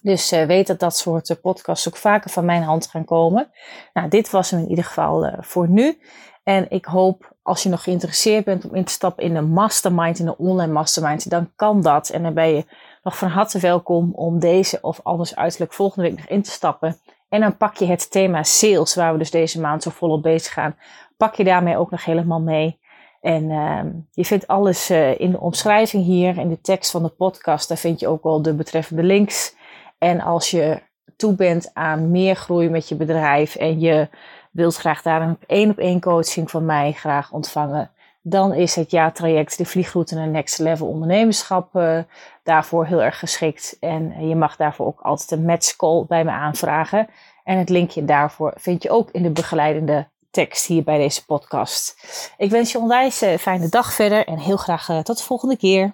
Dus 0.01 0.29
weet 0.29 0.67
dat 0.67 0.79
dat 0.79 0.97
soort 0.97 1.37
podcasts 1.41 1.87
ook 1.87 1.97
vaker 1.97 2.29
van 2.29 2.45
mijn 2.45 2.63
hand 2.63 2.87
gaan 2.87 3.05
komen. 3.05 3.51
Nou, 3.93 4.09
dit 4.09 4.29
was 4.29 4.51
hem 4.51 4.59
in 4.59 4.69
ieder 4.69 4.83
geval 4.83 5.33
voor 5.39 5.69
nu. 5.69 5.99
En 6.43 6.65
ik 6.69 6.85
hoop, 6.85 7.35
als 7.41 7.63
je 7.63 7.69
nog 7.69 7.83
geïnteresseerd 7.83 8.45
bent 8.45 8.65
om 8.69 8.75
in 8.75 8.83
te 8.83 8.91
stappen 8.91 9.23
in 9.23 9.35
een 9.35 9.49
mastermind, 9.49 10.19
in 10.19 10.27
een 10.27 10.37
online 10.37 10.71
mastermind, 10.71 11.29
dan 11.29 11.51
kan 11.55 11.81
dat. 11.81 12.09
En 12.09 12.23
dan 12.23 12.33
ben 12.33 12.47
je 12.47 12.65
nog 13.03 13.17
van 13.17 13.27
harte 13.27 13.59
welkom 13.59 14.11
om 14.13 14.39
deze 14.39 14.77
of 14.81 14.99
anders 15.03 15.35
uiterlijk 15.35 15.73
volgende 15.73 16.09
week 16.09 16.17
nog 16.17 16.27
in 16.27 16.41
te 16.41 16.51
stappen. 16.51 16.97
En 17.29 17.41
dan 17.41 17.57
pak 17.57 17.77
je 17.77 17.85
het 17.85 18.11
thema 18.11 18.43
sales, 18.43 18.95
waar 18.95 19.11
we 19.11 19.17
dus 19.17 19.31
deze 19.31 19.59
maand 19.59 19.83
zo 19.83 19.89
volop 19.89 20.21
bezig 20.21 20.53
gaan, 20.53 20.75
pak 21.17 21.35
je 21.35 21.43
daarmee 21.43 21.77
ook 21.77 21.91
nog 21.91 22.05
helemaal 22.05 22.41
mee. 22.41 22.79
En 23.21 23.43
uh, 23.49 23.81
je 24.11 24.25
vindt 24.25 24.47
alles 24.47 24.89
in 25.17 25.31
de 25.31 25.39
omschrijving 25.39 26.03
hier, 26.03 26.37
in 26.37 26.49
de 26.49 26.61
tekst 26.61 26.91
van 26.91 27.03
de 27.03 27.09
podcast. 27.09 27.67
Daar 27.67 27.77
vind 27.77 27.99
je 27.99 28.07
ook 28.07 28.23
wel 28.23 28.41
de 28.41 28.53
betreffende 28.53 29.03
links. 29.03 29.55
En 29.99 30.21
als 30.21 30.51
je 30.51 30.81
toe 31.15 31.33
bent 31.33 31.71
aan 31.73 32.11
meer 32.11 32.35
groei 32.35 32.69
met 32.69 32.89
je 32.89 32.95
bedrijf 32.95 33.55
en 33.55 33.79
je 33.79 34.09
wilt 34.51 34.75
graag 34.75 35.01
daar 35.01 35.21
een 35.21 35.37
één 35.47 35.69
op 35.69 35.77
één 35.77 36.01
coaching 36.01 36.51
van 36.51 36.65
mij 36.65 36.91
graag 36.91 37.31
ontvangen, 37.31 37.91
dan 38.21 38.53
is 38.53 38.75
het 38.75 38.91
ja-traject 38.91 39.57
de 39.57 39.65
vliegroute 39.65 40.15
naar 40.15 40.27
Next 40.27 40.59
Level 40.59 40.87
Ondernemerschap 40.87 41.75
uh, 41.75 41.99
daarvoor 42.43 42.85
heel 42.85 43.03
erg 43.03 43.19
geschikt. 43.19 43.77
En 43.79 44.27
je 44.27 44.35
mag 44.35 44.55
daarvoor 44.55 44.85
ook 44.85 44.99
altijd 45.01 45.31
een 45.31 45.45
match 45.45 45.75
call 45.75 46.05
bij 46.07 46.23
me 46.23 46.31
aanvragen. 46.31 47.07
En 47.43 47.57
het 47.57 47.69
linkje 47.69 48.05
daarvoor 48.05 48.53
vind 48.55 48.83
je 48.83 48.89
ook 48.89 49.09
in 49.11 49.23
de 49.23 49.29
begeleidende 49.29 50.07
tekst 50.31 50.65
hier 50.65 50.83
bij 50.83 50.97
deze 50.97 51.25
podcast. 51.25 51.95
Ik 52.37 52.49
wens 52.49 52.71
je 52.71 52.77
onwijs 52.77 53.21
een 53.21 53.39
fijne 53.39 53.69
dag 53.69 53.93
verder 53.93 54.27
en 54.27 54.37
heel 54.37 54.57
graag 54.57 54.89
uh, 54.89 54.99
tot 54.99 55.17
de 55.17 55.23
volgende 55.23 55.57
keer. 55.57 55.93